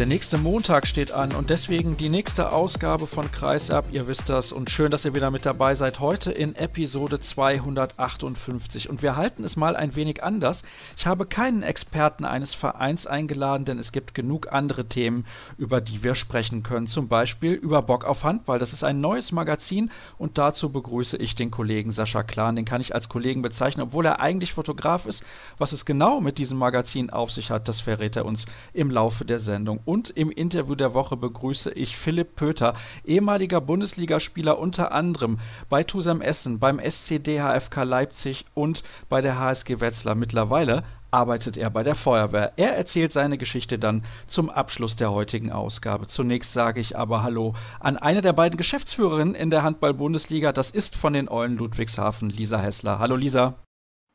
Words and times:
Der 0.00 0.06
nächste 0.06 0.38
Montag 0.38 0.86
steht 0.86 1.12
an 1.12 1.32
und 1.32 1.50
deswegen 1.50 1.98
die 1.98 2.08
nächste 2.08 2.52
Ausgabe 2.52 3.06
von 3.06 3.30
Kreisab. 3.30 3.84
Ihr 3.92 4.08
wisst 4.08 4.30
das 4.30 4.50
und 4.50 4.70
schön, 4.70 4.90
dass 4.90 5.04
ihr 5.04 5.14
wieder 5.14 5.30
mit 5.30 5.44
dabei 5.44 5.74
seid. 5.74 6.00
Heute 6.00 6.32
in 6.32 6.54
Episode 6.54 7.20
258 7.20 8.88
und 8.88 9.02
wir 9.02 9.16
halten 9.16 9.44
es 9.44 9.56
mal 9.56 9.76
ein 9.76 9.96
wenig 9.96 10.24
anders. 10.24 10.62
Ich 10.96 11.06
habe 11.06 11.26
keinen 11.26 11.62
Experten 11.62 12.24
eines 12.24 12.54
Vereins 12.54 13.06
eingeladen, 13.06 13.66
denn 13.66 13.78
es 13.78 13.92
gibt 13.92 14.14
genug 14.14 14.50
andere 14.50 14.86
Themen, 14.86 15.26
über 15.58 15.82
die 15.82 16.02
wir 16.02 16.14
sprechen 16.14 16.62
können. 16.62 16.86
Zum 16.86 17.08
Beispiel 17.08 17.52
über 17.52 17.82
Bock 17.82 18.06
auf 18.06 18.24
Handball. 18.24 18.58
Das 18.58 18.72
ist 18.72 18.82
ein 18.82 19.02
neues 19.02 19.32
Magazin 19.32 19.90
und 20.16 20.38
dazu 20.38 20.72
begrüße 20.72 21.18
ich 21.18 21.34
den 21.34 21.50
Kollegen 21.50 21.92
Sascha 21.92 22.22
Klan. 22.22 22.56
Den 22.56 22.64
kann 22.64 22.80
ich 22.80 22.94
als 22.94 23.10
Kollegen 23.10 23.42
bezeichnen, 23.42 23.82
obwohl 23.82 24.06
er 24.06 24.20
eigentlich 24.20 24.54
Fotograf 24.54 25.04
ist. 25.04 25.22
Was 25.58 25.72
es 25.72 25.84
genau 25.84 26.22
mit 26.22 26.38
diesem 26.38 26.56
Magazin 26.56 27.10
auf 27.10 27.30
sich 27.30 27.50
hat, 27.50 27.68
das 27.68 27.80
verrät 27.80 28.16
er 28.16 28.24
uns 28.24 28.46
im 28.72 28.90
Laufe 28.90 29.26
der 29.26 29.40
Sendung. 29.40 29.80
Und 29.90 30.08
im 30.10 30.30
Interview 30.30 30.76
der 30.76 30.94
Woche 30.94 31.16
begrüße 31.16 31.72
ich 31.72 31.96
Philipp 31.96 32.36
Pöter, 32.36 32.74
ehemaliger 33.04 33.60
Bundesligaspieler 33.60 34.56
unter 34.56 34.92
anderem 34.92 35.40
bei 35.68 35.82
Tusem 35.82 36.20
Essen, 36.20 36.60
beim 36.60 36.78
SC 36.78 37.18
DHFK 37.18 37.82
Leipzig 37.82 38.44
und 38.54 38.84
bei 39.08 39.20
der 39.20 39.40
HSG 39.40 39.80
Wetzlar. 39.80 40.14
Mittlerweile 40.14 40.84
arbeitet 41.10 41.56
er 41.56 41.70
bei 41.70 41.82
der 41.82 41.96
Feuerwehr. 41.96 42.52
Er 42.54 42.76
erzählt 42.76 43.12
seine 43.12 43.36
Geschichte 43.36 43.80
dann 43.80 44.04
zum 44.28 44.48
Abschluss 44.48 44.94
der 44.94 45.10
heutigen 45.10 45.50
Ausgabe. 45.50 46.06
Zunächst 46.06 46.52
sage 46.52 46.78
ich 46.78 46.96
aber 46.96 47.24
Hallo 47.24 47.56
an 47.80 47.96
eine 47.96 48.22
der 48.22 48.32
beiden 48.32 48.58
Geschäftsführerinnen 48.58 49.34
in 49.34 49.50
der 49.50 49.64
Handball-Bundesliga. 49.64 50.52
Das 50.52 50.70
ist 50.70 50.94
von 50.94 51.14
den 51.14 51.28
Eulen 51.28 51.56
Ludwigshafen, 51.56 52.30
Lisa 52.30 52.58
Hessler. 52.58 53.00
Hallo 53.00 53.16
Lisa. 53.16 53.56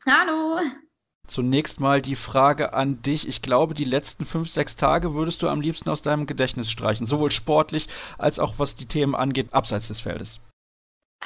Hallo. 0.06 0.62
Zunächst 1.28 1.80
mal 1.80 2.02
die 2.02 2.16
Frage 2.16 2.74
an 2.74 3.02
dich. 3.02 3.28
Ich 3.28 3.42
glaube, 3.42 3.74
die 3.74 3.86
letzten 3.86 4.26
fünf, 4.26 4.50
sechs 4.50 4.76
Tage 4.76 5.14
würdest 5.14 5.42
du 5.42 5.50
am 5.50 5.62
liebsten 5.62 5.90
aus 5.90 6.02
deinem 6.02 6.28
Gedächtnis 6.28 6.70
streichen, 6.70 7.06
sowohl 7.06 7.32
sportlich 7.32 7.88
als 8.18 8.40
auch 8.40 8.56
was 8.58 8.76
die 8.76 8.86
Themen 8.86 9.16
angeht, 9.16 9.54
abseits 9.54 9.88
des 9.88 10.02
Feldes. 10.02 10.40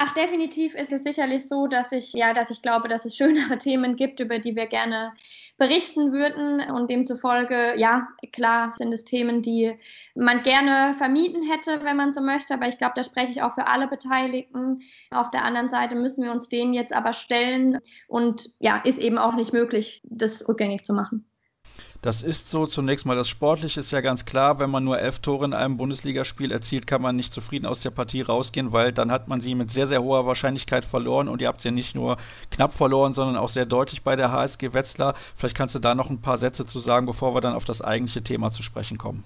Ach, 0.02 0.14
definitiv 0.14 0.74
ist 0.74 0.92
es 0.92 1.02
sicherlich 1.02 1.46
so, 1.46 1.66
dass 1.66 1.92
ich, 1.92 2.14
ja, 2.14 2.32
dass 2.32 2.50
ich 2.50 2.62
glaube, 2.62 2.88
dass 2.88 3.04
es 3.04 3.16
schönere 3.16 3.58
Themen 3.58 3.96
gibt, 3.96 4.20
über 4.20 4.38
die 4.38 4.56
wir 4.56 4.66
gerne 4.66 5.12
berichten 5.60 6.12
würden. 6.12 6.60
Und 6.70 6.90
demzufolge, 6.90 7.74
ja, 7.76 8.08
klar 8.32 8.74
sind 8.78 8.92
es 8.92 9.04
Themen, 9.04 9.42
die 9.42 9.78
man 10.16 10.42
gerne 10.42 10.94
vermieden 10.94 11.42
hätte, 11.48 11.84
wenn 11.84 11.96
man 11.96 12.12
so 12.12 12.22
möchte. 12.22 12.54
Aber 12.54 12.66
ich 12.66 12.78
glaube, 12.78 12.94
da 12.96 13.04
spreche 13.04 13.30
ich 13.30 13.42
auch 13.42 13.52
für 13.52 13.68
alle 13.68 13.86
Beteiligten. 13.86 14.80
Auf 15.10 15.30
der 15.30 15.44
anderen 15.44 15.68
Seite 15.68 15.94
müssen 15.94 16.24
wir 16.24 16.32
uns 16.32 16.48
denen 16.48 16.72
jetzt 16.72 16.94
aber 16.94 17.12
stellen. 17.12 17.78
Und 18.08 18.50
ja, 18.58 18.78
ist 18.78 18.98
eben 18.98 19.18
auch 19.18 19.36
nicht 19.36 19.52
möglich, 19.52 20.02
das 20.04 20.48
rückgängig 20.48 20.84
zu 20.84 20.94
machen. 20.94 21.29
Das 22.02 22.22
ist 22.22 22.50
so. 22.50 22.66
Zunächst 22.66 23.04
mal 23.04 23.16
das 23.16 23.28
Sportliche 23.28 23.80
ist 23.80 23.90
ja 23.90 24.00
ganz 24.00 24.24
klar. 24.24 24.58
Wenn 24.58 24.70
man 24.70 24.84
nur 24.84 24.98
elf 24.98 25.18
Tore 25.18 25.44
in 25.44 25.52
einem 25.52 25.76
Bundesligaspiel 25.76 26.50
erzielt, 26.50 26.86
kann 26.86 27.02
man 27.02 27.16
nicht 27.16 27.34
zufrieden 27.34 27.66
aus 27.66 27.80
der 27.80 27.90
Partie 27.90 28.22
rausgehen, 28.22 28.72
weil 28.72 28.92
dann 28.92 29.10
hat 29.10 29.28
man 29.28 29.40
sie 29.40 29.54
mit 29.54 29.70
sehr, 29.70 29.86
sehr 29.86 30.02
hoher 30.02 30.26
Wahrscheinlichkeit 30.26 30.84
verloren. 30.84 31.28
Und 31.28 31.42
ihr 31.42 31.48
habt 31.48 31.60
sie 31.60 31.70
nicht 31.70 31.94
nur 31.94 32.16
knapp 32.50 32.72
verloren, 32.72 33.14
sondern 33.14 33.36
auch 33.36 33.50
sehr 33.50 33.66
deutlich 33.66 34.02
bei 34.02 34.16
der 34.16 34.32
HSG 34.32 34.72
Wetzlar. 34.72 35.14
Vielleicht 35.36 35.56
kannst 35.56 35.74
du 35.74 35.78
da 35.78 35.94
noch 35.94 36.10
ein 36.10 36.20
paar 36.20 36.38
Sätze 36.38 36.64
zu 36.64 36.78
sagen, 36.78 37.06
bevor 37.06 37.34
wir 37.34 37.40
dann 37.40 37.54
auf 37.54 37.64
das 37.64 37.82
eigentliche 37.82 38.22
Thema 38.22 38.50
zu 38.50 38.62
sprechen 38.62 38.96
kommen. 38.96 39.24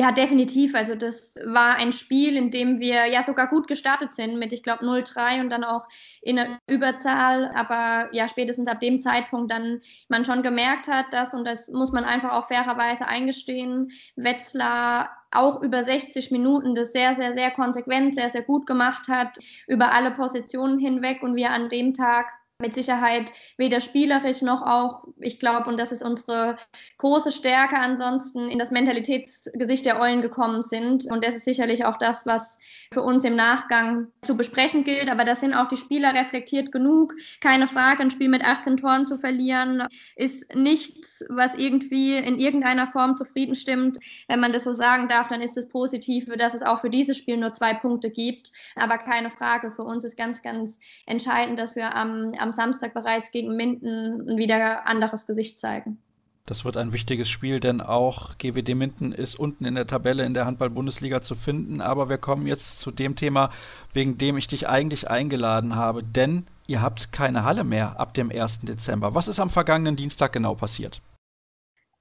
Ja, 0.00 0.12
definitiv. 0.12 0.76
Also 0.76 0.94
das 0.94 1.34
war 1.44 1.74
ein 1.74 1.90
Spiel, 1.92 2.36
in 2.36 2.52
dem 2.52 2.78
wir 2.78 3.06
ja 3.06 3.24
sogar 3.24 3.48
gut 3.48 3.66
gestartet 3.66 4.14
sind 4.14 4.38
mit, 4.38 4.52
ich 4.52 4.62
glaube, 4.62 4.84
0-3 4.84 5.40
und 5.40 5.50
dann 5.50 5.64
auch 5.64 5.88
in 6.22 6.36
der 6.36 6.60
Überzahl. 6.68 7.50
Aber 7.52 8.08
ja, 8.12 8.28
spätestens 8.28 8.68
ab 8.68 8.78
dem 8.78 9.00
Zeitpunkt 9.00 9.50
dann 9.50 9.80
man 10.08 10.24
schon 10.24 10.44
gemerkt 10.44 10.86
hat, 10.86 11.06
dass, 11.12 11.34
und 11.34 11.44
das 11.44 11.66
muss 11.66 11.90
man 11.90 12.04
einfach 12.04 12.30
auch 12.30 12.46
fairerweise 12.46 13.08
eingestehen, 13.08 13.90
Wetzlar 14.14 15.10
auch 15.32 15.62
über 15.62 15.82
60 15.82 16.30
Minuten 16.30 16.76
das 16.76 16.92
sehr, 16.92 17.16
sehr, 17.16 17.34
sehr 17.34 17.50
konsequent, 17.50 18.14
sehr, 18.14 18.30
sehr 18.30 18.42
gut 18.42 18.66
gemacht 18.68 19.08
hat, 19.08 19.36
über 19.66 19.92
alle 19.92 20.12
Positionen 20.12 20.78
hinweg 20.78 21.24
und 21.24 21.34
wir 21.34 21.50
an 21.50 21.68
dem 21.68 21.92
Tag 21.92 22.32
mit 22.60 22.74
Sicherheit 22.74 23.32
weder 23.56 23.78
spielerisch 23.78 24.42
noch 24.42 24.62
auch, 24.62 25.04
ich 25.20 25.38
glaube, 25.38 25.70
und 25.70 25.78
das 25.78 25.92
ist 25.92 26.02
unsere 26.02 26.56
große 26.98 27.30
Stärke 27.30 27.76
ansonsten, 27.76 28.48
in 28.48 28.58
das 28.58 28.72
Mentalitätsgesicht 28.72 29.86
der 29.86 30.00
Eulen 30.00 30.22
gekommen 30.22 30.62
sind. 30.62 31.06
Und 31.08 31.24
das 31.24 31.36
ist 31.36 31.44
sicherlich 31.44 31.84
auch 31.84 31.98
das, 31.98 32.26
was 32.26 32.58
für 32.92 33.02
uns 33.02 33.22
im 33.22 33.36
Nachgang 33.36 34.08
zu 34.22 34.36
besprechen 34.36 34.82
gilt. 34.82 35.08
Aber 35.08 35.24
da 35.24 35.36
sind 35.36 35.54
auch 35.54 35.68
die 35.68 35.76
Spieler 35.76 36.14
reflektiert 36.14 36.72
genug. 36.72 37.14
Keine 37.40 37.68
Frage, 37.68 38.02
ein 38.02 38.10
Spiel 38.10 38.28
mit 38.28 38.44
18 38.44 38.76
Toren 38.76 39.06
zu 39.06 39.18
verlieren, 39.18 39.84
ist 40.16 40.52
nichts, 40.56 41.24
was 41.28 41.54
irgendwie 41.54 42.16
in 42.16 42.40
irgendeiner 42.40 42.88
Form 42.88 43.14
zufrieden 43.16 43.54
stimmt. 43.54 43.98
Wenn 44.26 44.40
man 44.40 44.52
das 44.52 44.64
so 44.64 44.72
sagen 44.72 45.06
darf, 45.06 45.28
dann 45.28 45.42
ist 45.42 45.56
es 45.56 45.68
positiv, 45.68 46.28
dass 46.36 46.54
es 46.54 46.62
auch 46.62 46.80
für 46.80 46.90
dieses 46.90 47.18
Spiel 47.18 47.36
nur 47.36 47.52
zwei 47.52 47.72
Punkte 47.72 48.10
gibt. 48.10 48.50
Aber 48.74 48.98
keine 48.98 49.30
Frage, 49.30 49.70
für 49.70 49.84
uns 49.84 50.02
ist 50.02 50.16
ganz, 50.16 50.42
ganz 50.42 50.80
entscheidend, 51.06 51.56
dass 51.60 51.76
wir 51.76 51.94
am, 51.94 52.32
am 52.36 52.47
am 52.48 52.52
Samstag 52.52 52.94
bereits 52.94 53.30
gegen 53.30 53.56
Minden 53.56 54.28
ein 54.28 54.36
wieder 54.38 54.86
anderes 54.86 55.26
Gesicht 55.26 55.58
zeigen. 55.58 55.98
Das 56.46 56.64
wird 56.64 56.78
ein 56.78 56.94
wichtiges 56.94 57.28
Spiel, 57.28 57.60
denn 57.60 57.82
auch 57.82 58.38
GWD 58.38 58.74
Minden 58.74 59.12
ist 59.12 59.38
unten 59.38 59.66
in 59.66 59.74
der 59.74 59.86
Tabelle 59.86 60.24
in 60.24 60.32
der 60.32 60.46
Handball-Bundesliga 60.46 61.20
zu 61.20 61.34
finden. 61.34 61.82
Aber 61.82 62.08
wir 62.08 62.16
kommen 62.16 62.46
jetzt 62.46 62.80
zu 62.80 62.90
dem 62.90 63.16
Thema, 63.16 63.50
wegen 63.92 64.16
dem 64.16 64.38
ich 64.38 64.46
dich 64.46 64.66
eigentlich 64.66 65.10
eingeladen 65.10 65.76
habe. 65.76 66.02
Denn 66.02 66.46
ihr 66.66 66.80
habt 66.80 67.12
keine 67.12 67.44
Halle 67.44 67.64
mehr 67.64 68.00
ab 68.00 68.14
dem 68.14 68.30
1. 68.30 68.60
Dezember. 68.62 69.14
Was 69.14 69.28
ist 69.28 69.40
am 69.40 69.50
vergangenen 69.50 69.96
Dienstag 69.96 70.32
genau 70.32 70.54
passiert? 70.54 71.02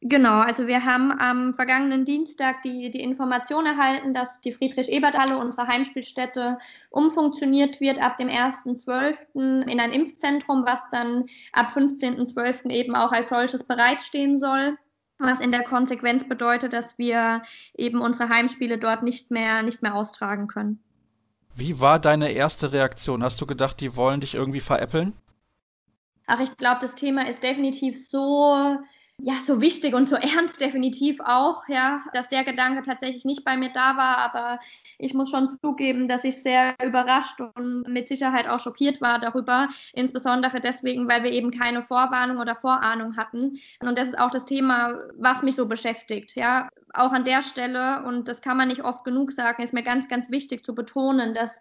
Genau, 0.01 0.41
also 0.41 0.67
wir 0.67 0.85
haben 0.85 1.11
am 1.11 1.55
vergangenen 1.55 2.05
Dienstag 2.05 2.61
die, 2.61 2.91
die 2.91 3.01
Information 3.01 3.65
erhalten, 3.65 4.13
dass 4.13 4.41
die 4.41 4.51
Friedrich-Ebert-Halle, 4.51 5.37
unsere 5.37 5.67
Heimspielstätte, 5.67 6.59
umfunktioniert 6.91 7.81
wird 7.81 7.99
ab 7.99 8.17
dem 8.17 8.27
1.12. 8.27 9.17
in 9.33 9.79
ein 9.79 9.91
Impfzentrum, 9.91 10.65
was 10.65 10.87
dann 10.91 11.25
ab 11.51 11.71
15.12. 11.73 12.69
eben 12.69 12.95
auch 12.95 13.11
als 13.11 13.29
solches 13.29 13.63
bereitstehen 13.63 14.37
soll. 14.37 14.77
Was 15.17 15.41
in 15.41 15.51
der 15.51 15.63
Konsequenz 15.63 16.29
bedeutet, 16.29 16.73
dass 16.73 16.99
wir 16.99 17.41
eben 17.75 17.99
unsere 17.99 18.29
Heimspiele 18.29 18.77
dort 18.77 19.01
nicht 19.01 19.31
mehr, 19.31 19.63
nicht 19.63 19.81
mehr 19.81 19.95
austragen 19.95 20.45
können. 20.45 20.79
Wie 21.55 21.79
war 21.79 21.97
deine 21.97 22.31
erste 22.33 22.71
Reaktion? 22.71 23.23
Hast 23.23 23.41
du 23.41 23.47
gedacht, 23.47 23.81
die 23.81 23.95
wollen 23.95 24.21
dich 24.21 24.35
irgendwie 24.35 24.59
veräppeln? 24.59 25.13
Ach, 26.27 26.39
ich 26.39 26.55
glaube, 26.57 26.81
das 26.81 26.93
Thema 26.93 27.27
ist 27.27 27.41
definitiv 27.41 27.97
so 28.07 28.77
ja, 29.19 29.33
so 29.43 29.61
wichtig 29.61 29.95
und 29.95 30.07
so 30.07 30.15
ernst 30.15 30.61
definitiv 30.61 31.19
auch, 31.21 31.67
ja, 31.67 32.03
dass 32.13 32.29
der 32.29 32.43
Gedanke 32.43 32.83
tatsächlich 32.83 33.25
nicht 33.25 33.43
bei 33.43 33.57
mir 33.57 33.71
da 33.71 33.97
war, 33.97 34.17
aber 34.19 34.59
ich 34.99 35.15
muss 35.15 35.31
schon 35.31 35.49
zugeben, 35.49 36.07
dass 36.07 36.23
ich 36.23 36.41
sehr 36.41 36.75
überrascht 36.83 37.41
und 37.41 37.87
mit 37.87 38.07
Sicherheit 38.07 38.47
auch 38.47 38.59
schockiert 38.59 39.01
war 39.01 39.19
darüber, 39.19 39.69
insbesondere 39.93 40.59
deswegen, 40.59 41.09
weil 41.09 41.23
wir 41.23 41.31
eben 41.31 41.49
keine 41.49 41.81
Vorwarnung 41.81 42.37
oder 42.37 42.55
Vorahnung 42.55 43.17
hatten. 43.17 43.59
Und 43.81 43.97
das 43.97 44.09
ist 44.09 44.19
auch 44.19 44.29
das 44.31 44.45
Thema, 44.45 44.99
was 45.17 45.41
mich 45.41 45.55
so 45.55 45.65
beschäftigt, 45.65 46.35
ja. 46.35 46.69
Auch 46.93 47.11
an 47.11 47.25
der 47.25 47.41
Stelle, 47.41 48.03
und 48.03 48.27
das 48.27 48.41
kann 48.41 48.57
man 48.57 48.69
nicht 48.69 48.83
oft 48.83 49.03
genug 49.03 49.31
sagen, 49.31 49.61
ist 49.63 49.73
mir 49.73 49.83
ganz, 49.83 50.07
ganz 50.07 50.31
wichtig 50.31 50.63
zu 50.63 50.73
betonen, 50.73 51.33
dass 51.33 51.59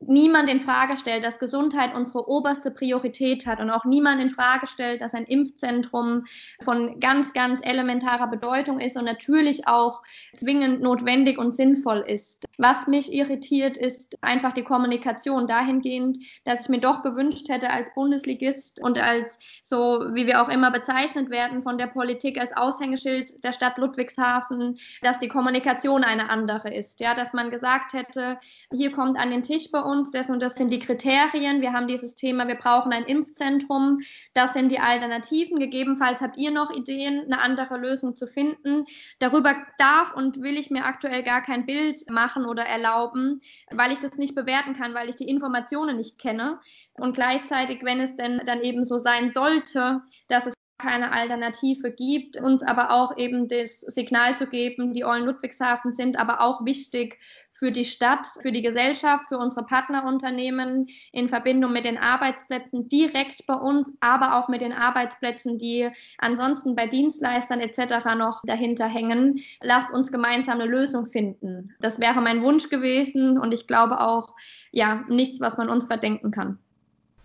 niemand 0.00 0.50
in 0.50 0.60
Frage 0.60 0.96
stellt, 0.96 1.24
dass 1.24 1.38
Gesundheit 1.38 1.94
unsere 1.94 2.28
oberste 2.28 2.70
Priorität 2.70 3.46
hat 3.46 3.60
und 3.60 3.70
auch 3.70 3.84
niemand 3.84 4.20
in 4.20 4.30
Frage 4.30 4.66
stellt, 4.66 5.00
dass 5.00 5.14
ein 5.14 5.24
Impfzentrum 5.24 6.24
von 6.62 7.00
ganz, 7.00 7.32
ganz 7.32 7.60
elementarer 7.62 8.26
Bedeutung 8.26 8.78
ist 8.78 8.96
und 8.96 9.04
natürlich 9.04 9.66
auch 9.66 10.02
zwingend 10.34 10.82
notwendig 10.82 11.38
und 11.38 11.52
sinnvoll 11.52 12.04
ist. 12.06 12.44
Was 12.58 12.86
mich 12.86 13.12
irritiert, 13.12 13.76
ist 13.76 14.18
einfach 14.22 14.52
die 14.52 14.62
Kommunikation 14.62 15.46
dahingehend, 15.46 16.18
dass 16.44 16.62
ich 16.62 16.68
mir 16.68 16.80
doch 16.80 17.02
gewünscht 17.02 17.48
hätte 17.48 17.70
als 17.70 17.92
Bundesligist 17.94 18.82
und 18.82 18.98
als 18.98 19.38
so, 19.64 20.04
wie 20.12 20.26
wir 20.26 20.42
auch 20.42 20.48
immer 20.48 20.70
bezeichnet 20.70 21.30
werden 21.30 21.62
von 21.62 21.78
der 21.78 21.86
Politik 21.86 22.38
als 22.38 22.56
Aushängeschild 22.56 23.42
der 23.44 23.52
Stadt 23.52 23.78
Ludwigshafen, 23.78 24.78
dass 25.02 25.20
die 25.20 25.28
Kommunikation 25.28 26.04
eine 26.04 26.28
andere 26.28 26.74
ist. 26.74 27.00
Ja, 27.00 27.14
dass 27.14 27.32
man 27.32 27.50
gesagt 27.50 27.94
hätte, 27.94 28.38
hier 28.72 28.92
kommt 28.92 29.18
an 29.18 29.30
den 29.30 29.42
Tisch 29.42 29.70
bei 29.70 29.85
uns, 29.86 30.10
das 30.10 30.28
und 30.28 30.40
das 30.40 30.56
sind 30.56 30.72
die 30.72 30.78
Kriterien. 30.78 31.60
Wir 31.60 31.72
haben 31.72 31.88
dieses 31.88 32.14
Thema, 32.14 32.48
wir 32.48 32.56
brauchen 32.56 32.92
ein 32.92 33.04
Impfzentrum. 33.04 34.00
Das 34.34 34.52
sind 34.52 34.70
die 34.70 34.80
Alternativen. 34.80 35.58
Gegebenenfalls 35.58 36.20
habt 36.20 36.36
ihr 36.36 36.50
noch 36.50 36.70
Ideen, 36.70 37.24
eine 37.24 37.40
andere 37.40 37.76
Lösung 37.78 38.14
zu 38.16 38.26
finden. 38.26 38.84
Darüber 39.18 39.54
darf 39.78 40.14
und 40.14 40.42
will 40.42 40.56
ich 40.56 40.70
mir 40.70 40.84
aktuell 40.84 41.22
gar 41.22 41.42
kein 41.42 41.64
Bild 41.64 42.10
machen 42.10 42.44
oder 42.44 42.64
erlauben, 42.64 43.40
weil 43.70 43.92
ich 43.92 44.00
das 44.00 44.16
nicht 44.16 44.34
bewerten 44.34 44.74
kann, 44.74 44.94
weil 44.94 45.08
ich 45.08 45.16
die 45.16 45.28
Informationen 45.28 45.96
nicht 45.96 46.18
kenne. 46.18 46.58
Und 46.94 47.14
gleichzeitig, 47.14 47.82
wenn 47.82 48.00
es 48.00 48.16
denn 48.16 48.42
dann 48.44 48.62
eben 48.62 48.84
so 48.84 48.98
sein 48.98 49.30
sollte, 49.30 50.02
dass 50.28 50.46
es 50.46 50.55
keine 50.78 51.12
Alternative 51.12 51.90
gibt, 51.90 52.36
uns 52.36 52.62
aber 52.62 52.90
auch 52.90 53.16
eben 53.16 53.48
das 53.48 53.80
Signal 53.80 54.36
zu 54.36 54.46
geben, 54.46 54.92
die 54.92 55.04
Eulen 55.04 55.24
Ludwigshafen 55.24 55.94
sind 55.94 56.18
aber 56.18 56.40
auch 56.40 56.64
wichtig 56.64 57.18
für 57.52 57.72
die 57.72 57.84
Stadt, 57.84 58.26
für 58.42 58.52
die 58.52 58.60
Gesellschaft, 58.60 59.26
für 59.28 59.38
unsere 59.38 59.64
Partnerunternehmen 59.64 60.86
in 61.12 61.28
Verbindung 61.28 61.72
mit 61.72 61.86
den 61.86 61.96
Arbeitsplätzen 61.96 62.88
direkt 62.88 63.46
bei 63.46 63.54
uns, 63.54 63.92
aber 64.00 64.38
auch 64.38 64.48
mit 64.48 64.60
den 64.60 64.72
Arbeitsplätzen, 64.72 65.58
die 65.58 65.88
ansonsten 66.18 66.76
bei 66.76 66.86
Dienstleistern 66.86 67.60
etc. 67.60 68.04
noch 68.16 68.42
dahinter 68.44 68.86
hängen. 68.86 69.40
Lasst 69.62 69.90
uns 69.92 70.12
gemeinsam 70.12 70.60
eine 70.60 70.70
Lösung 70.70 71.06
finden. 71.06 71.74
Das 71.80 71.98
wäre 71.98 72.20
mein 72.20 72.42
Wunsch 72.42 72.68
gewesen 72.68 73.38
und 73.38 73.54
ich 73.54 73.66
glaube 73.66 74.00
auch, 74.00 74.36
ja, 74.72 75.04
nichts, 75.08 75.40
was 75.40 75.56
man 75.56 75.70
uns 75.70 75.86
verdenken 75.86 76.30
kann. 76.30 76.58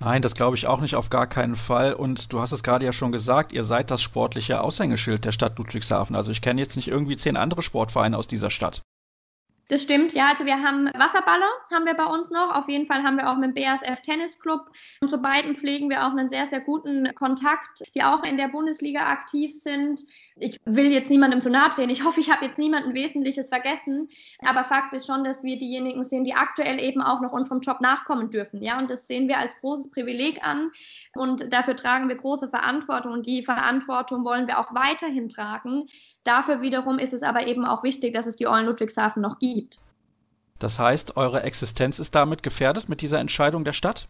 Nein, 0.01 0.23
das 0.23 0.33
glaube 0.33 0.55
ich 0.57 0.65
auch 0.65 0.81
nicht, 0.81 0.95
auf 0.95 1.11
gar 1.11 1.27
keinen 1.27 1.55
Fall. 1.55 1.93
Und 1.93 2.33
du 2.33 2.41
hast 2.41 2.51
es 2.53 2.63
gerade 2.63 2.83
ja 2.83 2.91
schon 2.91 3.11
gesagt, 3.11 3.51
ihr 3.51 3.63
seid 3.63 3.91
das 3.91 4.01
sportliche 4.01 4.61
Aushängeschild 4.61 5.23
der 5.23 5.31
Stadt 5.31 5.59
Ludwigshafen. 5.59 6.15
Also 6.15 6.31
ich 6.31 6.41
kenne 6.41 6.59
jetzt 6.59 6.75
nicht 6.75 6.87
irgendwie 6.87 7.17
zehn 7.17 7.37
andere 7.37 7.61
Sportvereine 7.61 8.17
aus 8.17 8.27
dieser 8.27 8.49
Stadt. 8.49 8.81
Das 9.71 9.83
stimmt, 9.83 10.13
ja. 10.13 10.27
Also 10.29 10.45
wir 10.45 10.61
haben 10.61 10.87
Wasserballer, 10.87 11.49
haben 11.71 11.85
wir 11.85 11.93
bei 11.93 12.05
uns 12.05 12.29
noch. 12.31 12.53
Auf 12.53 12.67
jeden 12.67 12.87
Fall 12.87 13.03
haben 13.03 13.15
wir 13.15 13.31
auch 13.31 13.37
mit 13.37 13.55
dem 13.55 13.63
BASF 13.63 14.01
Tennisclub. 14.01 14.69
Und 15.01 15.09
zu 15.09 15.19
beiden 15.19 15.55
pflegen 15.55 15.89
wir 15.89 16.05
auch 16.05 16.11
einen 16.11 16.29
sehr, 16.29 16.47
sehr 16.47 16.59
guten 16.59 17.13
Kontakt, 17.15 17.83
die 17.95 18.03
auch 18.03 18.23
in 18.23 18.35
der 18.37 18.47
Bundesliga 18.47 19.07
aktiv 19.07 19.53
sind. 19.53 20.01
Ich 20.43 20.59
will 20.65 20.91
jetzt 20.91 21.11
niemandem 21.11 21.41
zu 21.41 21.49
nahe 21.51 21.69
treten. 21.69 21.91
Ich 21.91 22.03
hoffe, 22.03 22.19
ich 22.19 22.31
habe 22.31 22.43
jetzt 22.43 22.57
niemanden 22.57 22.95
Wesentliches 22.95 23.49
vergessen. 23.49 24.09
Aber 24.39 24.63
Fakt 24.63 24.91
ist 24.93 25.05
schon, 25.05 25.23
dass 25.23 25.43
wir 25.43 25.57
diejenigen 25.57 26.03
sind, 26.03 26.23
die 26.23 26.33
aktuell 26.33 26.81
eben 26.81 27.01
auch 27.01 27.21
noch 27.21 27.31
unserem 27.31 27.61
Job 27.61 27.79
nachkommen 27.79 28.31
dürfen. 28.31 28.61
Ja, 28.61 28.79
und 28.79 28.89
das 28.89 29.05
sehen 29.05 29.27
wir 29.27 29.37
als 29.37 29.55
großes 29.59 29.91
Privileg 29.91 30.43
an. 30.43 30.71
Und 31.13 31.53
dafür 31.53 31.75
tragen 31.75 32.09
wir 32.09 32.15
große 32.15 32.49
Verantwortung. 32.49 33.13
Und 33.13 33.27
die 33.27 33.43
Verantwortung 33.43 34.25
wollen 34.25 34.47
wir 34.47 34.57
auch 34.57 34.73
weiterhin 34.73 35.29
tragen. 35.29 35.85
Dafür 36.23 36.61
wiederum 36.61 36.97
ist 36.97 37.13
es 37.13 37.21
aber 37.21 37.45
eben 37.45 37.63
auch 37.63 37.83
wichtig, 37.83 38.13
dass 38.13 38.25
es 38.25 38.35
die 38.35 38.47
Eulen 38.47 38.65
Ludwigshafen 38.65 39.21
noch 39.21 39.37
gibt. 39.37 39.79
Das 40.57 40.79
heißt, 40.79 41.17
eure 41.17 41.43
Existenz 41.43 41.99
ist 41.99 42.15
damit 42.15 42.41
gefährdet 42.41 42.89
mit 42.89 43.01
dieser 43.01 43.19
Entscheidung 43.19 43.63
der 43.63 43.73
Stadt? 43.73 44.07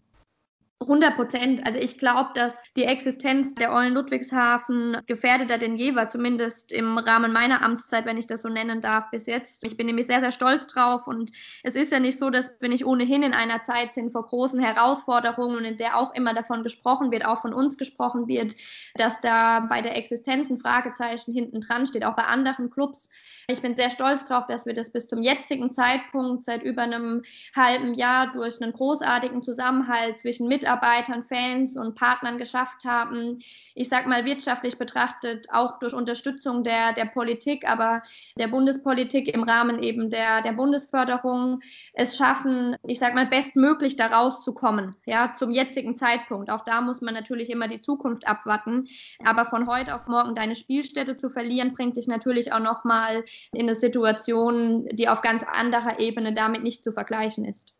100 0.82 1.14
Prozent. 1.14 1.66
Also 1.66 1.78
ich 1.78 1.98
glaube, 1.98 2.30
dass 2.34 2.54
die 2.76 2.84
Existenz 2.84 3.54
der 3.54 3.72
Eulen 3.72 3.94
Ludwigshafen 3.94 4.98
gefährdeter 5.06 5.58
denn 5.58 5.76
je 5.76 5.94
war, 5.94 6.08
zumindest 6.08 6.72
im 6.72 6.98
Rahmen 6.98 7.32
meiner 7.32 7.62
Amtszeit, 7.62 8.04
wenn 8.06 8.16
ich 8.16 8.26
das 8.26 8.42
so 8.42 8.48
nennen 8.48 8.80
darf, 8.80 9.10
bis 9.10 9.26
jetzt. 9.26 9.64
Ich 9.64 9.76
bin 9.76 9.86
nämlich 9.86 10.06
sehr, 10.06 10.20
sehr 10.20 10.32
stolz 10.32 10.66
drauf 10.66 11.06
und 11.06 11.30
es 11.62 11.76
ist 11.76 11.92
ja 11.92 12.00
nicht 12.00 12.18
so, 12.18 12.30
dass 12.30 12.60
wir 12.60 12.68
nicht 12.68 12.84
ohnehin 12.84 13.22
in 13.22 13.34
einer 13.34 13.62
Zeit 13.62 13.94
sind 13.94 14.12
vor 14.12 14.26
großen 14.26 14.60
Herausforderungen, 14.60 15.64
in 15.64 15.76
der 15.76 15.96
auch 15.96 16.14
immer 16.14 16.34
davon 16.34 16.62
gesprochen 16.62 17.10
wird, 17.10 17.24
auch 17.24 17.40
von 17.42 17.54
uns 17.54 17.78
gesprochen 17.78 18.26
wird, 18.26 18.56
dass 18.94 19.20
da 19.20 19.60
bei 19.60 19.82
der 19.82 19.96
Existenz 19.96 20.50
ein 20.50 20.58
Fragezeichen 20.58 21.32
hinten 21.32 21.60
dran 21.60 21.86
steht, 21.86 22.04
auch 22.04 22.16
bei 22.16 22.24
anderen 22.24 22.70
Clubs. 22.70 23.08
Ich 23.48 23.62
bin 23.62 23.76
sehr 23.76 23.90
stolz 23.90 24.24
darauf, 24.24 24.46
dass 24.46 24.66
wir 24.66 24.74
das 24.74 24.90
bis 24.90 25.08
zum 25.08 25.22
jetzigen 25.22 25.72
Zeitpunkt 25.72 26.44
seit 26.44 26.62
über 26.62 26.82
einem 26.82 27.22
halben 27.54 27.94
Jahr 27.94 28.32
durch 28.32 28.60
einen 28.60 28.72
großartigen 28.72 29.42
Zusammenhalt 29.42 30.18
zwischen 30.18 30.48
Mitarbeitern 30.48 30.71
Mitarbeitern, 30.72 31.22
Fans 31.24 31.76
und 31.76 31.94
Partnern 31.94 32.38
geschafft 32.38 32.84
haben. 32.84 33.40
Ich 33.74 33.88
sage 33.88 34.08
mal 34.08 34.24
wirtschaftlich 34.24 34.78
betrachtet, 34.78 35.46
auch 35.52 35.78
durch 35.78 35.92
Unterstützung 35.92 36.64
der, 36.64 36.94
der 36.94 37.04
Politik, 37.04 37.68
aber 37.68 38.02
der 38.38 38.48
Bundespolitik 38.48 39.32
im 39.32 39.42
Rahmen 39.42 39.78
eben 39.78 40.08
der, 40.08 40.40
der 40.40 40.52
Bundesförderung 40.52 41.60
es 41.92 42.16
schaffen, 42.16 42.76
ich 42.86 42.98
sage 42.98 43.14
mal, 43.14 43.26
bestmöglich 43.26 43.96
da 43.96 44.06
rauszukommen, 44.06 44.96
ja, 45.04 45.34
zum 45.36 45.50
jetzigen 45.50 45.96
Zeitpunkt. 45.96 46.50
Auch 46.50 46.64
da 46.64 46.80
muss 46.80 47.02
man 47.02 47.12
natürlich 47.14 47.50
immer 47.50 47.68
die 47.68 47.82
Zukunft 47.82 48.26
abwarten. 48.26 48.86
Aber 49.24 49.44
von 49.44 49.66
heute 49.66 49.94
auf 49.94 50.06
morgen 50.06 50.34
deine 50.34 50.54
Spielstätte 50.54 51.16
zu 51.16 51.28
verlieren, 51.28 51.74
bringt 51.74 51.96
dich 51.96 52.06
natürlich 52.06 52.52
auch 52.52 52.60
nochmal 52.60 53.24
in 53.52 53.62
eine 53.62 53.74
Situation, 53.74 54.86
die 54.92 55.08
auf 55.08 55.20
ganz 55.20 55.42
anderer 55.42 56.00
Ebene 56.00 56.32
damit 56.32 56.62
nicht 56.62 56.82
zu 56.82 56.92
vergleichen 56.92 57.44
ist. 57.44 57.74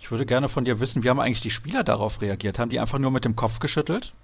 Ich 0.00 0.10
würde 0.10 0.26
gerne 0.26 0.48
von 0.48 0.64
dir 0.64 0.80
wissen, 0.80 1.04
wie 1.04 1.10
haben 1.10 1.20
eigentlich 1.20 1.42
die 1.42 1.50
Spieler 1.50 1.84
darauf 1.84 2.22
reagiert? 2.22 2.58
Haben 2.58 2.70
die 2.70 2.80
einfach 2.80 2.98
nur 2.98 3.10
mit 3.10 3.24
dem 3.24 3.36
Kopf 3.36 3.60
geschüttelt? 3.60 4.14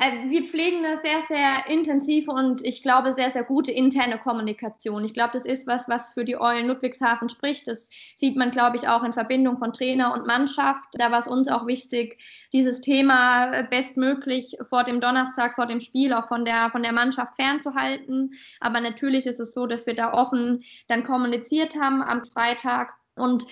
Äh, 0.00 0.28
wir 0.28 0.44
pflegen 0.44 0.84
eine 0.84 0.96
sehr, 0.96 1.20
sehr 1.28 1.68
intensive 1.68 2.30
und 2.32 2.64
ich 2.64 2.82
glaube 2.82 3.12
sehr, 3.12 3.30
sehr 3.30 3.44
gute 3.44 3.70
interne 3.70 4.18
Kommunikation. 4.18 5.04
Ich 5.04 5.14
glaube, 5.14 5.30
das 5.34 5.44
ist 5.44 5.68
was, 5.68 5.88
was 5.88 6.12
für 6.12 6.24
die 6.24 6.36
Eulen 6.36 6.66
Ludwigshafen 6.66 7.28
spricht. 7.28 7.68
Das 7.68 7.88
sieht 8.16 8.36
man, 8.36 8.50
glaube 8.50 8.76
ich, 8.76 8.88
auch 8.88 9.04
in 9.04 9.12
Verbindung 9.12 9.58
von 9.58 9.72
Trainer 9.72 10.12
und 10.12 10.26
Mannschaft. 10.26 10.84
Da 10.94 11.12
war 11.12 11.20
es 11.20 11.28
uns 11.28 11.48
auch 11.48 11.66
wichtig, 11.66 12.20
dieses 12.52 12.80
Thema 12.80 13.62
bestmöglich 13.70 14.56
vor 14.68 14.82
dem 14.82 15.00
Donnerstag, 15.00 15.54
vor 15.54 15.66
dem 15.66 15.78
Spiel 15.80 16.12
auch 16.12 16.26
von 16.26 16.44
der, 16.44 16.70
von 16.70 16.82
der 16.82 16.92
Mannschaft 16.92 17.36
fernzuhalten. 17.36 18.32
Aber 18.60 18.80
natürlich 18.80 19.26
ist 19.26 19.38
es 19.38 19.52
so, 19.52 19.66
dass 19.66 19.86
wir 19.86 19.94
da 19.94 20.12
offen 20.12 20.64
dann 20.88 21.04
kommuniziert 21.04 21.76
haben 21.80 22.02
am 22.02 22.24
Freitag. 22.24 22.94
Und 23.16 23.46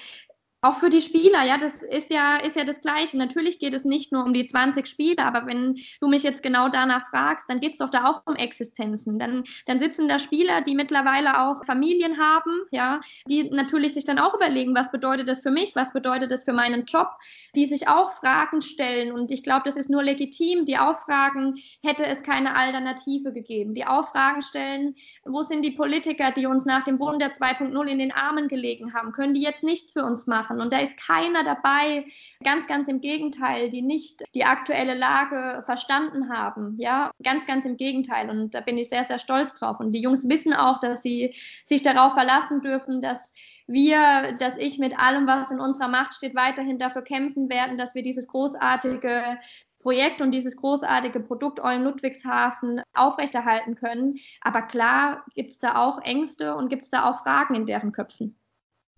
auch 0.65 0.79
für 0.79 0.91
die 0.91 1.03
Spieler, 1.03 1.43
ja, 1.45 1.59
das 1.59 1.83
ist 1.83 2.11
ja, 2.11 2.37
ist 2.37 2.55
ja 2.55 2.63
das 2.63 2.81
Gleiche. 2.81 3.19
Natürlich 3.19 3.59
geht 3.59 3.75
es 3.75 3.85
nicht 3.85 4.13
nur 4.13 4.25
um 4.25 4.33
die 4.33 4.47
20 4.47 4.87
Spiele, 4.87 5.19
aber 5.19 5.45
wenn 5.47 5.77
du 6.01 6.09
mich 6.09 6.23
jetzt 6.23 6.41
genau 6.41 6.69
danach 6.69 7.09
fragst, 7.11 7.47
dann 7.49 7.59
geht 7.59 7.73
es 7.73 7.79
doch 7.79 7.91
da 7.91 8.09
auch 8.09 8.23
um 8.27 8.37
Existenzen. 8.37 9.19
Dann, 9.19 9.43
dann 9.67 9.81
sitzen 9.81 10.07
da 10.07 10.21
Spieler, 10.21 10.61
die 10.61 10.77
mittlerweile 10.77 11.41
auch 11.41 11.65
Familien 11.65 12.17
haben, 12.17 12.63
ja, 12.71 13.01
die 13.27 13.51
natürlich 13.51 13.95
sich 13.95 14.05
dann 14.05 14.21
auch 14.21 14.35
überlegen, 14.35 14.73
was 14.73 14.93
bedeutet 14.93 15.29
das 15.29 15.41
für 15.41 15.51
mich, 15.51 15.75
was 15.75 15.93
bedeutet 15.93 16.31
das 16.31 16.45
für 16.45 16.53
meinen 16.53 16.85
Job, 16.85 17.09
die 17.57 17.67
sich 17.67 17.89
auch 17.89 18.13
Fragen 18.13 18.61
stellen. 18.63 19.11
Und 19.11 19.33
ich 19.33 19.43
glaube, 19.43 19.63
das 19.65 19.77
ist 19.77 19.91
nur 19.91 20.05
legitim, 20.05 20.65
die 20.65 20.79
auch 20.79 20.97
fragen, 20.97 21.57
hätte 21.83 22.07
es 22.07 22.23
keine 22.23 22.55
Alternative 22.55 23.33
gegeben. 23.33 23.75
Die 23.75 23.85
auch 23.85 24.11
Fragen 24.11 24.43
stellen, 24.43 24.95
wo 25.25 25.43
sind 25.43 25.63
die 25.63 25.73
Politiker, 25.73 26.31
die 26.31 26.47
uns 26.47 26.65
nach 26.65 26.85
dem 26.85 27.01
Wunder 27.01 27.33
2.0 27.33 27.85
in 27.89 27.99
den 27.99 28.13
Armen 28.13 28.47
gelegen 28.47 28.95
haben? 28.95 29.11
Können 29.11 29.35
die 29.35 29.43
jetzt 29.43 29.65
nichts 29.65 29.93
für 29.93 30.05
uns 30.05 30.29
machen? 30.29 30.52
Machen. 30.53 30.63
Und 30.63 30.73
da 30.73 30.79
ist 30.79 30.97
keiner 30.99 31.45
dabei, 31.45 32.05
ganz, 32.45 32.67
ganz 32.67 32.89
im 32.89 33.01
Gegenteil, 33.01 33.71
die 33.71 33.83
nicht 33.83 34.23
die 34.35 34.45
aktuelle 34.45 34.95
Lage 34.95 35.63
verstanden 35.65 36.33
haben. 36.33 36.77
Ja, 36.79 37.11
ganz, 37.23 37.47
ganz 37.47 37.67
im 37.67 37.77
Gegenteil. 37.77 38.31
Und 38.31 38.55
da 38.55 38.61
bin 38.61 38.79
ich 38.79 38.89
sehr, 38.89 39.05
sehr 39.05 39.19
stolz 39.19 39.55
drauf. 39.55 39.81
Und 39.81 39.93
die 39.93 40.01
Jungs 40.01 40.29
wissen 40.29 40.53
auch, 40.53 40.81
dass 40.81 41.03
sie 41.03 41.35
sich 41.67 41.83
darauf 41.83 42.15
verlassen 42.15 42.61
dürfen, 42.61 43.01
dass 43.01 43.33
wir, 43.67 44.33
dass 44.39 44.59
ich 44.59 44.79
mit 44.79 44.99
allem, 44.99 45.27
was 45.27 45.51
in 45.51 45.61
unserer 45.61 45.89
Macht 45.89 46.15
steht, 46.15 46.35
weiterhin 46.35 46.79
dafür 46.79 47.03
kämpfen 47.03 47.49
werden, 47.49 47.79
dass 47.79 47.95
wir 47.95 48.03
dieses 48.03 48.27
großartige 48.27 49.39
Projekt 49.83 50.21
und 50.21 50.31
dieses 50.31 50.57
großartige 50.57 51.21
Produkt 51.21 51.61
Eulen 51.61 51.83
Ludwigshafen 51.83 52.83
aufrechterhalten 52.95 53.75
können. 53.75 54.17
Aber 54.41 54.63
klar 54.63 55.25
gibt 55.35 55.51
es 55.51 55.59
da 55.59 55.77
auch 55.77 56.01
Ängste 56.03 56.55
und 56.55 56.69
gibt 56.69 56.83
es 56.83 56.91
da 56.91 57.11
auch 57.11 57.23
Fragen 57.23 57.55
in 57.55 57.67
deren 57.67 57.93
Köpfen. 57.93 58.39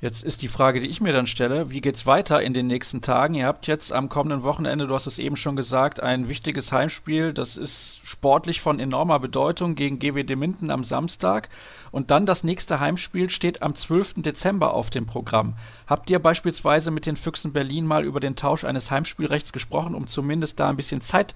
Jetzt 0.05 0.23
ist 0.23 0.43
die 0.43 0.49
Frage, 0.49 0.81
die 0.81 0.89
ich 0.89 1.01
mir 1.01 1.15
dann 1.15 1.27
stelle, 1.27 1.71
wie 1.71 1.81
geht's 1.81 2.05
weiter 2.05 2.43
in 2.43 2.53
den 2.53 2.67
nächsten 2.67 3.01
Tagen? 3.01 3.35
Ihr 3.37 3.47
habt 3.47 3.67
jetzt 3.67 3.91
am 3.91 4.11
kommenden 4.11 4.43
Wochenende, 4.43 4.87
du 4.87 4.93
hast 4.93 5.07
es 5.07 5.19
eben 5.19 5.39
schon 5.39 5.57
gesagt, 5.57 5.99
ein 5.99 6.29
wichtiges 6.29 6.73
Heimspiel. 6.73 7.33
Das 7.33 7.57
ist 7.57 8.01
sportlich 8.05 8.61
von 8.61 8.81
enormer 8.81 9.19
Bedeutung 9.19 9.77
gegen 9.77 9.99
GWD 9.99 10.37
Minden 10.37 10.71
am 10.71 10.85
Samstag. 10.85 11.49
Und 11.91 12.11
dann 12.11 12.27
das 12.27 12.45
nächste 12.45 12.81
Heimspiel 12.81 13.31
steht 13.31 13.63
am 13.63 13.75
12. 13.75 14.17
Dezember 14.17 14.75
auf 14.75 14.91
dem 14.91 15.07
Programm. 15.07 15.57
Habt 15.87 16.11
ihr 16.11 16.19
beispielsweise 16.19 16.91
mit 16.91 17.07
den 17.07 17.17
Füchsen 17.17 17.55
Berlin 17.55 17.87
mal 17.87 18.05
über 18.05 18.21
den 18.21 18.37
Tausch 18.37 18.65
eines 18.65 18.91
Heimspielrechts 18.91 19.55
gesprochen, 19.55 19.95
um 19.95 20.07
zumindest 20.07 20.61
da 20.61 20.69
ein 20.69 20.77
bisschen 20.77 21.01
Zeit 21.01 21.35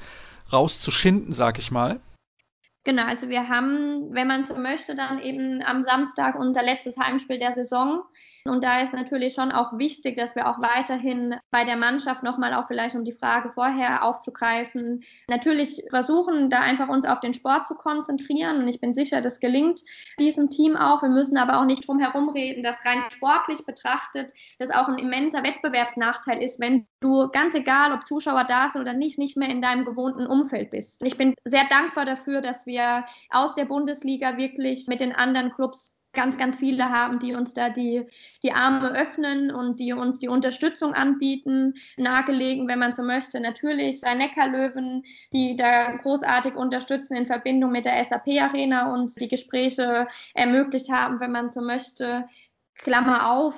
rauszuschinden, 0.53 1.33
sag 1.33 1.59
ich 1.59 1.71
mal? 1.71 2.01
Genau, 2.89 3.05
also 3.05 3.29
wir 3.29 3.51
haben, 3.51 4.15
wenn 4.15 4.27
man 4.27 4.47
so 4.47 4.55
möchte, 4.55 4.95
dann 4.95 5.19
eben 5.19 5.63
am 5.63 5.83
Samstag 5.83 6.39
unser 6.39 6.63
letztes 6.63 6.97
Heimspiel 6.97 7.39
der 7.39 7.53
Saison. 7.53 8.03
Und 8.49 8.65
da 8.65 8.81
ist 8.81 8.93
natürlich 8.93 9.35
schon 9.35 9.53
auch 9.53 9.79
wichtig, 9.79 10.17
dass 10.17 10.37
wir 10.37 10.49
auch 10.49 10.61
weiterhin 10.61 11.37
bei 11.51 11.65
der 11.65 11.77
Mannschaft 11.77 12.23
nochmal 12.23 12.55
auch 12.55 12.67
vielleicht 12.67 12.95
um 12.95 13.05
die 13.05 13.13
Frage 13.13 13.51
vorher 13.51 14.05
aufzugreifen, 14.05 15.03
natürlich 15.29 15.85
versuchen, 15.91 16.51
da 16.51 16.61
einfach 16.61 16.89
uns 16.89 17.07
auf 17.07 17.21
den 17.21 17.35
Sport 17.35 17.67
zu 17.67 17.75
konzentrieren. 17.75 18.59
Und 18.59 18.69
ich 18.69 18.81
bin 18.81 18.95
sicher, 18.95 19.21
das 19.21 19.41
gelingt 19.41 19.83
diesem 20.19 20.51
Team 20.51 20.77
auch. 20.77 21.03
Wir 21.03 21.11
müssen 21.11 21.37
aber 21.37 21.61
auch 21.61 21.65
nicht 21.65 21.87
drum 21.87 21.99
herum 21.99 22.29
reden, 22.29 22.63
dass 22.63 22.85
rein 22.85 23.03
sportlich 23.11 23.65
betrachtet 23.67 24.33
das 24.59 24.71
auch 24.71 24.89
ein 24.89 24.99
immenser 24.99 25.45
Wettbewerbsnachteil 25.45 26.43
ist, 26.43 26.61
wenn 26.61 26.87
du 27.01 27.29
ganz 27.29 27.55
egal, 27.55 27.93
ob 27.93 28.07
Zuschauer 28.07 28.45
da 28.45 28.69
sind 28.69 28.83
oder 28.83 28.93
nicht, 28.93 29.19
nicht 29.19 29.37
mehr 29.37 29.49
in 29.49 29.63
deinem 29.63 29.85
gewohnten 29.85 30.27
Umfeld 30.27 30.71
bist. 30.71 31.03
Ich 31.05 31.17
bin 31.17 31.35
sehr 31.45 31.65
dankbar 31.69 32.05
dafür, 32.05 32.41
dass 32.41 32.67
wir 32.67 33.05
aus 33.31 33.55
der 33.55 33.67
Bundesliga 33.67 34.37
wirklich 34.37 34.87
mit 34.89 35.01
den 35.01 35.15
anderen 35.15 35.53
Clubs 35.53 35.98
ganz, 36.19 36.37
ganz 36.37 36.57
viele 36.57 36.91
haben, 36.91 37.21
die 37.21 37.33
uns 37.33 37.55
da 37.55 37.71
die, 37.71 38.05
die 38.43 38.53
Arme 38.53 38.91
öffnen 38.91 39.53
und 39.53 39.79
die 39.79 39.93
uns 39.93 40.19
die 40.19 40.27
Unterstützung 40.27 40.93
anbieten. 40.93 41.75
Nahegelegen, 41.97 42.67
wenn 42.67 42.81
man 42.81 42.93
so 42.93 43.05
möchte, 43.05 43.39
natürlich 43.39 44.01
bei 44.01 44.15
Neckarlöwen, 44.15 45.05
die 45.33 45.55
da 45.55 45.93
großartig 45.99 46.57
unterstützen 46.57 47.17
in 47.17 47.27
Verbindung 47.29 47.71
mit 47.71 47.85
der 47.85 48.05
SAP-Arena 48.05 48.93
uns 48.93 49.15
die 49.15 49.29
Gespräche 49.29 50.09
ermöglicht 50.35 50.91
haben, 50.91 51.21
wenn 51.21 51.31
man 51.31 51.53
so 51.53 51.61
möchte. 51.61 52.27
Klammer 52.75 53.31
auf, 53.31 53.55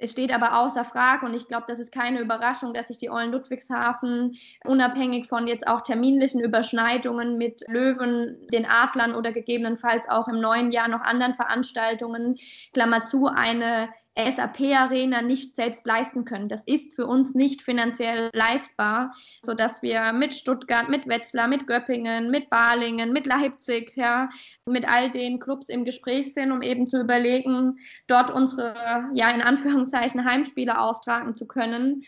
es 0.00 0.12
steht 0.12 0.32
aber 0.32 0.58
außer 0.58 0.84
Frage 0.84 1.26
und 1.26 1.34
ich 1.34 1.46
glaube, 1.46 1.64
das 1.68 1.78
ist 1.78 1.92
keine 1.92 2.20
Überraschung, 2.20 2.72
dass 2.72 2.88
sich 2.88 2.96
die 2.96 3.10
Eulen 3.10 3.32
Ludwigshafen 3.32 4.36
unabhängig 4.64 5.28
von 5.28 5.46
jetzt 5.46 5.68
auch 5.68 5.82
terminlichen 5.82 6.40
Überschneidungen 6.40 7.36
mit 7.36 7.62
Löwen, 7.68 8.38
den 8.52 8.66
Adlern 8.66 9.14
oder 9.14 9.30
gegebenenfalls 9.32 10.08
auch 10.08 10.28
im 10.28 10.40
neuen 10.40 10.70
Jahr 10.70 10.88
noch 10.88 11.02
anderen 11.02 11.34
Veranstaltungen, 11.34 12.36
Klammer 12.72 13.04
zu, 13.04 13.26
eine 13.26 13.90
SAP-Arena 14.28 15.22
nicht 15.22 15.54
selbst 15.54 15.86
leisten 15.86 16.24
können. 16.24 16.48
Das 16.48 16.62
ist 16.64 16.94
für 16.94 17.06
uns 17.06 17.34
nicht 17.34 17.62
finanziell 17.62 18.30
leistbar, 18.32 19.14
sodass 19.44 19.82
wir 19.82 20.12
mit 20.12 20.34
Stuttgart, 20.34 20.88
mit 20.88 21.06
Wetzlar, 21.06 21.46
mit 21.46 21.66
Göppingen, 21.66 22.30
mit 22.30 22.50
Balingen, 22.50 23.12
mit 23.12 23.26
Leipzig, 23.26 23.92
ja, 23.94 24.28
mit 24.66 24.88
all 24.88 25.10
den 25.10 25.38
Clubs 25.38 25.68
im 25.68 25.84
Gespräch 25.84 26.34
sind, 26.34 26.50
um 26.50 26.62
eben 26.62 26.86
zu 26.86 27.00
überlegen, 27.00 27.78
dort 28.06 28.30
unsere, 28.30 29.08
ja, 29.12 29.30
in 29.30 29.42
Anführungszeichen 29.42 30.24
Heimspiele 30.24 30.80
austragen 30.80 31.34
zu 31.34 31.46
können. 31.46 32.02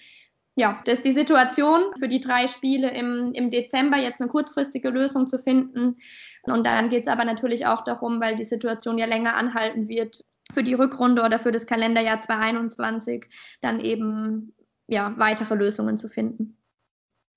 Ja, 0.55 0.81
das 0.85 0.95
ist 0.99 1.07
die 1.07 1.13
Situation 1.13 1.83
für 1.99 2.09
die 2.09 2.21
drei 2.21 2.47
Spiele 2.47 2.91
im, 2.91 3.33
im 3.33 3.51
Dezember, 3.51 3.97
jetzt 3.97 4.21
eine 4.21 4.29
kurzfristige 4.29 4.91
Lösung 4.91 5.27
zu 5.27 5.39
finden. 5.39 5.97
Und 6.43 6.67
dann 6.67 6.91
geht 6.91 7.03
es 7.03 7.09
aber 7.09 7.25
natürlich 7.25 7.67
auch 7.67 7.83
darum, 7.83 8.21
weil 8.21 8.37
die 8.37 8.45
Situation 8.45 8.99
ja 8.99 9.07
länger 9.07 9.35
anhalten 9.35 9.89
wird, 9.89 10.25
für 10.53 10.63
die 10.63 10.75
Rückrunde 10.75 11.23
oder 11.23 11.39
für 11.39 11.53
das 11.53 11.67
Kalenderjahr 11.67 12.21
2021 12.21 13.27
dann 13.61 13.81
eben 13.81 14.53
ja, 14.87 15.15
weitere 15.17 15.55
Lösungen 15.55 15.99
zu 15.99 16.09
finden. 16.09 16.59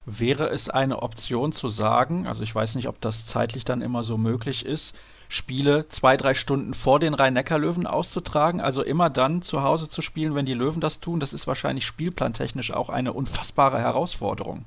Wäre 0.05 0.49
es 0.49 0.69
eine 0.69 1.01
Option 1.01 1.51
zu 1.51 1.67
sagen, 1.67 2.27
also 2.27 2.43
ich 2.43 2.53
weiß 2.53 2.75
nicht, 2.75 2.87
ob 2.87 3.01
das 3.01 3.25
zeitlich 3.25 3.65
dann 3.65 3.81
immer 3.81 4.03
so 4.03 4.17
möglich 4.17 4.65
ist, 4.65 4.95
Spiele 5.29 5.87
zwei, 5.89 6.17
drei 6.17 6.35
Stunden 6.35 6.75
vor 6.75 6.99
den 6.99 7.15
Rhein-Neckar-Löwen 7.15 7.87
auszutragen, 7.87 8.61
also 8.61 8.83
immer 8.83 9.09
dann 9.09 9.41
zu 9.41 9.63
Hause 9.63 9.89
zu 9.89 10.03
spielen, 10.03 10.35
wenn 10.35 10.45
die 10.45 10.53
Löwen 10.53 10.81
das 10.81 10.99
tun, 10.99 11.19
das 11.19 11.33
ist 11.33 11.47
wahrscheinlich 11.47 11.85
spielplantechnisch 11.85 12.71
auch 12.71 12.89
eine 12.89 13.13
unfassbare 13.13 13.79
Herausforderung. 13.79 14.65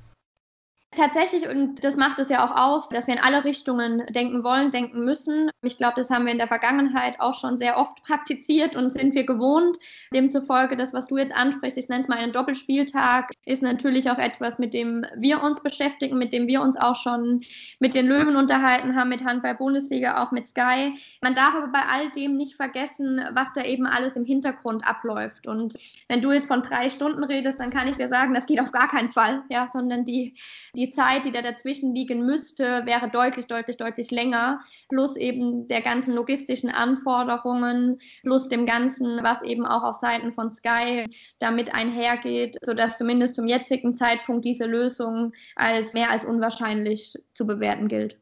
Tatsächlich, 0.97 1.47
und 1.47 1.85
das 1.85 1.97
macht 1.97 2.19
es 2.19 2.31
ja 2.31 2.45
auch 2.45 2.57
aus, 2.57 2.89
dass 2.89 3.07
wir 3.07 3.15
in 3.15 3.21
alle 3.21 3.45
Richtungen 3.45 4.07
denken 4.07 4.43
wollen, 4.43 4.71
denken 4.71 5.05
müssen. 5.05 5.51
Ich 5.63 5.77
glaube, 5.77 5.95
das 5.97 6.09
haben 6.09 6.25
wir 6.25 6.33
in 6.33 6.39
der 6.39 6.47
Vergangenheit 6.47 7.21
auch 7.21 7.35
schon 7.35 7.59
sehr 7.59 7.77
oft 7.77 8.03
praktiziert 8.05 8.75
und 8.75 8.91
sind 8.91 9.15
wir 9.15 9.25
gewohnt. 9.25 9.77
Demzufolge, 10.15 10.77
das, 10.77 10.95
was 10.95 11.07
du 11.07 11.19
jetzt 11.19 11.37
ansprichst, 11.37 11.77
ich 11.77 11.91
nenne 11.91 12.01
es 12.01 12.09
mal 12.09 12.17
einen 12.17 12.33
Doppelspieltag, 12.33 13.31
ist 13.45 13.63
natürlich 13.63 14.11
auch 14.11 14.17
etwas, 14.19 14.59
mit 14.59 14.73
dem 14.73 15.05
wir 15.17 15.43
uns 15.43 15.63
beschäftigen, 15.63 16.17
mit 16.17 16.33
dem 16.33 16.47
wir 16.47 16.63
uns 16.63 16.77
auch 16.79 16.97
schon 16.97 17.43
mit 17.81 17.95
den 17.95 18.07
Löwen 18.07 18.37
unterhalten 18.37 18.97
haben, 18.97 19.11
mit 19.11 19.25
Handball-Bundesliga, 19.25 20.23
auch 20.23 20.33
mit 20.33 20.49
Sky. 20.49 20.95
Man 21.21 21.35
darf 21.35 21.55
aber 21.55 21.69
bei 21.69 21.83
all 21.83 22.11
dem 22.13 22.37
nicht 22.37 22.57
vergessen, 22.57 23.21
was 23.35 23.53
da 23.53 23.63
eben 23.63 23.87
alles 23.87 24.17
im 24.17 24.25
Hintergrund 24.25 24.87
abläuft. 24.87 25.47
Und 25.47 25.75
wenn 26.09 26.23
du 26.23 26.33
jetzt 26.33 26.49
von 26.49 26.63
drei 26.63 26.89
Stunden 26.89 27.25
redest, 27.25 27.61
dann 27.61 27.71
kann 27.71 27.89
ich 27.89 27.99
dir 27.99 28.09
sagen, 28.09 28.33
das 28.33 28.47
geht 28.47 28.61
auf 28.61 28.73
gar 28.73 28.89
keinen 28.89 29.11
Fall, 29.11 29.43
ja, 29.51 29.69
sondern 29.71 30.07
die 30.07 30.35
die 30.79 30.91
Zeit, 30.91 31.25
die 31.25 31.33
da 31.33 31.43
dazwischen 31.43 31.95
liegen 31.95 32.25
müsste, 32.25 32.87
wäre 32.87 33.11
deutlich, 33.11 33.49
deutlich, 33.49 33.77
deutlich 33.77 34.11
länger. 34.13 34.61
Plus 34.89 35.17
eben 35.17 35.67
der 35.67 35.83
ganzen 35.83 36.15
logistischen 36.15 36.71
Anforderungen, 36.71 37.99
plus 38.23 38.49
dem 38.49 38.65
Ganzen, 38.65 39.19
was 39.23 39.43
eben 39.43 39.67
auch 39.67 39.83
auf 39.83 39.97
Seiten 39.97 40.33
von 40.33 40.53
Sky 40.53 41.07
damit 41.41 41.75
einhergeht, 41.75 42.57
sodass 42.63 42.97
zumindest 42.97 43.35
zum 43.35 43.47
jetzigen 43.47 43.95
Zeitpunkt 43.95 44.45
diese 44.45 44.67
Lösung 44.67 45.33
als 45.57 45.95
mehr 45.95 46.11
als 46.11 46.25
unwahrscheinlich 46.25 47.15
zu 47.35 47.45
bewerten 47.45 47.89
gilt. 47.89 48.17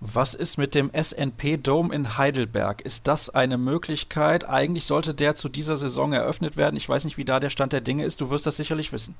Was 0.00 0.34
ist 0.34 0.58
mit 0.58 0.76
dem 0.76 0.92
SNP 0.92 1.56
Dome 1.56 1.92
in 1.92 2.18
Heidelberg? 2.18 2.82
Ist 2.82 3.08
das 3.08 3.30
eine 3.30 3.58
Möglichkeit? 3.58 4.48
Eigentlich 4.48 4.84
sollte 4.84 5.12
der 5.12 5.34
zu 5.34 5.48
dieser 5.48 5.76
Saison 5.76 6.12
eröffnet 6.12 6.56
werden. 6.56 6.76
Ich 6.76 6.88
weiß 6.88 7.04
nicht, 7.04 7.16
wie 7.16 7.24
da 7.24 7.40
der 7.40 7.50
Stand 7.50 7.72
der 7.72 7.80
Dinge 7.80 8.04
ist. 8.04 8.20
Du 8.20 8.30
wirst 8.30 8.46
das 8.46 8.56
sicherlich 8.56 8.92
wissen. 8.92 9.16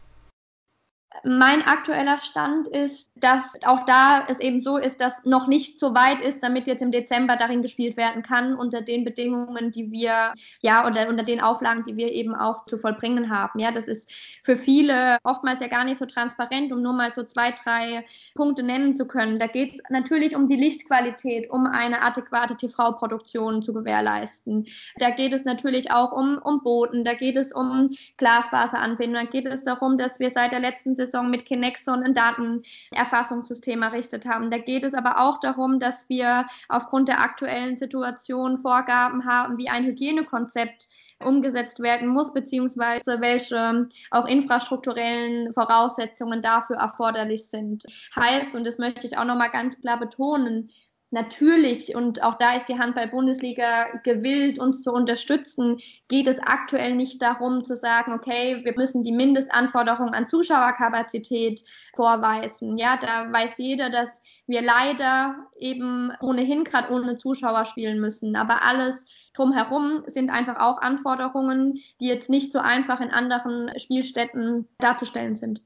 Mein 1.24 1.62
aktueller 1.62 2.18
Stand 2.18 2.68
ist, 2.68 3.10
dass 3.16 3.56
auch 3.64 3.84
da 3.86 4.26
es 4.28 4.40
eben 4.40 4.62
so 4.62 4.76
ist, 4.76 5.00
dass 5.00 5.24
noch 5.24 5.48
nicht 5.48 5.80
so 5.80 5.94
weit 5.94 6.20
ist, 6.20 6.42
damit 6.42 6.66
jetzt 6.66 6.82
im 6.82 6.92
Dezember 6.92 7.36
darin 7.36 7.62
gespielt 7.62 7.96
werden 7.96 8.22
kann, 8.22 8.54
unter 8.54 8.82
den 8.82 9.04
Bedingungen, 9.04 9.70
die 9.70 9.90
wir, 9.90 10.32
ja, 10.60 10.86
oder 10.86 11.08
unter 11.08 11.24
den 11.24 11.40
Auflagen, 11.40 11.82
die 11.84 11.96
wir 11.96 12.12
eben 12.12 12.34
auch 12.34 12.66
zu 12.66 12.76
vollbringen 12.76 13.30
haben. 13.30 13.58
Ja, 13.58 13.72
das 13.72 13.88
ist 13.88 14.12
für 14.42 14.54
viele 14.54 15.16
oftmals 15.24 15.62
ja 15.62 15.68
gar 15.68 15.84
nicht 15.84 15.98
so 15.98 16.04
transparent, 16.04 16.72
um 16.72 16.82
nur 16.82 16.92
mal 16.92 17.12
so 17.12 17.24
zwei, 17.24 17.52
drei 17.52 18.04
Punkte 18.34 18.62
nennen 18.62 18.94
zu 18.94 19.06
können. 19.06 19.38
Da 19.38 19.46
geht 19.46 19.74
es 19.74 19.80
natürlich 19.88 20.36
um 20.36 20.46
die 20.46 20.56
Lichtqualität, 20.56 21.50
um 21.50 21.66
eine 21.66 22.02
adäquate 22.02 22.54
TV-Produktion 22.54 23.62
zu 23.62 23.72
gewährleisten. 23.72 24.66
Da 24.98 25.10
geht 25.10 25.32
es 25.32 25.46
natürlich 25.46 25.90
auch 25.90 26.12
um, 26.12 26.38
um 26.38 26.62
Booten, 26.62 27.02
da 27.02 27.14
geht 27.14 27.36
es 27.36 27.50
um 27.50 27.88
Glasfaseranbindung, 28.18 29.24
da 29.24 29.30
geht 29.30 29.46
es 29.46 29.64
darum, 29.64 29.96
dass 29.96 30.20
wir 30.20 30.30
seit 30.30 30.52
der 30.52 30.60
letzten 30.60 30.97
Saison 30.98 31.30
mit 31.30 31.46
Kinexon 31.46 32.02
ein 32.02 32.14
Datenerfassungssystem 32.14 33.82
errichtet 33.82 34.26
haben. 34.26 34.50
Da 34.50 34.58
geht 34.58 34.84
es 34.84 34.94
aber 34.94 35.20
auch 35.20 35.40
darum, 35.40 35.78
dass 35.78 36.08
wir 36.08 36.46
aufgrund 36.68 37.08
der 37.08 37.20
aktuellen 37.20 37.76
Situation 37.76 38.58
Vorgaben 38.58 39.24
haben, 39.24 39.56
wie 39.56 39.68
ein 39.68 39.84
Hygienekonzept 39.84 40.88
umgesetzt 41.24 41.80
werden 41.80 42.08
muss, 42.08 42.32
beziehungsweise 42.32 43.20
welche 43.20 43.88
auch 44.10 44.26
infrastrukturellen 44.26 45.52
Voraussetzungen 45.52 46.42
dafür 46.42 46.76
erforderlich 46.76 47.48
sind. 47.48 47.84
Heißt, 48.14 48.54
und 48.54 48.64
das 48.64 48.78
möchte 48.78 49.06
ich 49.06 49.18
auch 49.18 49.24
nochmal 49.24 49.50
ganz 49.50 49.80
klar 49.80 49.98
betonen, 49.98 50.70
natürlich, 51.10 51.94
und 51.94 52.22
auch 52.22 52.36
da 52.38 52.54
ist 52.54 52.68
die 52.68 52.78
Handball-Bundesliga 52.78 53.98
gewillt, 54.04 54.58
uns 54.58 54.82
zu 54.82 54.92
unterstützen, 54.92 55.78
geht 56.08 56.26
es 56.26 56.38
aktuell 56.40 56.94
nicht 56.94 57.22
darum 57.22 57.64
zu 57.64 57.74
sagen, 57.74 58.12
okay, 58.12 58.60
wir 58.64 58.74
müssen 58.76 59.02
die 59.02 59.12
Mindestanforderungen 59.12 60.14
an 60.14 60.28
Zuschauerkapazität 60.28 61.62
vorweisen. 61.94 62.76
Ja, 62.78 62.96
da 62.96 63.32
weiß 63.32 63.58
jeder, 63.58 63.90
dass 63.90 64.20
wir 64.46 64.62
leider 64.62 65.36
eben 65.58 66.12
ohnehin 66.20 66.64
gerade 66.64 66.92
ohne 66.92 67.16
Zuschauer 67.16 67.64
spielen 67.64 68.00
müssen. 68.00 68.36
Aber 68.36 68.62
alles 68.62 69.06
drumherum 69.34 70.04
sind 70.06 70.30
einfach 70.30 70.58
auch 70.58 70.78
Anforderungen, 70.80 71.78
die 72.00 72.08
jetzt 72.08 72.30
nicht 72.30 72.52
so 72.52 72.58
einfach 72.58 73.00
in 73.00 73.10
anderen 73.10 73.70
Spielstätten 73.78 74.68
darzustellen 74.78 75.36
sind. 75.36 75.62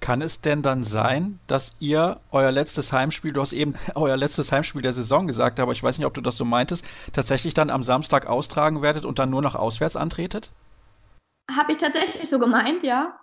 Kann 0.00 0.22
es 0.22 0.40
denn 0.40 0.62
dann 0.62 0.84
sein, 0.84 1.40
dass 1.46 1.72
ihr 1.80 2.20
euer 2.30 2.52
letztes 2.52 2.92
Heimspiel, 2.92 3.32
du 3.32 3.40
hast 3.40 3.52
eben 3.52 3.74
euer 3.94 4.16
letztes 4.16 4.52
Heimspiel 4.52 4.82
der 4.82 4.92
Saison 4.92 5.26
gesagt, 5.26 5.60
aber 5.60 5.72
ich 5.72 5.82
weiß 5.82 5.98
nicht, 5.98 6.06
ob 6.06 6.14
du 6.14 6.20
das 6.20 6.36
so 6.36 6.44
meintest, 6.44 6.84
tatsächlich 7.12 7.54
dann 7.54 7.70
am 7.70 7.84
Samstag 7.84 8.26
austragen 8.26 8.82
werdet 8.82 9.04
und 9.04 9.18
dann 9.18 9.30
nur 9.30 9.42
noch 9.42 9.54
auswärts 9.54 9.96
antretet? 9.96 10.50
Habe 11.50 11.72
ich 11.72 11.78
tatsächlich 11.78 12.28
so 12.28 12.38
gemeint, 12.38 12.82
ja 12.82 13.18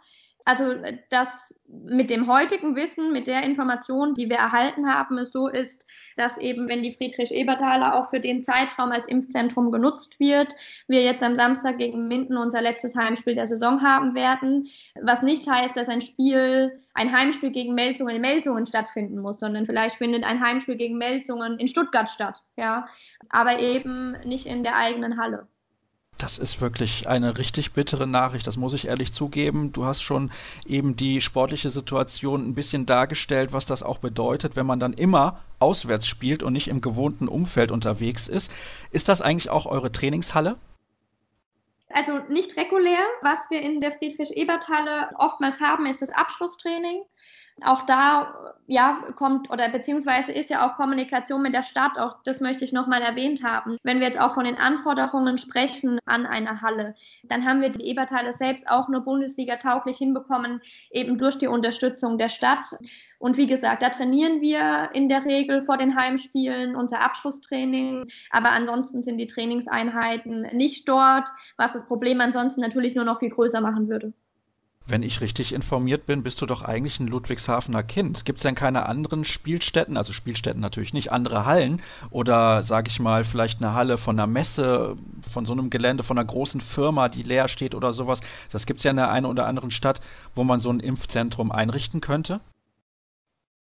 also 0.46 0.76
das 1.10 1.56
mit 1.68 2.12
dem 2.12 2.28
heutigen 2.28 2.76
Wissen, 2.76 3.12
mit 3.12 3.26
der 3.26 3.44
Information, 3.44 4.14
die 4.14 4.30
wir 4.30 4.38
erhalten 4.38 4.88
haben, 4.88 5.18
es 5.18 5.32
so 5.32 5.48
ist, 5.48 5.88
dass 6.18 6.38
eben, 6.38 6.70
wenn 6.70 6.84
die 6.84 6.94
Friedrich-Eberthaler 6.94 7.96
auch 7.96 8.12
für 8.12 8.20
den 8.20 8.44
Zeitraum 8.44 8.92
als 8.92 9.08
Impfzentrum 9.08 9.72
genutzt 9.72 10.20
wird, 10.20 10.56
wir 10.88 11.04
jetzt 11.04 11.24
am 11.24 11.36
Samstag 11.36 11.80
gegen 11.80 12.08
Minden 12.08 12.38
unser 12.38 12.62
letztes 12.62 12.96
Heimspiel 12.96 13.34
der 13.34 13.48
Saison 13.48 13.82
haben 13.82 14.14
werden. 14.14 14.68
Was 15.02 15.24
nicht 15.24 15.50
heißt, 15.50 15.76
dass 15.76 15.90
ein 15.90 16.02
Spiel, 16.02 16.74
ein 16.94 17.12
Heimspiel 17.12 17.50
gegen 17.50 17.74
Melsungen 17.74 18.16
in 18.16 18.22
Melsungen 18.22 18.68
stattfinden 18.68 19.20
muss, 19.20 19.40
sondern 19.40 19.66
vielleicht 19.66 19.96
findet 19.96 20.24
ein 20.24 20.40
Heimspiel 20.40 20.76
gegen 20.76 21.00
Melsungen 21.00 21.58
in 21.58 21.68
Stuttgart 21.68 22.10
statt, 22.10 22.44
ja. 22.56 22.88
Aber 23.30 23.60
eben 23.60 24.16
nicht 24.26 24.46
in 24.46 24.64
der 24.64 24.76
eigenen 24.76 25.20
Halle. 25.20 25.48
Das 26.18 26.38
ist 26.38 26.62
wirklich 26.62 27.10
eine 27.10 27.38
richtig 27.38 27.74
bittere 27.74 28.08
Nachricht, 28.08 28.48
das 28.48 28.56
muss 28.56 28.74
ich 28.74 28.88
ehrlich 28.88 29.12
zugeben. 29.12 29.74
Du 29.74 29.84
hast 29.84 30.02
schon 30.02 30.32
eben 30.66 30.96
die 30.96 31.20
sportliche 31.20 31.70
Situation 31.70 32.48
ein 32.48 32.56
bisschen 32.56 32.86
dargestellt, 32.86 33.52
was 33.52 33.66
das 33.66 33.84
auch 33.84 33.98
bedeutet, 33.98 34.56
wenn 34.56 34.66
man 34.66 34.80
dann 34.80 34.94
immer 34.94 35.42
auswärts 35.60 36.08
spielt 36.08 36.42
und 36.42 36.54
nicht 36.54 36.70
im 36.70 36.80
gewohnten 36.80 37.28
Umfeld 37.28 37.70
unterwegs 37.70 38.30
ist. 38.30 38.50
Ist 38.92 39.10
das 39.10 39.22
eigentlich 39.22 39.50
auch 39.50 39.66
eure 39.66 39.92
Trainingshalle? 39.92 40.56
Also 41.90 42.20
nicht 42.30 42.58
regulär. 42.58 43.06
Was 43.22 43.50
wir 43.50 43.62
in 43.62 43.82
der 43.82 43.92
Friedrich-Ebert-Halle 43.92 45.10
oftmals 45.18 45.60
haben, 45.60 45.86
ist 45.86 46.02
das 46.02 46.10
Abschlusstraining 46.10 47.04
auch 47.64 47.84
da 47.84 48.56
ja, 48.68 49.00
kommt 49.16 49.52
oder 49.52 49.70
beziehungsweise 49.70 50.32
ist 50.32 50.50
ja 50.50 50.68
auch 50.68 50.76
Kommunikation 50.76 51.42
mit 51.42 51.54
der 51.54 51.64
Stadt, 51.64 52.00
auch 52.00 52.18
das 52.24 52.40
möchte 52.40 52.66
ich 52.66 52.74
nochmal 52.74 53.02
erwähnt 53.02 53.44
haben. 53.44 53.78
Wenn 53.84 54.00
wir 54.00 54.08
jetzt 54.08 54.20
auch 54.20 54.34
von 54.34 54.46
den 54.46 54.58
Anforderungen 54.58 55.38
sprechen 55.38 56.00
an 56.06 56.26
eine 56.26 56.62
Halle, 56.62 56.96
dann 57.24 57.46
haben 57.46 57.62
wir 57.62 57.70
die 57.70 57.86
Eberteile 57.86 58.34
selbst 58.34 58.68
auch 58.68 58.90
nur 58.90 59.02
Bundesliga 59.02 59.58
tauglich 59.58 59.98
hinbekommen, 59.98 60.62
eben 60.90 61.18
durch 61.18 61.38
die 61.38 61.48
Unterstützung 61.48 62.18
der 62.18 62.30
Stadt. 62.30 62.66
Und 63.20 63.38
wie 63.38 63.48
gesagt, 63.48 63.84
da 63.84 63.90
trainieren 63.90 64.42
wir 64.42 64.90
in 64.94 65.10
der 65.10 65.26
Regel 65.26 65.62
vor 65.62 65.78
den 65.78 65.96
Heimspielen 65.96 66.76
unser 66.76 67.02
Abschlusstraining, 67.02 68.06
aber 68.32 68.50
ansonsten 68.50 69.04
sind 69.04 69.18
die 69.18 69.28
Trainingseinheiten 69.28 70.42
nicht 70.54 70.90
dort, 70.90 71.30
was 71.58 71.74
das 71.74 71.86
Problem 71.86 72.20
ansonsten 72.20 72.62
natürlich 72.62 72.96
nur 72.96 73.06
noch 73.06 73.20
viel 73.20 73.30
größer 73.30 73.62
machen 73.62 73.90
würde. 73.90 74.14
Wenn 74.88 75.02
ich 75.02 75.20
richtig 75.20 75.52
informiert 75.52 76.06
bin, 76.06 76.22
bist 76.22 76.42
du 76.42 76.46
doch 76.46 76.62
eigentlich 76.62 77.00
ein 77.00 77.08
Ludwigshafener 77.08 77.82
Kind. 77.82 78.24
Gibt 78.24 78.38
es 78.38 78.44
denn 78.44 78.54
keine 78.54 78.86
anderen 78.86 79.26
Spielstätten, 79.26 79.98
also 79.98 80.14
Spielstätten 80.14 80.62
natürlich 80.62 80.94
nicht, 80.94 81.12
andere 81.12 81.46
Hallen 81.46 81.82
oder 82.12 82.62
sage 82.62 82.90
ich 82.90 83.00
mal 83.00 83.24
vielleicht 83.24 83.64
eine 83.64 83.74
Halle 83.74 83.98
von 83.98 84.20
einer 84.20 84.28
Messe, 84.28 84.96
von 85.28 85.46
so 85.46 85.54
einem 85.54 85.72
Gelände, 85.72 86.04
von 86.04 86.20
einer 86.20 86.28
großen 86.28 86.62
Firma, 86.62 87.10
die 87.10 87.24
leer 87.24 87.48
steht 87.48 87.74
oder 87.74 87.94
sowas? 87.94 88.22
Das 88.52 88.68
gibt 88.68 88.80
es 88.80 88.84
ja 88.84 88.92
in 88.92 88.98
der 88.98 89.10
einen 89.10 89.26
oder 89.26 89.48
anderen 89.48 89.72
Stadt, 89.72 90.02
wo 90.36 90.44
man 90.44 90.60
so 90.60 90.70
ein 90.70 90.80
Impfzentrum 90.80 91.52
einrichten 91.52 92.00
könnte. 92.00 92.40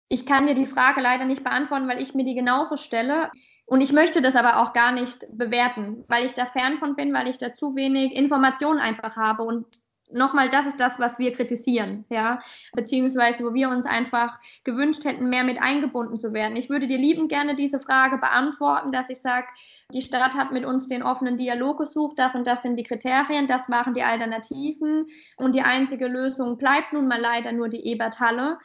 Ich 0.10 0.28
kann 0.28 0.46
dir 0.46 0.54
die 0.54 0.68
Frage 0.68 1.02
leider 1.02 1.26
nicht 1.26 1.44
beantworten, 1.44 1.88
weil 1.88 2.02
ich 2.02 2.14
mir 2.14 2.26
die 2.26 2.36
genauso 2.36 2.78
stelle. 2.78 3.32
Und 3.66 3.82
ich 3.82 3.92
möchte 3.92 4.22
das 4.22 4.36
aber 4.36 4.62
auch 4.62 4.72
gar 4.72 4.92
nicht 4.92 5.26
bewerten, 5.32 6.06
weil 6.08 6.26
ich 6.26 6.36
da 6.36 6.46
fern 6.46 6.78
von 6.78 6.96
bin, 6.96 7.12
weil 7.14 7.28
ich 7.28 7.40
da 7.40 7.56
zu 7.56 7.76
wenig 7.76 8.16
Informationen 8.16 8.80
einfach 8.80 9.18
habe. 9.18 9.44
Und 9.44 9.66
nochmal, 10.12 10.50
das 10.50 10.66
ist 10.66 10.80
das, 10.80 11.00
was 11.00 11.20
wir 11.20 11.32
kritisieren, 11.32 12.06
ja, 12.10 12.40
beziehungsweise 12.74 13.44
wo 13.44 13.54
wir 13.54 13.70
uns 13.70 13.86
einfach 13.86 14.40
gewünscht 14.64 15.06
hätten, 15.06 15.30
mehr 15.30 15.44
mit 15.44 15.62
eingebunden 15.62 16.18
zu 16.18 16.34
werden. 16.34 16.56
Ich 16.56 16.70
würde 16.70 16.88
dir 16.88 16.98
liebend 16.98 17.30
gerne 17.30 17.56
diese 17.56 17.80
Frage 17.80 18.18
beantworten, 18.18 18.92
dass 18.92 19.10
ich 19.10 19.22
sage, 19.22 19.48
die 19.94 20.02
Stadt 20.02 20.36
hat 20.36 20.52
mit 20.52 20.66
uns 20.66 20.88
den 20.88 21.04
offenen 21.04 21.38
Dialog 21.38 21.80
gesucht, 21.80 22.20
das 22.20 22.36
und 22.36 22.48
das 22.48 22.62
sind 22.62 22.78
die 22.78 22.84
Kriterien, 22.84 23.48
das 23.48 23.70
waren 23.70 23.94
die 23.94 24.04
Alternativen 24.04 25.06
und 25.38 25.56
die 25.56 25.62
einzige 25.62 26.08
Lösung 26.08 26.58
bleibt 26.58 26.94
nun 26.94 27.08
mal 27.08 27.20
leider 27.20 27.52
nur 27.52 27.70
die 27.70 27.86
Eberthalle. 27.86 28.58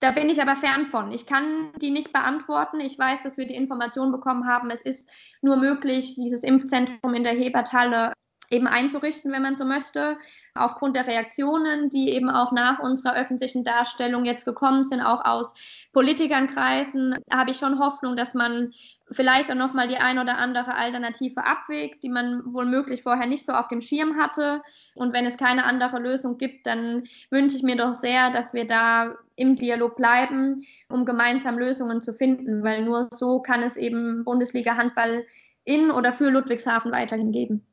Da 0.00 0.12
bin 0.12 0.28
ich 0.28 0.40
aber 0.40 0.54
fern 0.54 0.86
von. 0.86 1.10
Ich 1.10 1.26
kann 1.26 1.72
die 1.80 1.90
nicht 1.90 2.12
beantworten. 2.12 2.78
Ich 2.78 2.96
weiß, 2.96 3.24
dass 3.24 3.36
wir 3.36 3.46
die 3.46 3.56
Information 3.56 4.12
bekommen 4.12 4.46
haben, 4.46 4.70
es 4.70 4.80
ist 4.80 5.10
nur 5.42 5.56
möglich, 5.56 6.14
dieses 6.14 6.44
Impfzentrum 6.44 7.14
in 7.14 7.24
der 7.24 7.32
Heberthalle 7.32 8.12
eben 8.50 8.66
einzurichten, 8.66 9.32
wenn 9.32 9.42
man 9.42 9.56
so 9.56 9.64
möchte. 9.64 10.16
Aufgrund 10.54 10.96
der 10.96 11.06
Reaktionen, 11.06 11.90
die 11.90 12.10
eben 12.10 12.30
auch 12.30 12.52
nach 12.52 12.78
unserer 12.78 13.14
öffentlichen 13.14 13.64
Darstellung 13.64 14.24
jetzt 14.24 14.44
gekommen 14.44 14.84
sind, 14.84 15.02
auch 15.02 15.24
aus 15.24 15.52
Politikernkreisen, 15.92 17.16
habe 17.32 17.50
ich 17.50 17.58
schon 17.58 17.78
Hoffnung, 17.78 18.16
dass 18.16 18.34
man 18.34 18.70
vielleicht 19.10 19.50
auch 19.50 19.56
nochmal 19.56 19.88
die 19.88 19.96
ein 19.96 20.18
oder 20.18 20.38
andere 20.38 20.74
Alternative 20.74 21.44
abwägt, 21.44 22.02
die 22.02 22.08
man 22.08 22.42
wohl 22.52 22.66
möglich 22.66 23.02
vorher 23.02 23.26
nicht 23.26 23.46
so 23.46 23.52
auf 23.52 23.68
dem 23.68 23.80
Schirm 23.80 24.16
hatte. 24.16 24.62
Und 24.94 25.12
wenn 25.12 25.26
es 25.26 25.36
keine 25.36 25.64
andere 25.64 25.98
Lösung 25.98 26.38
gibt, 26.38 26.66
dann 26.66 27.04
wünsche 27.30 27.56
ich 27.56 27.62
mir 27.62 27.76
doch 27.76 27.94
sehr, 27.94 28.30
dass 28.30 28.52
wir 28.52 28.66
da 28.66 29.14
im 29.36 29.56
Dialog 29.56 29.96
bleiben, 29.96 30.64
um 30.88 31.04
gemeinsam 31.04 31.58
Lösungen 31.58 32.00
zu 32.00 32.12
finden, 32.12 32.62
weil 32.62 32.84
nur 32.84 33.08
so 33.14 33.40
kann 33.40 33.62
es 33.62 33.76
eben 33.76 34.24
Bundesliga 34.24 34.76
Handball 34.76 35.24
in 35.64 35.90
oder 35.90 36.12
für 36.12 36.30
Ludwigshafen 36.30 36.92
weiterhin 36.92 37.30
geben. 37.30 37.67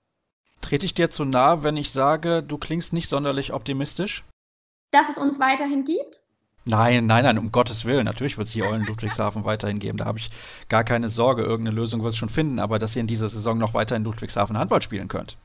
Trete 0.65 0.87
ich 0.87 0.95
dir 0.95 1.11
zu 1.11 1.25
nah, 1.25 1.61
wenn 1.61 1.77
ich 1.77 1.91
sage, 1.91 2.41
du 2.41 2.57
klingst 2.57 2.91
nicht 2.91 3.07
sonderlich 3.07 3.53
optimistisch? 3.53 4.23
Dass 4.89 5.09
es 5.09 5.15
uns 5.15 5.39
weiterhin 5.39 5.85
gibt? 5.85 6.23
Nein, 6.63 7.05
nein, 7.05 7.23
nein, 7.23 7.37
um 7.37 7.51
Gottes 7.51 7.85
Willen. 7.85 8.05
Natürlich 8.05 8.39
wird 8.39 8.47
es 8.47 8.53
hier 8.55 8.65
Eulen 8.65 8.83
Ludwigshafen 8.83 9.45
weiterhin 9.45 9.77
geben. 9.77 9.99
Da 9.99 10.05
habe 10.05 10.17
ich 10.17 10.31
gar 10.67 10.83
keine 10.83 11.09
Sorge. 11.09 11.43
Irgendeine 11.43 11.75
Lösung 11.75 12.01
wird 12.01 12.13
es 12.13 12.17
schon 12.17 12.29
finden. 12.29 12.57
Aber 12.57 12.79
dass 12.79 12.95
ihr 12.95 13.01
in 13.01 13.05
dieser 13.05 13.29
Saison 13.29 13.59
noch 13.59 13.75
weiter 13.75 13.95
in 13.95 14.03
Ludwigshafen 14.03 14.57
Handball 14.57 14.81
spielen 14.81 15.07
könnt. 15.07 15.37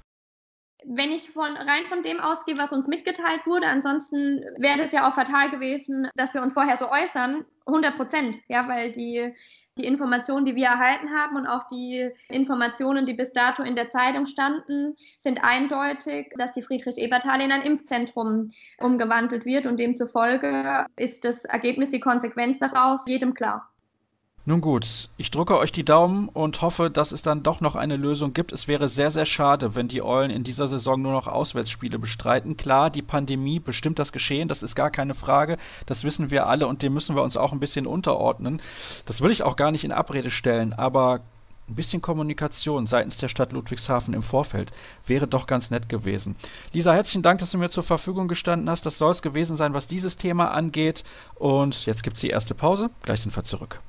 Wenn 0.87 1.11
ich 1.11 1.29
von, 1.29 1.55
rein 1.55 1.85
von 1.91 2.03
dem 2.03 2.19
ausgehe, 2.19 2.57
was 2.57 2.73
uns 2.73 2.89
mitgeteilt 2.89 3.45
wurde, 3.45 3.67
ansonsten 3.67 4.41
wäre 4.57 4.81
es 4.81 4.93
ja 4.93 5.07
auch 5.07 5.15
fatal 5.15 5.51
gewesen, 5.51 6.09
dass 6.17 6.33
wir 6.33 6.41
uns 6.41 6.55
vorher 6.55 6.79
so 6.79 6.91
äußern. 6.91 7.45
100 7.67 7.95
Prozent, 7.99 8.39
ja, 8.49 8.67
weil 8.67 8.91
die 8.93 9.35
die 9.81 9.87
Informationen, 9.87 10.45
die 10.45 10.55
wir 10.55 10.67
erhalten 10.67 11.11
haben 11.11 11.37
und 11.37 11.47
auch 11.47 11.67
die 11.69 12.11
Informationen, 12.29 13.07
die 13.07 13.15
bis 13.15 13.33
dato 13.33 13.63
in 13.63 13.77
der 13.77 13.89
Zeitung 13.89 14.27
standen, 14.27 14.95
sind 15.19 15.43
eindeutig, 15.43 16.33
dass 16.37 16.53
die 16.53 16.63
Friedrich-Ebert-Halle 16.63 17.45
in 17.45 17.53
ein 17.53 17.63
Impfzentrum 17.63 18.49
umgewandelt 18.79 19.45
wird 19.45 19.67
und 19.67 19.79
demzufolge 19.79 20.87
ist 20.97 21.25
das 21.25 21.45
Ergebnis, 21.45 21.91
die 21.91 22.01
Konsequenz 22.01 22.59
daraus 22.59 23.03
jedem 23.07 23.35
klar. 23.35 23.70
Nun 24.47 24.63
gut, 24.63 25.11
ich 25.19 25.31
drücke 25.31 25.59
euch 25.59 25.71
die 25.71 25.85
Daumen 25.85 26.29
und 26.31 26.63
hoffe, 26.63 26.89
dass 26.91 27.13
es 27.13 27.21
dann 27.21 27.43
doch 27.43 27.61
noch 27.61 27.77
eine 27.77 27.97
Lösung 27.97 28.33
gibt. 28.33 28.53
Es 28.53 28.69
wäre 28.69 28.89
sehr, 28.89 29.11
sehr 29.11 29.27
schade, 29.27 29.75
wenn 29.75 29.87
die 29.87 30.03
Eulen 30.03 30.31
in 30.31 30.45
dieser 30.45 30.67
Saison 30.67 31.03
nur 31.03 31.13
noch 31.13 31.29
Auswärtsspiele 31.29 31.99
bestreiten. 31.99 32.57
Klar, 32.57 32.89
die 32.89 33.03
Pandemie 33.03 33.61
bestimmt 33.61 33.99
das 33.99 34.13
Geschehen, 34.13 34.49
das 34.49 34.63
ist 34.63 34.75
gar 34.75 34.91
keine 34.91 35.15
Frage. 35.15 35.59
Das 35.85 36.05
wissen 36.05 36.31
wir 36.31 36.49
alle 36.49 36.67
und 36.67 36.83
dem 36.83 36.95
müssen 36.95 37.17
wir 37.17 37.23
uns 37.23 37.37
auch 37.37 37.53
ein 37.53 37.61
bisschen 37.61 37.87
unterordnen. 37.87 38.63
Das 39.05 39.21
will 39.21 39.31
ich 39.31 39.43
auch 39.43 39.57
gar 39.57 39.73
nicht 39.73 39.85
in 39.85 39.93
Abrede 39.93 40.31
stellen, 40.31 40.73
aber 40.73 41.21
ein 41.69 41.75
bisschen 41.75 42.01
Kommunikation 42.01 42.87
seitens 42.87 43.19
der 43.19 43.29
Stadt 43.29 43.53
Ludwigshafen 43.53 44.15
im 44.15 44.23
Vorfeld 44.23 44.73
wäre 45.07 45.29
doch 45.29 45.47
ganz 45.47 45.71
nett 45.71 45.91
gewesen. 45.91 46.35
Lisa, 46.73 46.95
herzlichen 46.95 47.23
Dank, 47.23 47.41
dass 47.41 47.51
du 47.51 47.59
mir 47.59 47.69
zur 47.69 47.85
Verfügung 47.85 48.27
gestanden 48.27 48.71
hast. 48.71 48.87
Das 48.87 48.97
soll 48.97 49.13
es 49.13 49.21
gewesen 49.21 49.57
sein, 49.57 49.75
was 49.75 49.87
dieses 49.87 50.17
Thema 50.17 50.51
angeht. 50.51 51.05
Und 51.35 51.85
jetzt 51.85 52.03
gibt 52.03 52.17
es 52.17 52.23
die 52.23 52.31
erste 52.31 52.55
Pause. 52.55 52.89
Gleich 53.03 53.21
sind 53.21 53.37
wir 53.37 53.45
zurück. 53.45 53.81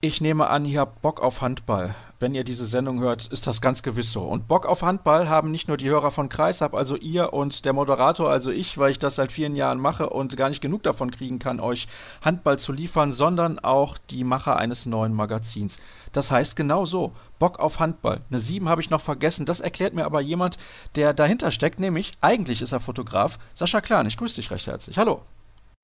Ich 0.00 0.20
nehme 0.20 0.48
an, 0.48 0.66
ihr 0.66 0.80
habt 0.80 1.00
Bock 1.00 1.22
auf 1.22 1.40
Handball. 1.40 1.94
Wenn 2.24 2.34
ihr 2.34 2.44
diese 2.44 2.64
Sendung 2.64 3.00
hört, 3.00 3.26
ist 3.26 3.46
das 3.46 3.60
ganz 3.60 3.82
gewiss 3.82 4.10
so. 4.10 4.22
Und 4.22 4.48
Bock 4.48 4.64
auf 4.64 4.80
Handball 4.80 5.28
haben 5.28 5.50
nicht 5.50 5.68
nur 5.68 5.76
die 5.76 5.90
Hörer 5.90 6.10
von 6.10 6.30
Kreisab, 6.30 6.72
also 6.72 6.96
ihr 6.96 7.34
und 7.34 7.66
der 7.66 7.74
Moderator, 7.74 8.30
also 8.30 8.50
ich, 8.50 8.78
weil 8.78 8.92
ich 8.92 8.98
das 8.98 9.16
seit 9.16 9.30
vielen 9.30 9.56
Jahren 9.56 9.78
mache 9.78 10.08
und 10.08 10.34
gar 10.34 10.48
nicht 10.48 10.62
genug 10.62 10.82
davon 10.84 11.10
kriegen 11.10 11.38
kann, 11.38 11.60
euch 11.60 11.86
Handball 12.22 12.58
zu 12.58 12.72
liefern, 12.72 13.12
sondern 13.12 13.58
auch 13.58 13.98
die 13.98 14.24
Macher 14.24 14.56
eines 14.56 14.86
neuen 14.86 15.12
Magazins. 15.12 15.76
Das 16.12 16.30
heißt 16.30 16.56
genau 16.56 16.86
so, 16.86 17.12
Bock 17.38 17.58
auf 17.58 17.78
Handball. 17.78 18.22
Eine 18.30 18.40
7 18.40 18.70
habe 18.70 18.80
ich 18.80 18.88
noch 18.88 19.02
vergessen, 19.02 19.44
das 19.44 19.60
erklärt 19.60 19.92
mir 19.92 20.06
aber 20.06 20.22
jemand, 20.22 20.56
der 20.96 21.12
dahinter 21.12 21.50
steckt, 21.50 21.78
nämlich, 21.78 22.12
eigentlich 22.22 22.62
ist 22.62 22.72
er 22.72 22.80
Fotograf, 22.80 23.38
Sascha 23.54 23.82
Klan. 23.82 24.06
Ich 24.06 24.16
grüße 24.16 24.36
dich 24.36 24.50
recht 24.50 24.66
herzlich. 24.66 24.96
Hallo. 24.96 25.20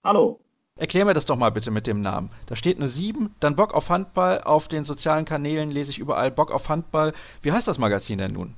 Hallo. 0.03 0.41
Erklär 0.81 1.05
mir 1.05 1.13
das 1.13 1.27
doch 1.27 1.37
mal 1.37 1.51
bitte 1.51 1.71
mit 1.71 1.87
dem 1.87 2.01
Namen. 2.01 2.31
Da 2.47 2.57
steht 2.57 2.79
eine 2.79 2.89
7, 2.89 3.35
dann 3.39 3.55
Bock 3.55 3.75
auf 3.75 3.91
Handball. 3.91 4.41
Auf 4.41 4.67
den 4.67 4.87
sozialen 4.87 5.27
Kanälen 5.27 5.71
lese 5.71 5.91
ich 5.91 5.99
überall 5.99 6.31
Bock 6.31 6.51
auf 6.51 6.71
Handball. 6.71 7.13
Wie 7.43 7.53
heißt 7.53 7.69
das 7.69 7.77
Magazin 7.77 8.17
denn 8.17 8.33
nun? 8.33 8.55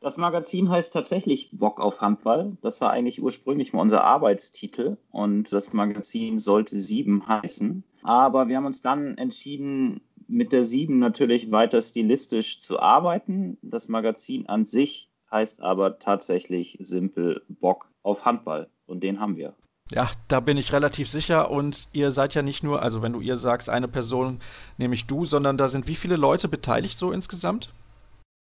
Das 0.00 0.16
Magazin 0.16 0.70
heißt 0.70 0.92
tatsächlich 0.92 1.50
Bock 1.52 1.78
auf 1.78 2.00
Handball. 2.00 2.56
Das 2.62 2.80
war 2.80 2.90
eigentlich 2.90 3.22
ursprünglich 3.22 3.72
mal 3.72 3.80
unser 3.80 4.02
Arbeitstitel 4.02 4.96
und 5.12 5.52
das 5.52 5.72
Magazin 5.72 6.40
sollte 6.40 6.76
7 6.76 7.28
heißen. 7.28 7.84
Aber 8.02 8.48
wir 8.48 8.56
haben 8.56 8.66
uns 8.66 8.82
dann 8.82 9.16
entschieden, 9.16 10.00
mit 10.26 10.52
der 10.52 10.64
7 10.64 10.98
natürlich 10.98 11.52
weiter 11.52 11.80
stilistisch 11.80 12.60
zu 12.60 12.80
arbeiten. 12.80 13.56
Das 13.62 13.88
Magazin 13.88 14.48
an 14.48 14.64
sich 14.64 15.12
heißt 15.30 15.62
aber 15.62 16.00
tatsächlich 16.00 16.76
simpel 16.80 17.42
Bock 17.48 17.88
auf 18.02 18.24
Handball 18.24 18.68
und 18.86 19.04
den 19.04 19.20
haben 19.20 19.36
wir. 19.36 19.54
Ja, 19.92 20.10
da 20.28 20.40
bin 20.40 20.56
ich 20.56 20.72
relativ 20.72 21.08
sicher. 21.08 21.50
Und 21.50 21.88
ihr 21.92 22.10
seid 22.10 22.34
ja 22.34 22.42
nicht 22.42 22.62
nur, 22.62 22.82
also 22.82 23.02
wenn 23.02 23.12
du 23.12 23.20
ihr 23.20 23.36
sagst, 23.36 23.70
eine 23.70 23.88
Person, 23.88 24.40
nämlich 24.78 25.06
du, 25.06 25.24
sondern 25.24 25.56
da 25.56 25.68
sind 25.68 25.86
wie 25.86 25.94
viele 25.94 26.16
Leute 26.16 26.48
beteiligt 26.48 26.98
so 26.98 27.12
insgesamt? 27.12 27.72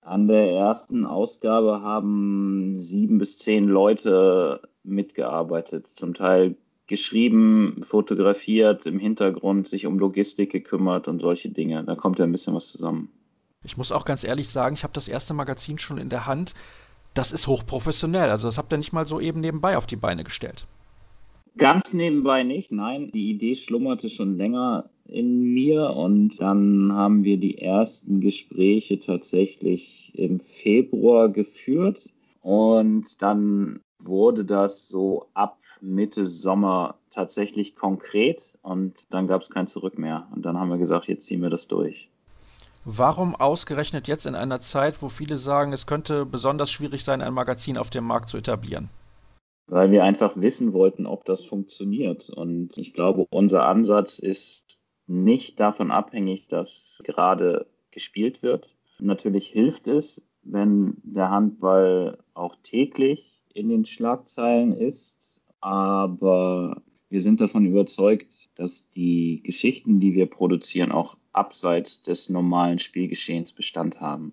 An 0.02 0.28
der 0.28 0.50
ersten 0.50 1.06
Ausgabe 1.06 1.82
haben 1.82 2.76
sieben 2.76 3.18
bis 3.18 3.38
zehn 3.38 3.64
Leute 3.64 4.60
mitgearbeitet. 4.82 5.86
Zum 5.86 6.14
Teil 6.14 6.56
geschrieben, 6.86 7.82
fotografiert, 7.84 8.86
im 8.86 8.98
Hintergrund 8.98 9.68
sich 9.68 9.86
um 9.86 9.98
Logistik 9.98 10.50
gekümmert 10.50 11.06
und 11.06 11.20
solche 11.20 11.50
Dinge. 11.50 11.84
Da 11.84 11.94
kommt 11.94 12.18
ja 12.18 12.24
ein 12.24 12.32
bisschen 12.32 12.54
was 12.54 12.68
zusammen. 12.68 13.10
Ich 13.62 13.76
muss 13.76 13.92
auch 13.92 14.04
ganz 14.04 14.24
ehrlich 14.24 14.48
sagen, 14.48 14.74
ich 14.74 14.82
habe 14.82 14.94
das 14.94 15.06
erste 15.06 15.34
Magazin 15.34 15.78
schon 15.78 15.98
in 15.98 16.08
der 16.08 16.26
Hand. 16.26 16.54
Das 17.14 17.30
ist 17.30 17.46
hochprofessionell. 17.46 18.30
Also 18.30 18.48
das 18.48 18.58
habt 18.58 18.72
ihr 18.72 18.78
nicht 18.78 18.92
mal 18.92 19.06
so 19.06 19.20
eben 19.20 19.40
nebenbei 19.40 19.76
auf 19.76 19.86
die 19.86 19.96
Beine 19.96 20.24
gestellt. 20.24 20.66
Ganz 21.56 21.92
nebenbei 21.92 22.42
nicht, 22.42 22.72
nein. 22.72 23.10
Die 23.12 23.30
Idee 23.30 23.54
schlummerte 23.54 24.08
schon 24.08 24.36
länger 24.36 24.88
in 25.04 25.52
mir 25.52 25.90
und 25.90 26.40
dann 26.40 26.92
haben 26.92 27.24
wir 27.24 27.36
die 27.36 27.58
ersten 27.58 28.20
Gespräche 28.20 29.00
tatsächlich 29.00 30.12
im 30.14 30.40
Februar 30.40 31.28
geführt 31.28 32.10
und 32.42 33.20
dann 33.20 33.80
wurde 33.98 34.44
das 34.44 34.88
so 34.88 35.26
ab 35.34 35.58
Mitte 35.80 36.24
Sommer 36.24 36.96
tatsächlich 37.10 37.74
konkret 37.74 38.58
und 38.62 39.12
dann 39.12 39.26
gab 39.26 39.42
es 39.42 39.50
kein 39.50 39.66
Zurück 39.66 39.98
mehr 39.98 40.28
und 40.34 40.42
dann 40.44 40.58
haben 40.58 40.70
wir 40.70 40.78
gesagt, 40.78 41.08
jetzt 41.08 41.26
ziehen 41.26 41.42
wir 41.42 41.50
das 41.50 41.68
durch. 41.68 42.08
Warum 42.84 43.34
ausgerechnet 43.34 44.08
jetzt 44.08 44.24
in 44.24 44.34
einer 44.34 44.60
Zeit, 44.60 45.02
wo 45.02 45.08
viele 45.08 45.36
sagen, 45.36 45.72
es 45.72 45.86
könnte 45.86 46.24
besonders 46.24 46.70
schwierig 46.70 47.04
sein, 47.04 47.20
ein 47.20 47.34
Magazin 47.34 47.76
auf 47.76 47.90
dem 47.90 48.04
Markt 48.04 48.28
zu 48.28 48.38
etablieren? 48.38 48.88
Weil 49.70 49.92
wir 49.92 50.02
einfach 50.02 50.36
wissen 50.36 50.72
wollten, 50.72 51.06
ob 51.06 51.24
das 51.24 51.44
funktioniert. 51.44 52.28
Und 52.28 52.76
ich 52.76 52.92
glaube, 52.92 53.26
unser 53.30 53.66
Ansatz 53.66 54.18
ist 54.18 54.80
nicht 55.06 55.60
davon 55.60 55.90
abhängig, 55.90 56.48
dass 56.48 57.00
gerade 57.04 57.66
gespielt 57.92 58.42
wird. 58.42 58.74
Natürlich 58.98 59.46
hilft 59.46 59.86
es, 59.86 60.28
wenn 60.42 60.96
der 61.02 61.30
Handball 61.30 62.18
auch 62.34 62.56
täglich 62.62 63.40
in 63.54 63.68
den 63.68 63.84
Schlagzeilen 63.84 64.72
ist, 64.72 65.40
aber 65.60 66.82
wir 67.08 67.22
sind 67.22 67.40
davon 67.40 67.66
überzeugt, 67.66 68.48
dass 68.56 68.88
die 68.90 69.42
Geschichten, 69.44 70.00
die 70.00 70.14
wir 70.14 70.26
produzieren, 70.26 70.92
auch 70.92 71.16
abseits 71.32 72.02
des 72.02 72.28
normalen 72.28 72.78
Spielgeschehens 72.78 73.52
Bestand 73.52 74.00
haben. 74.00 74.32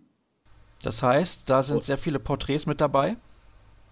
Das 0.82 1.02
heißt, 1.02 1.50
da 1.50 1.64
sind 1.64 1.84
sehr 1.84 1.98
viele 1.98 2.20
Porträts 2.20 2.66
mit 2.66 2.82
dabei? 2.82 3.18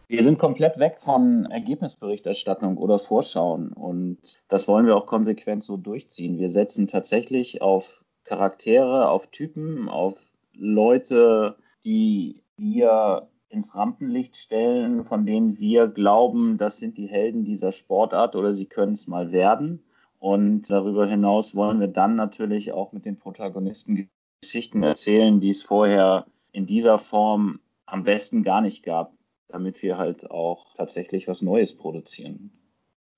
Wir 0.08 0.24
sind 0.24 0.38
komplett 0.38 0.78
weg 0.78 0.98
von 1.00 1.46
Ergebnisberichterstattung 1.46 2.78
oder 2.78 3.00
Vorschauen 3.00 3.74
und 3.74 4.20
das 4.48 4.68
wollen 4.68 4.86
wir 4.86 4.96
auch 4.96 5.08
konsequent 5.08 5.64
so 5.64 5.78
durchziehen. 5.78 6.38
Wir 6.38 6.52
setzen 6.52 6.88
tatsächlich 6.88 7.62
auf 7.62 8.06
Charaktere, 8.24 9.10
auf 9.10 9.28
Typen, 9.28 9.90
auf 9.90 10.20
Leute, 10.54 11.58
die 11.84 12.44
wir 12.58 13.28
ins 13.50 13.76
Rampenlicht 13.76 14.38
stellen, 14.38 15.06
von 15.06 15.26
denen 15.26 15.58
wir 15.58 15.88
glauben, 15.88 16.58
das 16.58 16.78
sind 16.78 16.98
die 16.98 17.08
Helden 17.08 17.46
dieser 17.46 17.72
Sportart 17.72 18.36
oder 18.36 18.54
sie 18.54 18.66
können 18.66 18.94
es 18.94 19.08
mal 19.08 19.32
werden. 19.32 19.84
Und 20.20 20.70
darüber 20.70 21.06
hinaus 21.08 21.56
wollen 21.56 21.80
wir 21.80 21.88
dann 21.88 22.16
natürlich 22.16 22.74
auch 22.74 22.92
mit 22.92 23.06
den 23.06 23.18
Protagonisten 23.18 24.10
Geschichten 24.42 24.84
erzählen, 24.84 25.40
die 25.40 25.52
es 25.52 25.64
vorher 25.64 26.26
in 26.52 26.66
dieser 26.66 27.00
Form 27.00 27.60
am 27.86 28.04
besten 28.04 28.44
gar 28.44 28.62
nicht 28.62 28.84
gab, 28.84 29.15
damit 29.48 29.82
wir 29.82 29.98
halt 29.98 30.30
auch 30.30 30.74
tatsächlich 30.76 31.28
was 31.28 31.42
Neues 31.42 31.76
produzieren. 31.76 32.52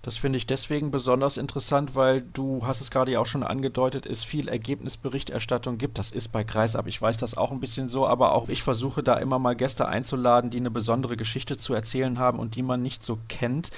Das 0.03 0.15
finde 0.15 0.37
ich 0.37 0.45
deswegen 0.45 0.91
besonders 0.91 1.37
interessant, 1.37 1.95
weil 1.95 2.21
du 2.21 2.65
hast 2.65 2.81
es 2.81 2.91
gerade 2.91 3.11
ja 3.11 3.19
auch 3.19 3.25
schon 3.25 3.43
angedeutet, 3.43 4.05
es 4.05 4.23
viel 4.23 4.47
Ergebnisberichterstattung 4.47 5.77
gibt. 5.77 5.97
Das 5.97 6.11
ist 6.11 6.29
bei 6.29 6.43
Kreisab, 6.43 6.87
ich 6.87 7.01
weiß 7.01 7.17
das 7.17 7.35
auch 7.35 7.51
ein 7.51 7.59
bisschen 7.59 7.89
so, 7.89 8.05
aber 8.05 8.33
auch 8.33 8.47
ich 8.47 8.61
versuche 8.63 9.01
da 9.03 9.15
immer 9.15 9.39
mal 9.39 9.55
Gäste 9.55 9.87
einzuladen, 9.87 10.49
die 10.51 10.59
eine 10.59 10.71
besondere 10.71 11.17
Geschichte 11.17 11.57
zu 11.57 11.73
erzählen 11.73 12.19
haben 12.19 12.39
und 12.39 12.55
die 12.55 12.63
man 12.63 12.81
nicht 12.81 13.01
so 13.01 13.17
kennt. 13.27 13.71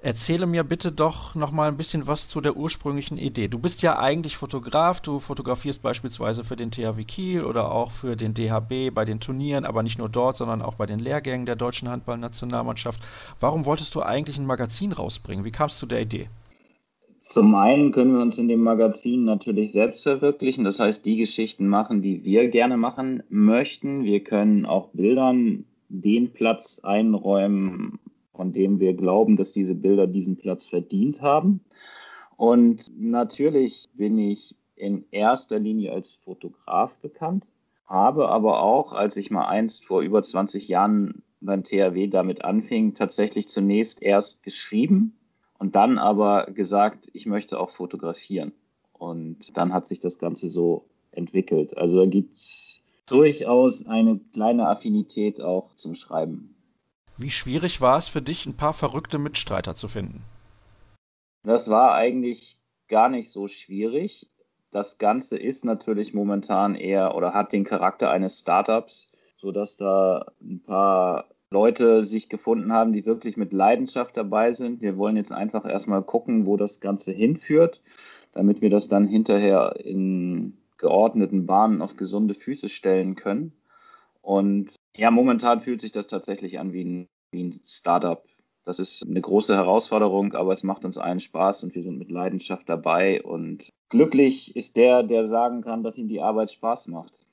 Erzähle 0.00 0.46
mir 0.46 0.62
bitte 0.62 0.92
doch 0.92 1.34
noch 1.34 1.50
mal 1.50 1.66
ein 1.66 1.76
bisschen 1.76 2.06
was 2.06 2.28
zu 2.28 2.40
der 2.40 2.56
ursprünglichen 2.56 3.18
Idee. 3.18 3.48
Du 3.48 3.58
bist 3.58 3.82
ja 3.82 3.98
eigentlich 3.98 4.36
Fotograf, 4.36 5.00
du 5.00 5.18
fotografierst 5.18 5.82
beispielsweise 5.82 6.44
für 6.44 6.54
den 6.54 6.70
THW 6.70 7.02
Kiel 7.02 7.42
oder 7.42 7.72
auch 7.72 7.90
für 7.90 8.14
den 8.14 8.32
DHB 8.32 8.94
bei 8.94 9.04
den 9.04 9.18
Turnieren, 9.18 9.64
aber 9.64 9.82
nicht 9.82 9.98
nur 9.98 10.08
dort, 10.08 10.36
sondern 10.36 10.62
auch 10.62 10.74
bei 10.74 10.86
den 10.86 11.00
Lehrgängen 11.00 11.46
der 11.46 11.56
deutschen 11.56 11.88
Handballnationalmannschaft. 11.88 13.02
Warum 13.40 13.66
wolltest 13.66 13.92
du 13.96 14.00
eigentlich 14.00 14.38
ein 14.38 14.46
Magazin 14.46 14.92
rausbringen? 14.92 15.44
Wie 15.44 15.50
kamst 15.50 15.82
du 15.82 15.86
der 15.86 16.00
Idee? 16.00 16.28
Zum 17.20 17.56
einen 17.56 17.90
können 17.90 18.14
wir 18.14 18.22
uns 18.22 18.38
in 18.38 18.48
dem 18.48 18.62
Magazin 18.62 19.24
natürlich 19.24 19.72
selbst 19.72 20.04
verwirklichen, 20.04 20.62
das 20.62 20.78
heißt 20.78 21.04
die 21.04 21.16
Geschichten 21.16 21.66
machen, 21.66 22.02
die 22.02 22.24
wir 22.24 22.48
gerne 22.48 22.76
machen 22.76 23.24
möchten. 23.28 24.04
Wir 24.04 24.22
können 24.22 24.64
auch 24.64 24.90
Bildern 24.90 25.64
den 25.88 26.32
Platz 26.32 26.80
einräumen, 26.84 27.98
von 28.38 28.52
dem 28.52 28.78
wir 28.78 28.94
glauben, 28.94 29.36
dass 29.36 29.52
diese 29.52 29.74
Bilder 29.74 30.06
diesen 30.06 30.36
Platz 30.36 30.64
verdient 30.64 31.22
haben. 31.22 31.58
Und 32.36 32.86
natürlich 32.96 33.88
bin 33.94 34.16
ich 34.16 34.54
in 34.76 35.04
erster 35.10 35.58
Linie 35.58 35.92
als 35.92 36.14
Fotograf 36.14 36.94
bekannt, 36.98 37.46
habe 37.86 38.28
aber 38.28 38.62
auch, 38.62 38.92
als 38.92 39.16
ich 39.16 39.32
mal 39.32 39.48
einst 39.48 39.84
vor 39.86 40.02
über 40.02 40.22
20 40.22 40.68
Jahren 40.68 41.24
beim 41.40 41.64
THW 41.64 42.06
damit 42.06 42.44
anfing, 42.44 42.94
tatsächlich 42.94 43.48
zunächst 43.48 44.00
erst 44.00 44.44
geschrieben 44.44 45.18
und 45.58 45.74
dann 45.74 45.98
aber 45.98 46.46
gesagt, 46.52 47.10
ich 47.14 47.26
möchte 47.26 47.58
auch 47.58 47.70
fotografieren. 47.70 48.52
Und 48.92 49.56
dann 49.56 49.72
hat 49.72 49.88
sich 49.88 49.98
das 49.98 50.20
Ganze 50.20 50.48
so 50.48 50.84
entwickelt. 51.10 51.76
Also 51.76 51.98
da 51.98 52.06
gibt 52.06 52.36
es 52.36 52.80
durchaus 53.06 53.84
eine 53.88 54.20
kleine 54.32 54.68
Affinität 54.68 55.40
auch 55.40 55.74
zum 55.74 55.96
Schreiben. 55.96 56.54
Wie 57.18 57.30
schwierig 57.30 57.80
war 57.80 57.98
es 57.98 58.06
für 58.06 58.22
dich, 58.22 58.46
ein 58.46 58.56
paar 58.56 58.72
verrückte 58.72 59.18
Mitstreiter 59.18 59.74
zu 59.74 59.88
finden? 59.88 60.22
Das 61.42 61.68
war 61.68 61.94
eigentlich 61.94 62.58
gar 62.86 63.08
nicht 63.08 63.32
so 63.32 63.48
schwierig. 63.48 64.30
Das 64.70 64.98
Ganze 64.98 65.36
ist 65.36 65.64
natürlich 65.64 66.14
momentan 66.14 66.76
eher 66.76 67.16
oder 67.16 67.34
hat 67.34 67.52
den 67.52 67.64
Charakter 67.64 68.10
eines 68.10 68.38
Startups, 68.38 69.10
sodass 69.36 69.76
da 69.76 70.26
ein 70.40 70.62
paar 70.62 71.24
Leute 71.50 72.04
sich 72.04 72.28
gefunden 72.28 72.72
haben, 72.72 72.92
die 72.92 73.04
wirklich 73.04 73.36
mit 73.36 73.52
Leidenschaft 73.52 74.16
dabei 74.16 74.52
sind. 74.52 74.80
Wir 74.80 74.96
wollen 74.96 75.16
jetzt 75.16 75.32
einfach 75.32 75.64
erstmal 75.64 76.02
gucken, 76.02 76.46
wo 76.46 76.56
das 76.56 76.80
Ganze 76.80 77.10
hinführt, 77.10 77.82
damit 78.32 78.60
wir 78.60 78.70
das 78.70 78.86
dann 78.86 79.08
hinterher 79.08 79.74
in 79.82 80.56
geordneten 80.76 81.46
Bahnen 81.46 81.82
auf 81.82 81.96
gesunde 81.96 82.34
Füße 82.34 82.68
stellen 82.68 83.16
können. 83.16 83.52
Und 84.20 84.77
ja, 84.98 85.12
momentan 85.12 85.60
fühlt 85.60 85.80
sich 85.80 85.92
das 85.92 86.08
tatsächlich 86.08 86.58
an 86.58 86.72
wie 86.72 86.84
ein, 86.84 87.08
wie 87.30 87.44
ein 87.44 87.60
Startup. 87.64 88.22
Das 88.64 88.80
ist 88.80 89.06
eine 89.06 89.20
große 89.20 89.54
Herausforderung, 89.54 90.34
aber 90.34 90.52
es 90.52 90.64
macht 90.64 90.84
uns 90.84 90.98
allen 90.98 91.20
Spaß 91.20 91.62
und 91.62 91.74
wir 91.74 91.84
sind 91.84 91.98
mit 91.98 92.10
Leidenschaft 92.10 92.68
dabei. 92.68 93.22
Und 93.22 93.70
glücklich 93.90 94.56
ist 94.56 94.76
der, 94.76 95.04
der 95.04 95.28
sagen 95.28 95.62
kann, 95.62 95.84
dass 95.84 95.96
ihm 95.96 96.08
die 96.08 96.20
Arbeit 96.20 96.50
Spaß 96.50 96.88
macht. 96.88 97.24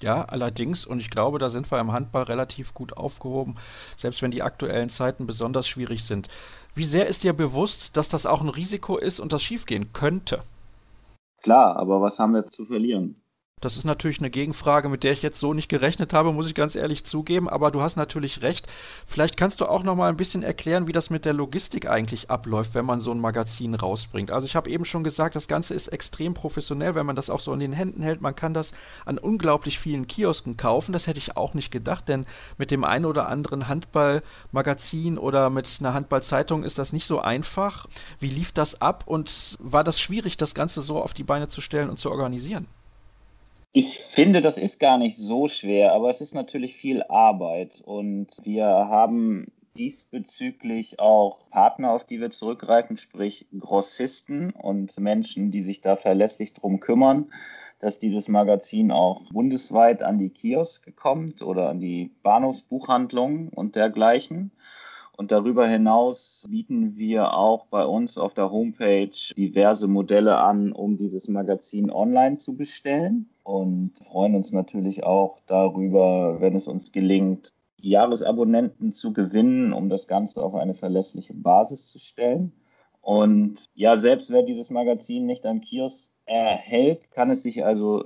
Ja, 0.00 0.24
allerdings, 0.24 0.86
und 0.86 0.98
ich 0.98 1.10
glaube, 1.10 1.38
da 1.38 1.50
sind 1.50 1.70
wir 1.70 1.80
im 1.80 1.92
Handball 1.92 2.24
relativ 2.24 2.74
gut 2.74 2.96
aufgehoben, 2.96 3.56
selbst 3.96 4.20
wenn 4.20 4.30
die 4.32 4.42
aktuellen 4.42 4.90
Zeiten 4.90 5.26
besonders 5.26 5.68
schwierig 5.68 6.04
sind. 6.04 6.28
Wie 6.74 6.84
sehr 6.84 7.06
ist 7.06 7.22
dir 7.22 7.32
bewusst, 7.32 7.96
dass 7.96 8.08
das 8.08 8.26
auch 8.26 8.40
ein 8.40 8.48
Risiko 8.48 8.98
ist 8.98 9.20
und 9.20 9.32
das 9.32 9.42
schiefgehen 9.42 9.92
könnte? 9.92 10.42
Klar, 11.42 11.76
aber 11.76 12.00
was 12.00 12.18
haben 12.18 12.34
wir 12.34 12.46
zu 12.46 12.64
verlieren? 12.64 13.20
Das 13.60 13.76
ist 13.76 13.84
natürlich 13.84 14.18
eine 14.18 14.30
Gegenfrage, 14.30 14.88
mit 14.88 15.02
der 15.02 15.12
ich 15.12 15.22
jetzt 15.22 15.40
so 15.40 15.52
nicht 15.52 15.68
gerechnet 15.68 16.12
habe, 16.12 16.32
muss 16.32 16.46
ich 16.46 16.54
ganz 16.54 16.76
ehrlich 16.76 17.04
zugeben, 17.04 17.48
aber 17.48 17.70
du 17.70 17.82
hast 17.82 17.96
natürlich 17.96 18.42
recht. 18.42 18.68
Vielleicht 19.06 19.36
kannst 19.36 19.60
du 19.60 19.66
auch 19.66 19.82
noch 19.82 19.96
mal 19.96 20.08
ein 20.08 20.16
bisschen 20.16 20.42
erklären, 20.42 20.86
wie 20.86 20.92
das 20.92 21.10
mit 21.10 21.24
der 21.24 21.32
Logistik 21.32 21.88
eigentlich 21.88 22.30
abläuft, 22.30 22.74
wenn 22.74 22.84
man 22.84 23.00
so 23.00 23.10
ein 23.10 23.20
Magazin 23.20 23.74
rausbringt. 23.74 24.30
Also 24.30 24.46
ich 24.46 24.54
habe 24.54 24.70
eben 24.70 24.84
schon 24.84 25.02
gesagt, 25.04 25.34
das 25.34 25.48
Ganze 25.48 25.74
ist 25.74 25.88
extrem 25.88 26.34
professionell, 26.34 26.94
wenn 26.94 27.06
man 27.06 27.16
das 27.16 27.30
auch 27.30 27.40
so 27.40 27.52
in 27.52 27.60
den 27.60 27.72
Händen 27.72 28.02
hält. 28.02 28.20
Man 28.20 28.36
kann 28.36 28.54
das 28.54 28.72
an 29.04 29.18
unglaublich 29.18 29.78
vielen 29.78 30.06
Kiosken 30.06 30.56
kaufen. 30.56 30.92
Das 30.92 31.06
hätte 31.06 31.18
ich 31.18 31.36
auch 31.36 31.54
nicht 31.54 31.70
gedacht, 31.70 32.08
denn 32.08 32.26
mit 32.58 32.70
dem 32.70 32.84
einen 32.84 33.04
oder 33.04 33.28
anderen 33.28 33.68
Handballmagazin 33.68 35.18
oder 35.18 35.50
mit 35.50 35.68
einer 35.80 35.94
Handballzeitung 35.94 36.62
ist 36.62 36.78
das 36.78 36.92
nicht 36.92 37.06
so 37.06 37.20
einfach. 37.20 37.86
Wie 38.20 38.30
lief 38.30 38.52
das 38.52 38.80
ab 38.80 39.04
und 39.06 39.56
war 39.58 39.84
das 39.84 40.00
schwierig, 40.00 40.36
das 40.36 40.54
Ganze 40.54 40.80
so 40.80 41.02
auf 41.02 41.14
die 41.14 41.24
Beine 41.24 41.48
zu 41.48 41.60
stellen 41.60 41.90
und 41.90 41.98
zu 41.98 42.10
organisieren? 42.10 42.66
Ich 43.80 44.00
finde, 44.00 44.40
das 44.40 44.58
ist 44.58 44.80
gar 44.80 44.98
nicht 44.98 45.16
so 45.16 45.46
schwer, 45.46 45.92
aber 45.92 46.10
es 46.10 46.20
ist 46.20 46.34
natürlich 46.34 46.74
viel 46.74 47.04
Arbeit 47.04 47.80
und 47.80 48.26
wir 48.42 48.66
haben 48.66 49.52
diesbezüglich 49.76 50.98
auch 50.98 51.48
Partner, 51.50 51.92
auf 51.92 52.04
die 52.04 52.20
wir 52.20 52.32
zurückgreifen, 52.32 52.96
sprich 52.96 53.46
Grossisten 53.56 54.50
und 54.50 54.98
Menschen, 54.98 55.52
die 55.52 55.62
sich 55.62 55.80
da 55.80 55.94
verlässlich 55.94 56.54
drum 56.54 56.80
kümmern, 56.80 57.32
dass 57.78 58.00
dieses 58.00 58.26
Magazin 58.26 58.90
auch 58.90 59.30
bundesweit 59.30 60.02
an 60.02 60.18
die 60.18 60.30
Kioske 60.30 60.90
kommt 60.90 61.40
oder 61.40 61.68
an 61.68 61.78
die 61.78 62.10
Bahnhofsbuchhandlungen 62.24 63.48
und 63.48 63.76
dergleichen. 63.76 64.50
Und 65.18 65.32
darüber 65.32 65.66
hinaus 65.66 66.46
bieten 66.48 66.96
wir 66.96 67.34
auch 67.36 67.66
bei 67.66 67.84
uns 67.84 68.18
auf 68.18 68.34
der 68.34 68.52
Homepage 68.52 69.10
diverse 69.36 69.88
Modelle 69.88 70.38
an, 70.38 70.70
um 70.70 70.96
dieses 70.96 71.26
Magazin 71.26 71.90
online 71.90 72.36
zu 72.36 72.56
bestellen. 72.56 73.28
Und 73.42 73.98
freuen 74.06 74.36
uns 74.36 74.52
natürlich 74.52 75.02
auch 75.02 75.40
darüber, 75.46 76.40
wenn 76.40 76.54
es 76.54 76.68
uns 76.68 76.92
gelingt, 76.92 77.52
Jahresabonnenten 77.78 78.92
zu 78.92 79.12
gewinnen, 79.12 79.72
um 79.72 79.88
das 79.88 80.06
Ganze 80.06 80.40
auf 80.40 80.54
eine 80.54 80.74
verlässliche 80.74 81.34
Basis 81.34 81.88
zu 81.88 81.98
stellen. 81.98 82.52
Und 83.00 83.68
ja, 83.74 83.96
selbst 83.96 84.30
wer 84.30 84.44
dieses 84.44 84.70
Magazin 84.70 85.26
nicht 85.26 85.46
am 85.46 85.60
Kiosk 85.60 86.12
erhält, 86.26 87.10
kann 87.10 87.30
es 87.30 87.42
sich 87.42 87.64
also 87.64 88.04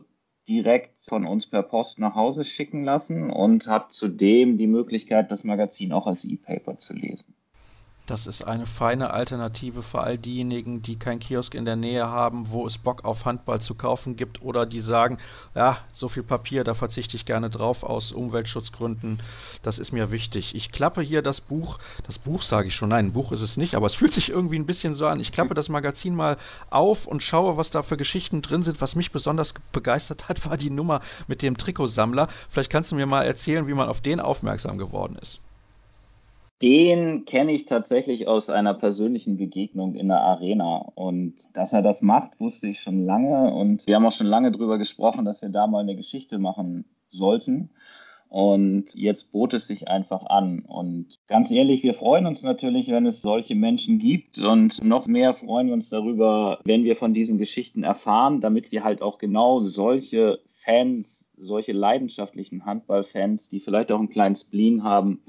direkt 0.52 1.02
von 1.02 1.26
uns 1.26 1.46
per 1.46 1.62
Post 1.62 1.98
nach 1.98 2.14
Hause 2.14 2.44
schicken 2.44 2.84
lassen 2.84 3.30
und 3.30 3.66
hat 3.68 3.94
zudem 3.94 4.58
die 4.58 4.66
Möglichkeit, 4.66 5.30
das 5.30 5.44
Magazin 5.44 5.92
auch 5.92 6.06
als 6.06 6.26
E-Paper 6.26 6.78
zu 6.78 6.92
lesen. 6.92 7.34
Das 8.06 8.26
ist 8.26 8.44
eine 8.44 8.66
feine 8.66 9.12
Alternative 9.12 9.80
für 9.80 10.00
all 10.00 10.18
diejenigen, 10.18 10.82
die 10.82 10.96
kein 10.96 11.20
Kiosk 11.20 11.54
in 11.54 11.64
der 11.64 11.76
Nähe 11.76 12.08
haben, 12.08 12.50
wo 12.50 12.66
es 12.66 12.76
Bock 12.76 13.04
auf 13.04 13.26
Handball 13.26 13.60
zu 13.60 13.76
kaufen 13.76 14.16
gibt 14.16 14.42
oder 14.42 14.66
die 14.66 14.80
sagen, 14.80 15.18
ja, 15.54 15.78
so 15.94 16.08
viel 16.08 16.24
Papier, 16.24 16.64
da 16.64 16.74
verzichte 16.74 17.14
ich 17.14 17.26
gerne 17.26 17.48
drauf 17.48 17.84
aus 17.84 18.10
Umweltschutzgründen. 18.10 19.20
Das 19.62 19.78
ist 19.78 19.92
mir 19.92 20.10
wichtig. 20.10 20.56
Ich 20.56 20.72
klappe 20.72 21.00
hier 21.00 21.22
das 21.22 21.40
Buch, 21.40 21.78
das 22.04 22.18
Buch 22.18 22.42
sage 22.42 22.68
ich 22.68 22.74
schon, 22.74 22.88
nein, 22.88 23.06
ein 23.06 23.12
Buch 23.12 23.30
ist 23.30 23.40
es 23.40 23.56
nicht, 23.56 23.76
aber 23.76 23.86
es 23.86 23.94
fühlt 23.94 24.12
sich 24.12 24.30
irgendwie 24.30 24.58
ein 24.58 24.66
bisschen 24.66 24.96
so 24.96 25.06
an. 25.06 25.20
Ich 25.20 25.30
klappe 25.30 25.54
das 25.54 25.68
Magazin 25.68 26.16
mal 26.16 26.38
auf 26.70 27.06
und 27.06 27.22
schaue, 27.22 27.56
was 27.56 27.70
da 27.70 27.84
für 27.84 27.96
Geschichten 27.96 28.42
drin 28.42 28.64
sind. 28.64 28.80
Was 28.80 28.96
mich 28.96 29.12
besonders 29.12 29.54
begeistert 29.70 30.28
hat, 30.28 30.44
war 30.44 30.56
die 30.56 30.70
Nummer 30.70 31.02
mit 31.28 31.40
dem 31.40 31.56
Trikotsammler. 31.56 32.26
Vielleicht 32.50 32.70
kannst 32.70 32.90
du 32.90 32.96
mir 32.96 33.06
mal 33.06 33.22
erzählen, 33.22 33.68
wie 33.68 33.74
man 33.74 33.88
auf 33.88 34.00
den 34.00 34.18
aufmerksam 34.18 34.76
geworden 34.76 35.16
ist. 35.22 35.38
Den 36.62 37.24
kenne 37.24 37.52
ich 37.52 37.66
tatsächlich 37.66 38.28
aus 38.28 38.48
einer 38.48 38.72
persönlichen 38.72 39.36
Begegnung 39.36 39.96
in 39.96 40.06
der 40.06 40.20
Arena. 40.20 40.92
Und 40.94 41.34
dass 41.54 41.72
er 41.72 41.82
das 41.82 42.02
macht, 42.02 42.38
wusste 42.38 42.68
ich 42.68 42.78
schon 42.78 43.04
lange. 43.04 43.52
Und 43.52 43.88
wir 43.88 43.96
haben 43.96 44.06
auch 44.06 44.12
schon 44.12 44.28
lange 44.28 44.52
darüber 44.52 44.78
gesprochen, 44.78 45.24
dass 45.24 45.42
wir 45.42 45.48
da 45.48 45.66
mal 45.66 45.80
eine 45.80 45.96
Geschichte 45.96 46.38
machen 46.38 46.84
sollten. 47.08 47.70
Und 48.28 48.94
jetzt 48.94 49.32
bot 49.32 49.54
es 49.54 49.66
sich 49.66 49.88
einfach 49.88 50.24
an. 50.24 50.60
Und 50.60 51.18
ganz 51.26 51.50
ehrlich, 51.50 51.82
wir 51.82 51.94
freuen 51.94 52.26
uns 52.26 52.44
natürlich, 52.44 52.88
wenn 52.88 53.06
es 53.06 53.20
solche 53.20 53.56
Menschen 53.56 53.98
gibt. 53.98 54.38
Und 54.38 54.84
noch 54.84 55.06
mehr 55.06 55.34
freuen 55.34 55.66
wir 55.66 55.74
uns 55.74 55.88
darüber, 55.88 56.60
wenn 56.64 56.84
wir 56.84 56.94
von 56.94 57.12
diesen 57.12 57.38
Geschichten 57.38 57.82
erfahren, 57.82 58.40
damit 58.40 58.70
wir 58.70 58.84
halt 58.84 59.02
auch 59.02 59.18
genau 59.18 59.62
solche 59.62 60.38
Fans, 60.48 61.28
solche 61.36 61.72
leidenschaftlichen 61.72 62.64
Handballfans, 62.64 63.48
die 63.48 63.58
vielleicht 63.58 63.90
auch 63.90 63.98
einen 63.98 64.10
kleinen 64.10 64.36
Spleen 64.36 64.84
haben, 64.84 65.22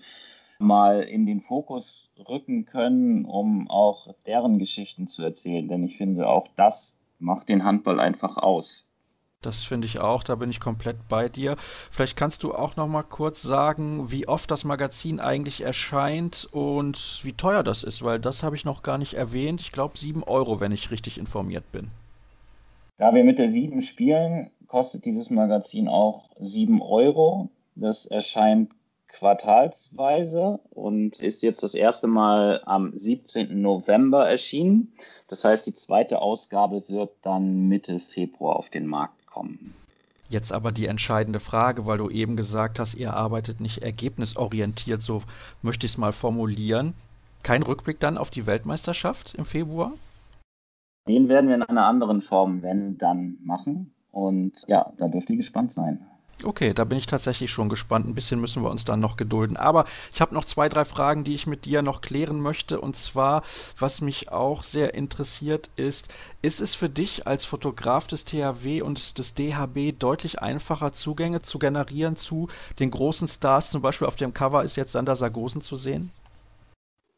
mal 0.63 1.03
in 1.03 1.25
den 1.25 1.41
Fokus 1.41 2.11
rücken 2.27 2.65
können, 2.65 3.25
um 3.25 3.69
auch 3.69 4.15
deren 4.25 4.59
Geschichten 4.59 5.07
zu 5.07 5.23
erzählen. 5.23 5.67
Denn 5.67 5.83
ich 5.83 5.97
finde, 5.97 6.27
auch 6.27 6.47
das 6.55 6.99
macht 7.19 7.49
den 7.49 7.63
Handball 7.63 7.99
einfach 7.99 8.37
aus. 8.37 8.87
Das 9.43 9.63
finde 9.63 9.87
ich 9.87 9.99
auch, 9.99 10.23
da 10.23 10.35
bin 10.35 10.49
ich 10.49 10.61
komplett 10.61 11.09
bei 11.09 11.27
dir. 11.27 11.57
Vielleicht 11.91 12.15
kannst 12.15 12.43
du 12.43 12.55
auch 12.55 12.77
noch 12.77 12.87
mal 12.87 13.03
kurz 13.03 13.41
sagen, 13.41 14.09
wie 14.09 14.27
oft 14.27 14.49
das 14.49 14.63
Magazin 14.63 15.19
eigentlich 15.19 15.61
erscheint 15.61 16.47
und 16.51 17.19
wie 17.23 17.33
teuer 17.33 17.61
das 17.61 17.83
ist, 17.83 18.03
weil 18.03 18.19
das 18.19 18.41
habe 18.41 18.55
ich 18.55 18.63
noch 18.63 18.83
gar 18.83 18.97
nicht 18.97 19.15
erwähnt. 19.15 19.59
Ich 19.59 19.73
glaube 19.73 19.97
7 19.97 20.23
Euro, 20.23 20.61
wenn 20.61 20.71
ich 20.71 20.91
richtig 20.91 21.17
informiert 21.17 21.69
bin. 21.71 21.91
Da 22.97 23.13
wir 23.13 23.25
mit 23.25 23.37
der 23.37 23.49
7 23.49 23.81
spielen, 23.81 24.49
kostet 24.67 25.05
dieses 25.05 25.29
Magazin 25.29 25.89
auch 25.89 26.29
7 26.39 26.81
Euro. 26.81 27.49
Das 27.75 28.05
erscheint 28.05 28.71
quartalsweise 29.13 30.59
und 30.71 31.19
ist 31.19 31.43
jetzt 31.43 31.63
das 31.63 31.73
erste 31.73 32.07
Mal 32.07 32.61
am 32.65 32.91
17. 32.97 33.61
November 33.61 34.27
erschienen. 34.27 34.91
Das 35.29 35.45
heißt, 35.45 35.65
die 35.67 35.73
zweite 35.73 36.19
Ausgabe 36.19 36.83
wird 36.87 37.11
dann 37.21 37.67
Mitte 37.67 37.99
Februar 37.99 38.57
auf 38.57 38.69
den 38.69 38.87
Markt 38.87 39.25
kommen. 39.27 39.73
Jetzt 40.29 40.51
aber 40.51 40.71
die 40.71 40.87
entscheidende 40.87 41.39
Frage, 41.39 41.85
weil 41.85 41.99
du 41.99 42.09
eben 42.09 42.35
gesagt 42.35 42.79
hast, 42.79 42.95
ihr 42.95 43.13
arbeitet 43.13 43.61
nicht 43.61 43.83
ergebnisorientiert, 43.83 45.01
so 45.01 45.21
möchte 45.61 45.85
ich 45.85 45.93
es 45.93 45.97
mal 45.97 46.11
formulieren. 46.11 46.93
Kein 47.43 47.61
Rückblick 47.61 47.99
dann 47.99 48.17
auf 48.17 48.31
die 48.31 48.47
Weltmeisterschaft 48.47 49.35
im 49.35 49.45
Februar? 49.45 49.93
Den 51.07 51.29
werden 51.29 51.49
wir 51.49 51.55
in 51.55 51.63
einer 51.63 51.85
anderen 51.85 52.21
Form, 52.21 52.61
wenn 52.61 52.97
dann, 52.97 53.37
machen. 53.43 53.93
Und 54.11 54.53
ja, 54.67 54.91
da 54.97 55.07
dürft 55.07 55.29
ihr 55.29 55.37
gespannt 55.37 55.71
sein. 55.71 56.05
Okay, 56.41 56.73
da 56.73 56.83
bin 56.83 56.97
ich 56.97 57.05
tatsächlich 57.05 57.51
schon 57.51 57.69
gespannt. 57.69 58.05
Ein 58.05 58.15
bisschen 58.15 58.41
müssen 58.41 58.63
wir 58.63 58.69
uns 58.69 58.83
dann 58.83 58.99
noch 58.99 59.15
gedulden. 59.15 59.55
Aber 59.55 59.85
ich 60.13 60.19
habe 60.19 60.33
noch 60.33 60.43
zwei, 60.43 60.67
drei 60.67 60.83
Fragen, 60.83 61.23
die 61.23 61.35
ich 61.35 61.47
mit 61.47 61.65
dir 61.65 61.81
noch 61.81 62.01
klären 62.01 62.41
möchte. 62.41 62.81
Und 62.81 62.95
zwar, 62.97 63.43
was 63.77 64.01
mich 64.01 64.29
auch 64.29 64.63
sehr 64.63 64.93
interessiert 64.93 65.69
ist, 65.77 66.09
ist 66.41 66.59
es 66.59 66.75
für 66.75 66.89
dich 66.89 67.27
als 67.27 67.45
Fotograf 67.45 68.07
des 68.07 68.25
THW 68.25 68.81
und 68.81 69.17
des 69.17 69.33
DHB 69.35 69.97
deutlich 69.97 70.41
einfacher, 70.41 70.91
Zugänge 70.91 71.41
zu 71.43 71.59
generieren 71.59 72.17
zu 72.17 72.49
den 72.79 72.91
großen 72.91 73.27
Stars? 73.27 73.71
Zum 73.71 73.81
Beispiel 73.81 74.07
auf 74.07 74.17
dem 74.17 74.33
Cover 74.33 74.63
ist 74.63 74.75
jetzt 74.75 74.91
Sander 74.91 75.15
Sargosen 75.15 75.61
zu 75.61 75.77
sehen. 75.77 76.11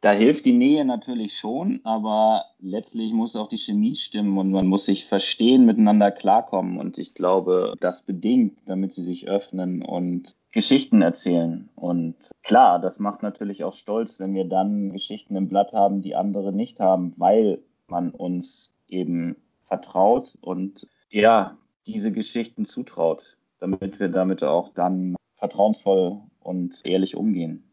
Da 0.05 0.11
hilft 0.11 0.45
die 0.45 0.53
Nähe 0.53 0.85
natürlich 0.85 1.35
schon, 1.35 1.79
aber 1.83 2.45
letztlich 2.59 3.11
muss 3.11 3.35
auch 3.35 3.49
die 3.49 3.57
Chemie 3.57 3.95
stimmen 3.95 4.37
und 4.37 4.51
man 4.51 4.67
muss 4.67 4.85
sich 4.85 5.05
verstehen, 5.05 5.65
miteinander 5.65 6.11
klarkommen. 6.11 6.77
Und 6.77 6.99
ich 6.99 7.15
glaube, 7.15 7.73
das 7.79 8.03
bedingt, 8.03 8.55
damit 8.67 8.93
sie 8.93 9.01
sich 9.01 9.27
öffnen 9.27 9.81
und 9.81 10.35
Geschichten 10.51 11.01
erzählen. 11.01 11.69
Und 11.73 12.13
klar, 12.43 12.79
das 12.79 12.99
macht 12.99 13.23
natürlich 13.23 13.63
auch 13.63 13.73
stolz, 13.73 14.19
wenn 14.19 14.35
wir 14.35 14.45
dann 14.45 14.93
Geschichten 14.93 15.35
im 15.35 15.47
Blatt 15.47 15.73
haben, 15.73 16.03
die 16.03 16.13
andere 16.13 16.53
nicht 16.53 16.79
haben, 16.79 17.15
weil 17.17 17.63
man 17.87 18.11
uns 18.11 18.77
eben 18.87 19.35
vertraut 19.63 20.37
und 20.39 20.87
ja, 21.09 21.57
diese 21.87 22.11
Geschichten 22.11 22.67
zutraut, 22.67 23.37
damit 23.57 23.99
wir 23.99 24.09
damit 24.09 24.43
auch 24.43 24.69
dann 24.69 25.15
vertrauensvoll 25.37 26.21
und 26.41 26.81
ehrlich 26.85 27.15
umgehen. 27.15 27.64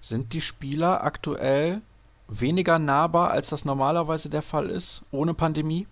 Sind 0.00 0.32
die 0.32 0.40
Spieler 0.40 1.02
aktuell 1.04 1.80
weniger 2.28 2.78
nahbar, 2.78 3.30
als 3.30 3.50
das 3.50 3.64
normalerweise 3.64 4.30
der 4.30 4.42
Fall 4.42 4.70
ist, 4.70 5.02
ohne 5.10 5.34
Pandemie? 5.34 5.86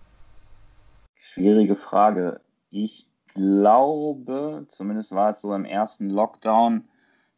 Schwierige 1.14 1.76
Frage. 1.76 2.40
Ich 2.70 3.06
glaube, 3.34 4.66
zumindest 4.68 5.12
war 5.12 5.30
es 5.30 5.40
so 5.40 5.54
im 5.54 5.64
ersten 5.64 6.10
Lockdown, 6.10 6.84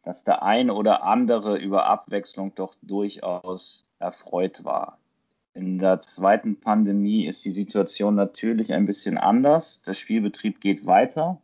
dass 0.03 0.23
der 0.23 0.43
eine 0.43 0.73
oder 0.73 1.03
andere 1.03 1.57
über 1.57 1.87
Abwechslung 1.87 2.53
doch 2.55 2.75
durchaus 2.81 3.85
erfreut 3.99 4.63
war. 4.63 4.99
In 5.53 5.79
der 5.79 6.01
zweiten 6.01 6.59
Pandemie 6.59 7.25
ist 7.25 7.43
die 7.43 7.51
Situation 7.51 8.13
natürlich 8.13 8.73
ein 8.73 8.85
bisschen 8.85 9.17
anders. 9.17 9.81
Der 9.81 9.93
Spielbetrieb 9.93 10.61
geht 10.61 10.85
weiter 10.85 11.41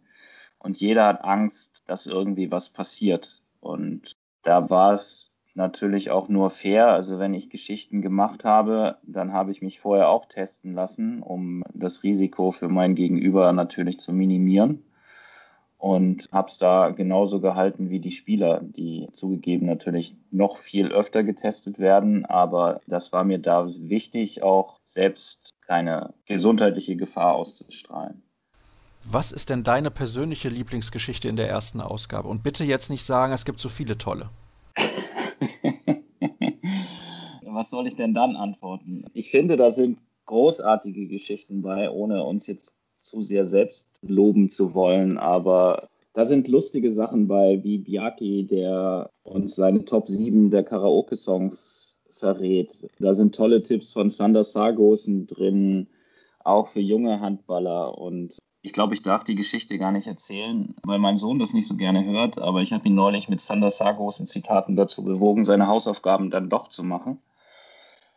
und 0.60 0.80
jeder 0.80 1.08
hat 1.08 1.24
Angst, 1.24 1.84
dass 1.88 2.06
irgendwie 2.06 2.52
was 2.52 2.70
passiert. 2.70 3.42
Und 3.60 4.16
da 4.44 4.70
war 4.70 4.94
es 4.94 5.32
natürlich 5.56 6.12
auch 6.12 6.30
nur 6.30 6.50
fair. 6.50 6.88
Also 6.88 7.20
wenn 7.20 7.34
ich 7.34 7.50
Geschichten 7.50 8.02
gemacht 8.02 8.44
habe, 8.46 8.98
dann 9.04 9.34
habe 9.34 9.52
ich 9.52 9.62
mich 9.62 9.80
vorher 9.80 10.10
auch 10.10 10.26
testen 10.26 10.74
lassen, 10.74 11.22
um 11.22 11.64
das 11.74 12.04
Risiko 12.04 12.52
für 12.52 12.70
mein 12.70 12.96
Gegenüber 12.96 13.52
natürlich 13.54 14.00
zu 14.00 14.14
minimieren. 14.14 14.84
Und 15.78 16.30
habe 16.32 16.48
es 16.48 16.58
da 16.58 16.92
genauso 16.92 17.42
gehalten 17.42 17.90
wie 17.90 18.00
die 18.00 18.12
Spieler, 18.12 18.62
die 18.64 19.10
zugegeben 19.12 19.66
natürlich 19.66 20.16
noch 20.32 20.56
viel 20.56 20.88
öfter 20.88 21.24
getestet 21.24 21.78
werden. 21.78 22.26
Aber 22.26 22.80
das 22.88 23.12
war 23.12 23.26
mir 23.26 23.40
da 23.40 23.68
wichtig, 23.68 24.44
auch 24.44 24.80
selbst 24.86 25.50
keine 25.68 26.14
gesundheitliche 26.26 26.96
Gefahr 26.96 27.36
auszustrahlen. 27.36 28.24
Was 29.10 29.32
ist 29.34 29.50
denn 29.50 29.64
deine 29.64 29.92
persönliche 29.92 30.48
Lieblingsgeschichte 30.50 31.28
in 31.28 31.36
der 31.36 31.50
ersten 31.50 31.82
Ausgabe? 31.82 32.30
Und 32.30 32.42
bitte 32.42 32.64
jetzt 32.64 32.90
nicht 32.90 33.04
sagen, 33.04 33.34
es 33.34 33.44
gibt 33.44 33.60
so 33.60 33.68
viele 33.70 33.98
tolle. 33.98 34.30
Was 37.46 37.70
soll 37.70 37.86
ich 37.88 37.96
denn 37.96 38.14
dann 38.14 38.36
antworten? 38.36 39.06
Ich 39.14 39.30
finde, 39.30 39.58
da 39.58 39.72
sind 39.72 40.00
großartige 40.26 41.08
Geschichten 41.08 41.62
bei, 41.62 41.90
ohne 41.90 42.24
uns 42.24 42.48
jetzt 42.48 42.74
zu 42.96 43.22
sehr 43.22 43.46
selbst 43.46 43.90
loben 44.02 44.50
zu 44.50 44.74
wollen, 44.74 45.18
aber 45.18 45.88
da 46.14 46.26
sind 46.26 46.48
lustige 46.48 46.94
Sachen 46.94 47.28
bei, 47.28 47.60
wie 47.64 47.80
Biaki, 47.80 48.46
der 48.46 49.10
uns 49.24 49.56
seine 49.56 49.84
Top 49.84 50.08
7 50.08 50.50
der 50.50 50.64
Karaoke-Songs 50.64 51.98
verrät. 52.12 52.88
Da 53.00 53.14
sind 53.14 53.36
tolle 53.36 53.64
Tipps 53.64 53.92
von 53.92 54.10
Sander 54.10 54.44
Sargosen 54.44 55.28
drin, 55.28 55.88
auch 56.44 56.68
für 56.68 56.80
junge 56.80 57.20
Handballer. 57.20 57.98
Und 57.98 58.38
ich 58.64 58.72
glaube, 58.72 58.96
ich 58.96 59.04
darf 59.04 59.26
die 59.26 59.36
Geschichte 59.36 59.78
gar 59.78 59.92
nicht 59.92 60.08
erzählen, 60.08 60.74
weil 60.84 60.98
mein 60.98 61.18
Sohn 61.18 61.38
das 61.38 61.54
nicht 61.54 61.68
so 61.68 61.76
gerne 61.76 62.06
hört, 62.06 62.40
aber 62.40 62.62
ich 62.62 62.72
habe 62.72 62.88
ihn 62.88 62.96
neulich 62.96 63.28
mit 63.28 63.42
Sander 63.42 63.70
Sargos 63.70 64.22
in 64.22 64.26
Zitaten 64.26 64.78
dazu 64.78 65.04
bewogen, 65.04 65.44
seine 65.44 65.68
Hausaufgaben 65.68 66.32
dann 66.32 66.50
doch 66.50 66.70
zu 66.70 66.84
machen. 66.84 67.20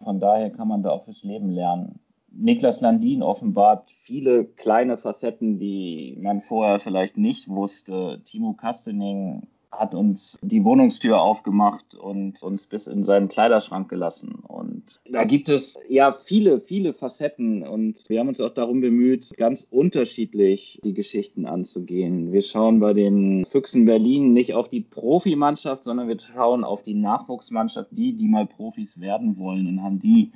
Von 0.02 0.20
daher 0.20 0.50
kann 0.50 0.68
man 0.68 0.84
da 0.84 0.90
auch 0.90 1.04
fürs 1.04 1.24
Leben 1.24 1.50
lernen. 1.50 1.98
Niklas 2.30 2.80
Landin 2.80 3.24
offenbart 3.24 3.90
viele 3.90 4.44
kleine 4.44 4.96
Facetten, 4.96 5.58
die 5.58 6.16
man 6.20 6.40
vorher 6.42 6.78
vielleicht 6.78 7.16
nicht 7.16 7.48
wusste. 7.48 8.20
Timo 8.24 8.52
Kastening 8.52 9.48
hat 9.72 9.94
uns 9.94 10.38
die 10.42 10.64
Wohnungstür 10.64 11.20
aufgemacht 11.20 11.94
und 11.94 12.42
uns 12.42 12.66
bis 12.66 12.86
in 12.86 13.04
seinen 13.04 13.28
Kleiderschrank 13.28 13.88
gelassen. 13.88 14.36
Und 14.46 15.00
da 15.10 15.24
gibt 15.24 15.48
es 15.48 15.78
ja 15.88 16.12
viele, 16.12 16.60
viele 16.60 16.94
Facetten 16.94 17.62
und 17.62 18.08
wir 18.08 18.20
haben 18.20 18.28
uns 18.28 18.40
auch 18.40 18.54
darum 18.54 18.80
bemüht, 18.80 19.30
ganz 19.36 19.66
unterschiedlich 19.70 20.80
die 20.84 20.94
Geschichten 20.94 21.46
anzugehen. 21.46 22.32
Wir 22.32 22.42
schauen 22.42 22.80
bei 22.80 22.92
den 22.94 23.44
Füchsen 23.46 23.84
Berlin 23.84 24.32
nicht 24.32 24.54
auf 24.54 24.68
die 24.68 24.80
Profimannschaft, 24.80 25.84
sondern 25.84 26.08
wir 26.08 26.18
schauen 26.20 26.64
auf 26.64 26.82
die 26.82 26.94
Nachwuchsmannschaft, 26.94 27.88
die, 27.90 28.14
die 28.14 28.28
mal 28.28 28.46
Profis 28.46 29.00
werden 29.00 29.38
wollen 29.38 29.66
und 29.66 29.82
haben 29.82 29.98
die 29.98 30.32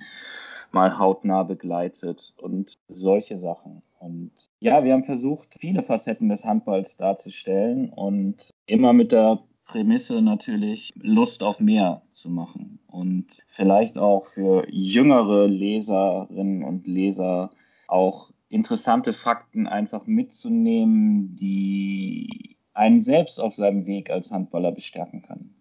mal 0.72 0.98
hautnah 0.98 1.42
begleitet 1.42 2.34
und 2.38 2.74
solche 2.88 3.38
Sachen. 3.38 3.82
Und 4.00 4.32
ja, 4.60 4.82
wir 4.82 4.94
haben 4.94 5.04
versucht, 5.04 5.58
viele 5.60 5.82
Facetten 5.82 6.30
des 6.30 6.44
Handballs 6.44 6.96
darzustellen 6.96 7.90
und 7.90 8.50
immer 8.64 8.94
mit 8.94 9.12
der 9.12 9.40
Prämisse 9.66 10.22
natürlich 10.22 10.90
Lust 10.96 11.42
auf 11.42 11.60
mehr 11.60 12.02
zu 12.10 12.30
machen 12.30 12.80
und 12.88 13.26
vielleicht 13.46 13.98
auch 13.98 14.26
für 14.26 14.66
jüngere 14.68 15.46
Leserinnen 15.46 16.64
und 16.64 16.86
Leser 16.86 17.50
auch 17.86 18.30
interessante 18.48 19.12
Fakten 19.12 19.66
einfach 19.66 20.06
mitzunehmen, 20.06 21.36
die 21.36 22.56
einen 22.72 23.02
selbst 23.02 23.38
auf 23.38 23.54
seinem 23.54 23.86
Weg 23.86 24.10
als 24.10 24.32
Handballer 24.32 24.72
bestärken 24.72 25.22
können. 25.22 25.59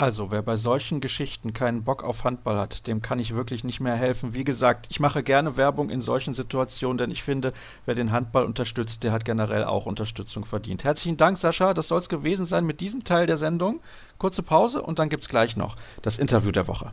Also, 0.00 0.30
wer 0.30 0.40
bei 0.40 0.56
solchen 0.56 1.02
Geschichten 1.02 1.52
keinen 1.52 1.84
Bock 1.84 2.02
auf 2.02 2.24
Handball 2.24 2.56
hat, 2.56 2.86
dem 2.86 3.02
kann 3.02 3.18
ich 3.18 3.34
wirklich 3.34 3.64
nicht 3.64 3.80
mehr 3.80 3.96
helfen. 3.96 4.32
Wie 4.32 4.44
gesagt, 4.44 4.86
ich 4.88 4.98
mache 4.98 5.22
gerne 5.22 5.58
Werbung 5.58 5.90
in 5.90 6.00
solchen 6.00 6.32
Situationen, 6.32 6.96
denn 6.96 7.10
ich 7.10 7.22
finde, 7.22 7.52
wer 7.84 7.94
den 7.94 8.10
Handball 8.10 8.46
unterstützt, 8.46 9.02
der 9.02 9.12
hat 9.12 9.26
generell 9.26 9.62
auch 9.62 9.84
Unterstützung 9.84 10.46
verdient. 10.46 10.84
Herzlichen 10.84 11.18
Dank, 11.18 11.36
Sascha. 11.36 11.74
Das 11.74 11.88
soll 11.88 11.98
es 11.98 12.08
gewesen 12.08 12.46
sein 12.46 12.64
mit 12.64 12.80
diesem 12.80 13.04
Teil 13.04 13.26
der 13.26 13.36
Sendung. 13.36 13.80
Kurze 14.16 14.42
Pause 14.42 14.80
und 14.80 14.98
dann 14.98 15.10
gibt 15.10 15.24
es 15.24 15.28
gleich 15.28 15.58
noch 15.58 15.76
das 16.00 16.18
Interview 16.18 16.50
der 16.50 16.66
Woche. 16.66 16.92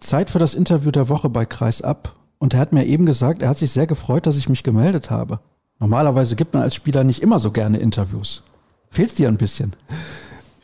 Zeit 0.00 0.30
für 0.30 0.40
das 0.40 0.54
Interview 0.54 0.90
der 0.90 1.08
Woche 1.08 1.28
bei 1.28 1.46
Kreis 1.46 1.80
ab. 1.80 2.17
Und 2.38 2.54
er 2.54 2.60
hat 2.60 2.72
mir 2.72 2.86
eben 2.86 3.06
gesagt, 3.06 3.42
er 3.42 3.48
hat 3.48 3.58
sich 3.58 3.70
sehr 3.70 3.86
gefreut, 3.86 4.26
dass 4.26 4.36
ich 4.36 4.48
mich 4.48 4.62
gemeldet 4.62 5.10
habe. 5.10 5.40
Normalerweise 5.80 6.36
gibt 6.36 6.54
man 6.54 6.62
als 6.62 6.74
Spieler 6.74 7.04
nicht 7.04 7.22
immer 7.22 7.38
so 7.38 7.50
gerne 7.50 7.78
Interviews. 7.78 8.42
Fehlt's 8.90 9.14
dir 9.14 9.28
ein 9.28 9.36
bisschen? 9.36 9.74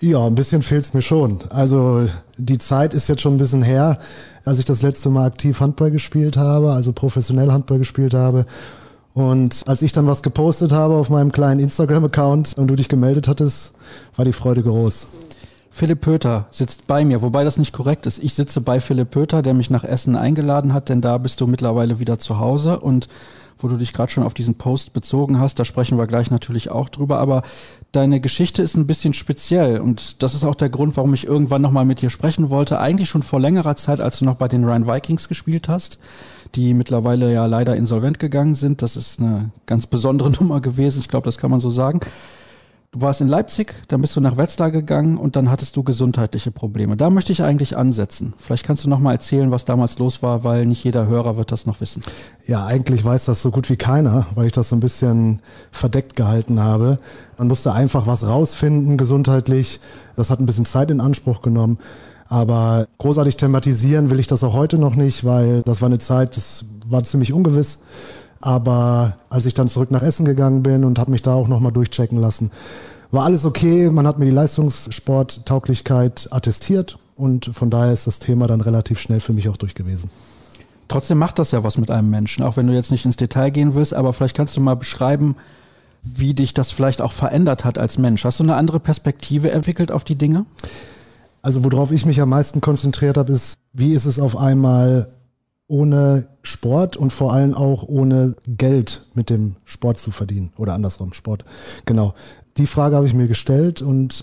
Ja, 0.00 0.26
ein 0.26 0.34
bisschen 0.34 0.62
fehlt's 0.62 0.92
mir 0.92 1.02
schon. 1.02 1.40
Also 1.50 2.08
die 2.36 2.58
Zeit 2.58 2.94
ist 2.94 3.08
jetzt 3.08 3.22
schon 3.22 3.34
ein 3.34 3.38
bisschen 3.38 3.62
her, 3.62 3.98
als 4.44 4.58
ich 4.58 4.64
das 4.64 4.82
letzte 4.82 5.08
Mal 5.08 5.26
aktiv 5.26 5.60
Handball 5.60 5.90
gespielt 5.90 6.36
habe, 6.36 6.72
also 6.72 6.92
professionell 6.92 7.50
Handball 7.50 7.78
gespielt 7.78 8.14
habe. 8.14 8.44
Und 9.14 9.62
als 9.66 9.82
ich 9.82 9.92
dann 9.92 10.06
was 10.06 10.22
gepostet 10.22 10.72
habe 10.72 10.94
auf 10.94 11.08
meinem 11.08 11.30
kleinen 11.30 11.60
Instagram-Account 11.60 12.54
und 12.58 12.66
du 12.66 12.74
dich 12.74 12.88
gemeldet 12.88 13.28
hattest, 13.28 13.72
war 14.16 14.24
die 14.24 14.32
Freude 14.32 14.62
groß. 14.62 15.06
Philipp 15.74 16.02
Pöter 16.02 16.46
sitzt 16.52 16.86
bei 16.86 17.04
mir, 17.04 17.20
wobei 17.20 17.42
das 17.42 17.56
nicht 17.56 17.72
korrekt 17.72 18.06
ist. 18.06 18.22
Ich 18.22 18.34
sitze 18.34 18.60
bei 18.60 18.78
Philipp 18.78 19.10
Pöter, 19.10 19.42
der 19.42 19.54
mich 19.54 19.70
nach 19.70 19.82
Essen 19.82 20.14
eingeladen 20.14 20.72
hat, 20.72 20.88
denn 20.88 21.00
da 21.00 21.18
bist 21.18 21.40
du 21.40 21.48
mittlerweile 21.48 21.98
wieder 21.98 22.16
zu 22.20 22.38
Hause 22.38 22.78
und 22.78 23.08
wo 23.58 23.66
du 23.66 23.76
dich 23.76 23.92
gerade 23.92 24.12
schon 24.12 24.22
auf 24.22 24.34
diesen 24.34 24.54
Post 24.54 24.92
bezogen 24.92 25.40
hast, 25.40 25.58
da 25.58 25.64
sprechen 25.64 25.98
wir 25.98 26.06
gleich 26.06 26.30
natürlich 26.30 26.70
auch 26.70 26.88
drüber, 26.88 27.18
aber 27.18 27.42
deine 27.90 28.20
Geschichte 28.20 28.62
ist 28.62 28.76
ein 28.76 28.86
bisschen 28.86 29.14
speziell 29.14 29.80
und 29.80 30.22
das 30.22 30.36
ist 30.36 30.44
auch 30.44 30.54
der 30.54 30.68
Grund, 30.68 30.96
warum 30.96 31.12
ich 31.12 31.26
irgendwann 31.26 31.62
nochmal 31.62 31.84
mit 31.84 32.02
dir 32.02 32.10
sprechen 32.10 32.50
wollte. 32.50 32.78
Eigentlich 32.78 33.08
schon 33.08 33.24
vor 33.24 33.40
längerer 33.40 33.74
Zeit, 33.74 34.00
als 34.00 34.20
du 34.20 34.26
noch 34.26 34.36
bei 34.36 34.46
den 34.46 34.62
Rhine 34.64 34.86
Vikings 34.86 35.28
gespielt 35.28 35.68
hast, 35.68 35.98
die 36.54 36.72
mittlerweile 36.72 37.32
ja 37.32 37.46
leider 37.46 37.74
insolvent 37.74 38.20
gegangen 38.20 38.54
sind. 38.54 38.80
Das 38.80 38.96
ist 38.96 39.18
eine 39.18 39.50
ganz 39.66 39.88
besondere 39.88 40.30
Nummer 40.38 40.60
gewesen, 40.60 41.00
ich 41.00 41.08
glaube, 41.08 41.24
das 41.24 41.36
kann 41.36 41.50
man 41.50 41.58
so 41.58 41.72
sagen. 41.72 41.98
Du 42.94 43.00
warst 43.00 43.20
in 43.20 43.26
Leipzig, 43.26 43.74
dann 43.88 44.00
bist 44.02 44.14
du 44.14 44.20
nach 44.20 44.36
Wetzlar 44.36 44.70
gegangen 44.70 45.18
und 45.18 45.34
dann 45.34 45.50
hattest 45.50 45.74
du 45.74 45.82
gesundheitliche 45.82 46.52
Probleme. 46.52 46.96
Da 46.96 47.10
möchte 47.10 47.32
ich 47.32 47.42
eigentlich 47.42 47.76
ansetzen. 47.76 48.34
Vielleicht 48.38 48.64
kannst 48.64 48.84
du 48.84 48.88
noch 48.88 49.00
mal 49.00 49.10
erzählen, 49.10 49.50
was 49.50 49.64
damals 49.64 49.98
los 49.98 50.22
war, 50.22 50.44
weil 50.44 50.64
nicht 50.64 50.84
jeder 50.84 51.08
Hörer 51.08 51.36
wird 51.36 51.50
das 51.50 51.66
noch 51.66 51.80
wissen. 51.80 52.04
Ja, 52.46 52.66
eigentlich 52.66 53.04
weiß 53.04 53.24
das 53.24 53.42
so 53.42 53.50
gut 53.50 53.68
wie 53.68 53.74
keiner, 53.74 54.28
weil 54.36 54.46
ich 54.46 54.52
das 54.52 54.68
so 54.68 54.76
ein 54.76 54.80
bisschen 54.80 55.42
verdeckt 55.72 56.14
gehalten 56.14 56.60
habe. 56.60 57.00
Man 57.36 57.48
musste 57.48 57.72
einfach 57.72 58.06
was 58.06 58.24
rausfinden 58.28 58.96
gesundheitlich. 58.96 59.80
Das 60.14 60.30
hat 60.30 60.38
ein 60.38 60.46
bisschen 60.46 60.64
Zeit 60.64 60.92
in 60.92 61.00
Anspruch 61.00 61.42
genommen. 61.42 61.78
Aber 62.28 62.86
großartig 62.98 63.36
thematisieren 63.36 64.10
will 64.10 64.20
ich 64.20 64.28
das 64.28 64.44
auch 64.44 64.54
heute 64.54 64.78
noch 64.78 64.94
nicht, 64.94 65.24
weil 65.24 65.62
das 65.62 65.82
war 65.82 65.86
eine 65.86 65.98
Zeit, 65.98 66.36
das 66.36 66.64
war 66.86 67.02
ziemlich 67.02 67.32
ungewiss. 67.32 67.80
Aber 68.44 69.16
als 69.30 69.46
ich 69.46 69.54
dann 69.54 69.70
zurück 69.70 69.90
nach 69.90 70.02
Essen 70.02 70.26
gegangen 70.26 70.62
bin 70.62 70.84
und 70.84 70.98
habe 70.98 71.10
mich 71.10 71.22
da 71.22 71.32
auch 71.32 71.48
nochmal 71.48 71.72
durchchecken 71.72 72.18
lassen, 72.18 72.50
war 73.10 73.24
alles 73.24 73.46
okay. 73.46 73.88
Man 73.88 74.06
hat 74.06 74.18
mir 74.18 74.26
die 74.26 74.32
Leistungssporttauglichkeit 74.32 76.28
attestiert 76.30 76.98
und 77.16 77.46
von 77.46 77.70
daher 77.70 77.94
ist 77.94 78.06
das 78.06 78.18
Thema 78.18 78.46
dann 78.46 78.60
relativ 78.60 79.00
schnell 79.00 79.20
für 79.20 79.32
mich 79.32 79.48
auch 79.48 79.56
durch 79.56 79.74
gewesen. 79.74 80.10
Trotzdem 80.88 81.16
macht 81.16 81.38
das 81.38 81.52
ja 81.52 81.64
was 81.64 81.78
mit 81.78 81.90
einem 81.90 82.10
Menschen, 82.10 82.44
auch 82.44 82.58
wenn 82.58 82.66
du 82.66 82.74
jetzt 82.74 82.90
nicht 82.90 83.06
ins 83.06 83.16
Detail 83.16 83.48
gehen 83.48 83.74
willst, 83.74 83.94
aber 83.94 84.12
vielleicht 84.12 84.36
kannst 84.36 84.54
du 84.58 84.60
mal 84.60 84.76
beschreiben, 84.76 85.36
wie 86.02 86.34
dich 86.34 86.52
das 86.52 86.70
vielleicht 86.70 87.00
auch 87.00 87.12
verändert 87.12 87.64
hat 87.64 87.78
als 87.78 87.96
Mensch. 87.96 88.26
Hast 88.26 88.40
du 88.40 88.42
eine 88.42 88.56
andere 88.56 88.78
Perspektive 88.78 89.52
entwickelt 89.52 89.90
auf 89.90 90.04
die 90.04 90.16
Dinge? 90.16 90.44
Also 91.40 91.64
worauf 91.64 91.92
ich 91.92 92.04
mich 92.04 92.20
am 92.20 92.28
meisten 92.28 92.60
konzentriert 92.60 93.16
habe, 93.16 93.32
ist, 93.32 93.54
wie 93.72 93.94
ist 93.94 94.04
es 94.04 94.20
auf 94.20 94.36
einmal 94.36 95.13
ohne 95.66 96.28
Sport 96.42 96.96
und 96.96 97.12
vor 97.12 97.32
allem 97.32 97.54
auch 97.54 97.84
ohne 97.84 98.36
Geld 98.46 99.06
mit 99.14 99.30
dem 99.30 99.56
Sport 99.64 99.98
zu 99.98 100.10
verdienen 100.10 100.52
oder 100.56 100.74
andersrum 100.74 101.12
Sport. 101.12 101.44
Genau. 101.86 102.14
Die 102.56 102.66
Frage 102.66 102.96
habe 102.96 103.06
ich 103.06 103.14
mir 103.14 103.26
gestellt 103.26 103.82
und 103.82 104.22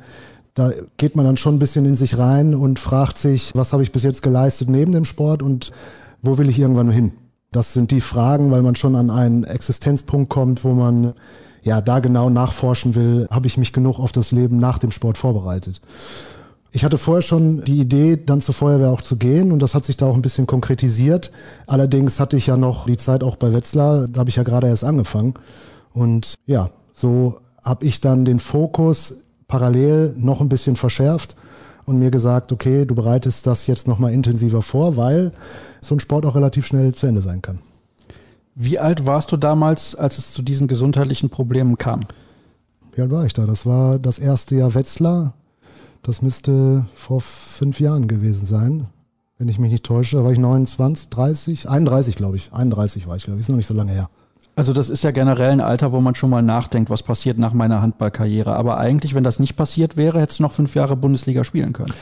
da 0.53 0.71
geht 0.97 1.15
man 1.15 1.25
dann 1.25 1.37
schon 1.37 1.55
ein 1.55 1.59
bisschen 1.59 1.85
in 1.85 1.95
sich 1.95 2.17
rein 2.17 2.53
und 2.53 2.79
fragt 2.79 3.17
sich, 3.17 3.51
was 3.55 3.73
habe 3.73 3.83
ich 3.83 3.91
bis 3.91 4.03
jetzt 4.03 4.21
geleistet 4.21 4.69
neben 4.69 4.91
dem 4.91 5.05
Sport 5.05 5.41
und 5.41 5.71
wo 6.21 6.37
will 6.37 6.49
ich 6.49 6.59
irgendwann 6.59 6.91
hin? 6.91 7.13
Das 7.51 7.73
sind 7.73 7.91
die 7.91 8.01
Fragen, 8.01 8.51
weil 8.51 8.61
man 8.61 8.75
schon 8.75 8.95
an 8.95 9.09
einen 9.09 9.43
Existenzpunkt 9.43 10.29
kommt, 10.29 10.63
wo 10.63 10.73
man 10.73 11.13
ja 11.63 11.81
da 11.81 11.99
genau 11.99 12.29
nachforschen 12.29 12.95
will, 12.95 13.27
habe 13.29 13.47
ich 13.47 13.57
mich 13.57 13.73
genug 13.73 13.99
auf 13.99 14.11
das 14.11 14.31
Leben 14.31 14.57
nach 14.57 14.77
dem 14.77 14.91
Sport 14.91 15.17
vorbereitet. 15.17 15.81
Ich 16.73 16.85
hatte 16.85 16.97
vorher 16.97 17.21
schon 17.21 17.63
die 17.65 17.81
Idee, 17.81 18.17
dann 18.17 18.41
zur 18.41 18.55
Feuerwehr 18.55 18.91
auch 18.91 19.01
zu 19.01 19.17
gehen 19.17 19.51
und 19.51 19.61
das 19.61 19.75
hat 19.75 19.85
sich 19.85 19.97
da 19.97 20.05
auch 20.05 20.15
ein 20.15 20.21
bisschen 20.21 20.47
konkretisiert. 20.47 21.31
Allerdings 21.67 22.19
hatte 22.19 22.37
ich 22.37 22.47
ja 22.47 22.55
noch 22.55 22.85
die 22.85 22.97
Zeit 22.97 23.23
auch 23.23 23.35
bei 23.35 23.53
Wetzlar, 23.53 24.07
da 24.07 24.21
habe 24.21 24.29
ich 24.29 24.37
ja 24.37 24.43
gerade 24.43 24.67
erst 24.67 24.85
angefangen. 24.85 25.33
Und 25.91 26.35
ja, 26.45 26.69
so 26.93 27.39
habe 27.61 27.85
ich 27.85 27.99
dann 27.99 28.23
den 28.23 28.39
Fokus 28.39 29.17
parallel 29.49 30.13
noch 30.15 30.39
ein 30.39 30.47
bisschen 30.47 30.77
verschärft 30.77 31.35
und 31.83 31.99
mir 31.99 32.09
gesagt, 32.09 32.53
okay, 32.53 32.85
du 32.85 32.95
bereitest 32.95 33.45
das 33.47 33.67
jetzt 33.67 33.87
nochmal 33.87 34.13
intensiver 34.13 34.61
vor, 34.61 34.95
weil 34.95 35.33
so 35.81 35.93
ein 35.93 35.99
Sport 35.99 36.25
auch 36.25 36.35
relativ 36.35 36.65
schnell 36.65 36.93
zu 36.93 37.05
Ende 37.05 37.21
sein 37.21 37.41
kann. 37.41 37.59
Wie 38.55 38.79
alt 38.79 39.05
warst 39.05 39.31
du 39.33 39.37
damals, 39.37 39.95
als 39.95 40.17
es 40.17 40.31
zu 40.31 40.41
diesen 40.41 40.69
gesundheitlichen 40.69 41.29
Problemen 41.29 41.77
kam? 41.77 42.01
Wie 42.93 43.01
alt 43.01 43.11
war 43.11 43.25
ich 43.25 43.33
da? 43.33 43.45
Das 43.45 43.65
war 43.65 43.99
das 43.99 44.19
erste 44.19 44.55
Jahr 44.55 44.73
Wetzlar. 44.73 45.33
Das 46.03 46.21
müsste 46.21 46.87
vor 46.95 47.21
fünf 47.21 47.79
Jahren 47.79 48.07
gewesen 48.07 48.45
sein, 48.45 48.87
wenn 49.37 49.47
ich 49.47 49.59
mich 49.59 49.71
nicht 49.71 49.83
täusche. 49.83 50.17
Da 50.17 50.23
war 50.23 50.31
ich 50.31 50.39
29, 50.39 51.09
30, 51.09 51.69
31 51.69 52.15
glaube 52.15 52.37
ich. 52.37 52.51
31 52.53 53.07
war 53.07 53.15
ich, 53.15 53.23
glaube 53.23 53.39
ich. 53.39 53.45
Ist 53.45 53.49
noch 53.49 53.57
nicht 53.57 53.67
so 53.67 53.73
lange 53.73 53.91
her. 53.91 54.09
Also 54.55 54.73
das 54.73 54.89
ist 54.89 55.03
ja 55.03 55.11
generell 55.11 55.51
ein 55.51 55.61
Alter, 55.61 55.91
wo 55.91 56.01
man 56.01 56.15
schon 56.15 56.29
mal 56.29 56.41
nachdenkt, 56.41 56.89
was 56.89 57.03
passiert 57.03 57.37
nach 57.37 57.53
meiner 57.53 57.81
Handballkarriere. 57.81 58.53
Aber 58.55 58.77
eigentlich, 58.77 59.15
wenn 59.15 59.23
das 59.23 59.39
nicht 59.39 59.55
passiert 59.55 59.95
wäre, 59.95 60.19
hättest 60.19 60.39
du 60.39 60.43
noch 60.43 60.51
fünf 60.51 60.75
Jahre 60.75 60.95
Bundesliga 60.95 61.43
spielen 61.43 61.73
können. 61.73 61.93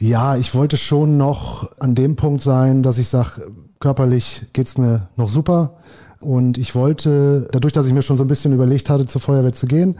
Ja, 0.00 0.36
ich 0.36 0.54
wollte 0.54 0.78
schon 0.78 1.16
noch 1.16 1.70
an 1.78 1.94
dem 1.94 2.16
Punkt 2.16 2.42
sein, 2.42 2.82
dass 2.82 2.98
ich 2.98 3.08
sage, 3.08 3.52
körperlich 3.78 4.46
geht's 4.52 4.76
mir 4.76 5.08
noch 5.16 5.28
super. 5.28 5.76
Und 6.22 6.56
ich 6.56 6.74
wollte, 6.74 7.48
dadurch, 7.50 7.72
dass 7.72 7.86
ich 7.86 7.92
mir 7.92 8.02
schon 8.02 8.16
so 8.16 8.24
ein 8.24 8.28
bisschen 8.28 8.52
überlegt 8.52 8.88
hatte, 8.88 9.06
zur 9.06 9.20
Feuerwehr 9.20 9.52
zu 9.52 9.66
gehen 9.66 9.98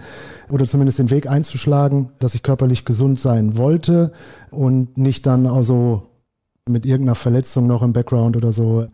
oder 0.50 0.66
zumindest 0.66 1.00
den 1.00 1.10
Weg 1.10 1.28
einzuschlagen, 1.28 2.10
dass 2.20 2.34
ich 2.34 2.44
körperlich 2.44 2.84
gesund 2.84 3.18
sein 3.18 3.56
wollte 3.56 4.12
und 4.50 4.96
nicht 4.96 5.26
dann 5.26 5.46
also 5.46 6.02
mit 6.68 6.86
irgendeiner 6.86 7.16
Verletzung 7.16 7.66
noch 7.66 7.82
im 7.82 7.92
Background 7.92 8.36
oder 8.36 8.52
so, 8.52 8.86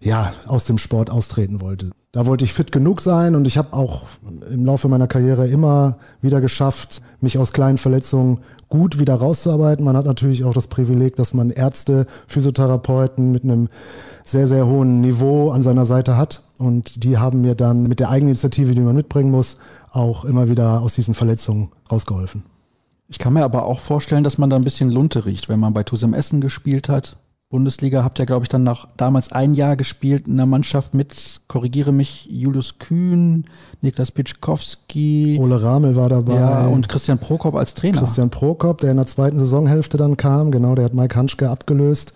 ja, 0.00 0.32
aus 0.46 0.64
dem 0.64 0.78
Sport 0.78 1.08
austreten 1.08 1.60
wollte. 1.60 1.90
Da 2.10 2.26
wollte 2.26 2.44
ich 2.44 2.52
fit 2.52 2.72
genug 2.72 3.00
sein 3.00 3.36
und 3.36 3.46
ich 3.46 3.56
habe 3.56 3.72
auch 3.72 4.08
im 4.50 4.64
Laufe 4.64 4.88
meiner 4.88 5.06
Karriere 5.06 5.46
immer 5.46 5.98
wieder 6.20 6.40
geschafft, 6.40 7.00
mich 7.20 7.38
aus 7.38 7.52
kleinen 7.52 7.78
Verletzungen 7.78 8.40
gut 8.70 8.98
wieder 8.98 9.16
rauszuarbeiten. 9.16 9.84
Man 9.84 9.96
hat 9.96 10.06
natürlich 10.06 10.44
auch 10.44 10.54
das 10.54 10.68
Privileg, 10.68 11.16
dass 11.16 11.34
man 11.34 11.50
Ärzte, 11.50 12.06
Physiotherapeuten 12.26 13.32
mit 13.32 13.44
einem 13.44 13.68
sehr, 14.24 14.46
sehr 14.46 14.66
hohen 14.66 15.00
Niveau 15.02 15.50
an 15.50 15.62
seiner 15.62 15.84
Seite 15.84 16.16
hat. 16.16 16.42
Und 16.56 17.04
die 17.04 17.18
haben 17.18 17.42
mir 17.42 17.54
dann 17.54 17.86
mit 17.86 18.00
der 18.00 18.08
Eigeninitiative, 18.10 18.72
die 18.74 18.80
man 18.80 18.96
mitbringen 18.96 19.30
muss, 19.30 19.56
auch 19.90 20.24
immer 20.24 20.48
wieder 20.48 20.80
aus 20.80 20.94
diesen 20.94 21.14
Verletzungen 21.14 21.70
rausgeholfen. 21.90 22.44
Ich 23.08 23.18
kann 23.18 23.32
mir 23.32 23.44
aber 23.44 23.64
auch 23.64 23.80
vorstellen, 23.80 24.22
dass 24.22 24.38
man 24.38 24.50
da 24.50 24.56
ein 24.56 24.64
bisschen 24.64 24.90
Lunte 24.90 25.26
riecht, 25.26 25.48
wenn 25.48 25.58
man 25.58 25.74
bei 25.74 25.82
Tusem 25.82 26.14
Essen 26.14 26.40
gespielt 26.40 26.88
hat. 26.88 27.16
Bundesliga 27.50 28.04
habt 28.04 28.20
ihr, 28.20 28.26
glaube 28.26 28.44
ich, 28.44 28.48
dann 28.48 28.62
nach 28.62 28.86
damals 28.96 29.32
ein 29.32 29.54
Jahr 29.54 29.76
gespielt 29.76 30.28
in 30.28 30.36
der 30.36 30.46
Mannschaft 30.46 30.94
mit, 30.94 31.40
korrigiere 31.48 31.90
mich, 31.90 32.28
Julius 32.30 32.78
Kühn, 32.78 33.44
Niklas 33.80 34.12
Pitschkowski. 34.12 35.36
Ole 35.40 35.60
Ramel 35.60 35.96
war 35.96 36.08
dabei. 36.08 36.36
Ja, 36.36 36.68
und 36.68 36.88
Christian 36.88 37.18
Prokop 37.18 37.56
als 37.56 37.74
Trainer. 37.74 37.98
Christian 37.98 38.30
Prokop, 38.30 38.78
der 38.78 38.92
in 38.92 38.98
der 38.98 39.06
zweiten 39.06 39.36
Saisonhälfte 39.36 39.96
dann 39.96 40.16
kam, 40.16 40.52
genau, 40.52 40.76
der 40.76 40.84
hat 40.84 40.94
Mike 40.94 41.16
Hanschke 41.16 41.50
abgelöst. 41.50 42.14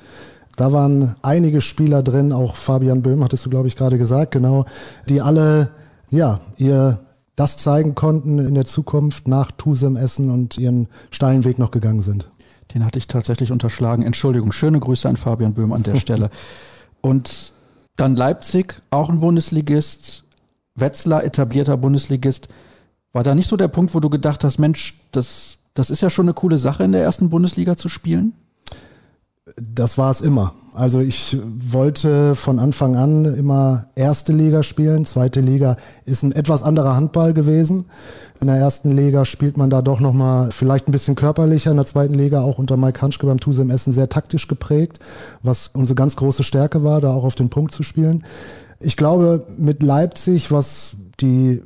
Da 0.54 0.72
waren 0.72 1.16
einige 1.22 1.60
Spieler 1.60 2.04
drin, 2.04 2.32
auch 2.32 2.54
Fabian 2.54 3.02
Böhm, 3.02 3.24
hattest 3.24 3.44
du, 3.44 3.50
glaube 3.50 3.66
ich, 3.66 3.74
gerade 3.74 3.98
gesagt, 3.98 4.30
genau, 4.30 4.66
die 5.08 5.20
alle, 5.20 5.70
ja, 6.10 6.40
ihr 6.58 7.00
das 7.34 7.56
zeigen 7.56 7.96
konnten 7.96 8.38
in 8.38 8.54
der 8.54 8.66
Zukunft 8.66 9.26
nach 9.26 9.50
Tusem 9.50 9.96
Essen 9.96 10.30
und 10.30 10.56
ihren 10.58 10.86
steilen 11.10 11.44
Weg 11.44 11.58
noch 11.58 11.72
gegangen 11.72 12.02
sind. 12.02 12.30
Den 12.72 12.84
hatte 12.84 12.98
ich 12.98 13.06
tatsächlich 13.06 13.52
unterschlagen. 13.52 14.02
Entschuldigung, 14.02 14.52
schöne 14.52 14.80
Grüße 14.80 15.08
an 15.08 15.16
Fabian 15.16 15.54
Böhm 15.54 15.72
an 15.72 15.82
der 15.82 15.96
Stelle. 16.00 16.30
und 17.00 17.52
Dann 17.96 18.16
Leipzig, 18.16 18.80
auch 18.90 19.10
ein 19.10 19.20
Bundesligist. 19.20 20.24
Wetzlar, 20.74 21.22
etablierter 21.24 21.76
Bundesligist. 21.76 22.48
War 23.12 23.22
da 23.22 23.34
nicht 23.34 23.48
so 23.48 23.56
der 23.56 23.68
Punkt, 23.68 23.94
wo 23.94 24.00
du 24.00 24.10
gedacht 24.10 24.42
hast, 24.42 24.58
Mensch, 24.58 24.94
das, 25.12 25.58
das 25.74 25.90
ist 25.90 26.00
ja 26.00 26.10
schon 26.10 26.26
eine 26.26 26.34
coole 26.34 26.58
Sache, 26.58 26.82
in 26.82 26.92
der 26.92 27.02
ersten 27.02 27.30
Bundesliga 27.30 27.76
zu 27.76 27.88
spielen? 27.88 28.32
Das 29.56 29.98
war 29.98 30.10
es 30.10 30.22
immer. 30.22 30.54
Also 30.72 31.00
ich 31.00 31.36
wollte 31.58 32.34
von 32.34 32.58
Anfang 32.58 32.96
an 32.96 33.26
immer 33.26 33.88
erste 33.94 34.32
Liga 34.32 34.62
spielen. 34.62 35.04
Zweite 35.04 35.40
Liga 35.42 35.76
ist 36.06 36.22
ein 36.22 36.32
etwas 36.32 36.62
anderer 36.62 36.96
Handball 36.96 37.34
gewesen. 37.34 37.84
In 38.40 38.46
der 38.46 38.56
ersten 38.56 38.90
Liga 38.90 39.26
spielt 39.26 39.58
man 39.58 39.68
da 39.68 39.82
doch 39.82 40.00
nochmal 40.00 40.50
vielleicht 40.50 40.88
ein 40.88 40.92
bisschen 40.92 41.14
körperlicher. 41.14 41.70
In 41.70 41.76
der 41.76 41.84
zweiten 41.84 42.14
Liga 42.14 42.40
auch 42.40 42.58
unter 42.58 42.78
Mike 42.78 43.02
Hanschke 43.02 43.26
beim 43.26 43.38
Tusem 43.38 43.70
Essen 43.70 43.92
sehr 43.92 44.08
taktisch 44.08 44.48
geprägt, 44.48 44.98
was 45.42 45.68
unsere 45.68 45.94
ganz 45.94 46.16
große 46.16 46.42
Stärke 46.42 46.82
war, 46.82 47.02
da 47.02 47.12
auch 47.12 47.24
auf 47.24 47.34
den 47.34 47.50
Punkt 47.50 47.74
zu 47.74 47.82
spielen. 47.82 48.24
Ich 48.80 48.96
glaube, 48.96 49.44
mit 49.58 49.82
Leipzig, 49.82 50.52
was 50.52 50.96
die 51.20 51.60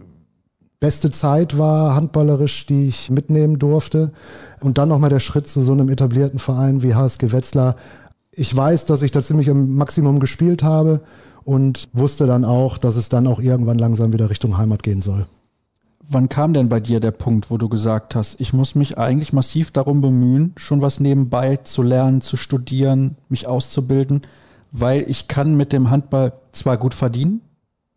beste 0.81 1.11
Zeit 1.11 1.59
war, 1.59 1.95
handballerisch, 1.95 2.67
die 2.67 2.87
ich 2.87 3.11
mitnehmen 3.11 3.59
durfte. 3.59 4.13
Und 4.61 4.79
dann 4.79 4.89
nochmal 4.89 5.11
der 5.11 5.21
Schritt 5.21 5.49
zu 5.49 5.63
so 5.63 5.73
einem 5.73 5.89
etablierten 5.89 6.39
Verein 6.39 6.83
wie 6.83 6.95
HSG 6.95 7.33
Wetzlar. 7.33 7.77
Ich 8.31 8.55
weiß, 8.55 8.87
dass 8.87 9.03
ich 9.03 9.11
da 9.11 9.23
ziemlich 9.23 9.49
im 9.49 9.75
Maximum 9.77 10.21
gespielt 10.21 10.63
habe 10.63 11.01
und 11.45 11.89
wusste 11.93 12.27
dann 12.27 12.45
auch, 12.45 12.79
dass 12.79 12.97
es 12.97 13.09
dann 13.09 13.27
auch 13.27 13.41
irgendwann 13.41 13.79
langsam 13.79 14.13
wieder 14.13 14.31
Richtung 14.31 14.59
Heimat 14.59 14.83
gehen 14.83 15.03
soll. 15.03 15.27
Wann 16.11 16.29
kam 16.29 16.55
denn 16.55 16.71
bei 16.71 16.81
dir 16.81 17.01
der 17.01 17.11
Punkt, 17.11 17.51
wo 17.51 17.59
du 17.59 17.69
gesagt 17.69 18.15
hast, 18.15 18.41
ich 18.41 18.55
muss 18.55 18.75
mich 18.75 18.97
eigentlich 18.97 19.35
massiv 19.35 19.73
darum 19.73 20.01
bemühen, 20.01 20.55
schon 20.57 20.81
was 20.81 21.01
nebenbei 21.01 21.57
zu 21.57 21.83
lernen, 21.83 22.23
zu 22.23 22.37
studieren, 22.37 23.17
mich 23.29 23.47
auszubilden, 23.47 24.23
weil 24.71 25.05
ich 25.09 25.29
kann 25.29 25.57
mit 25.57 25.73
dem 25.73 25.91
Handball 25.91 26.33
zwar 26.53 26.79
gut 26.79 26.95
verdienen, 26.95 27.43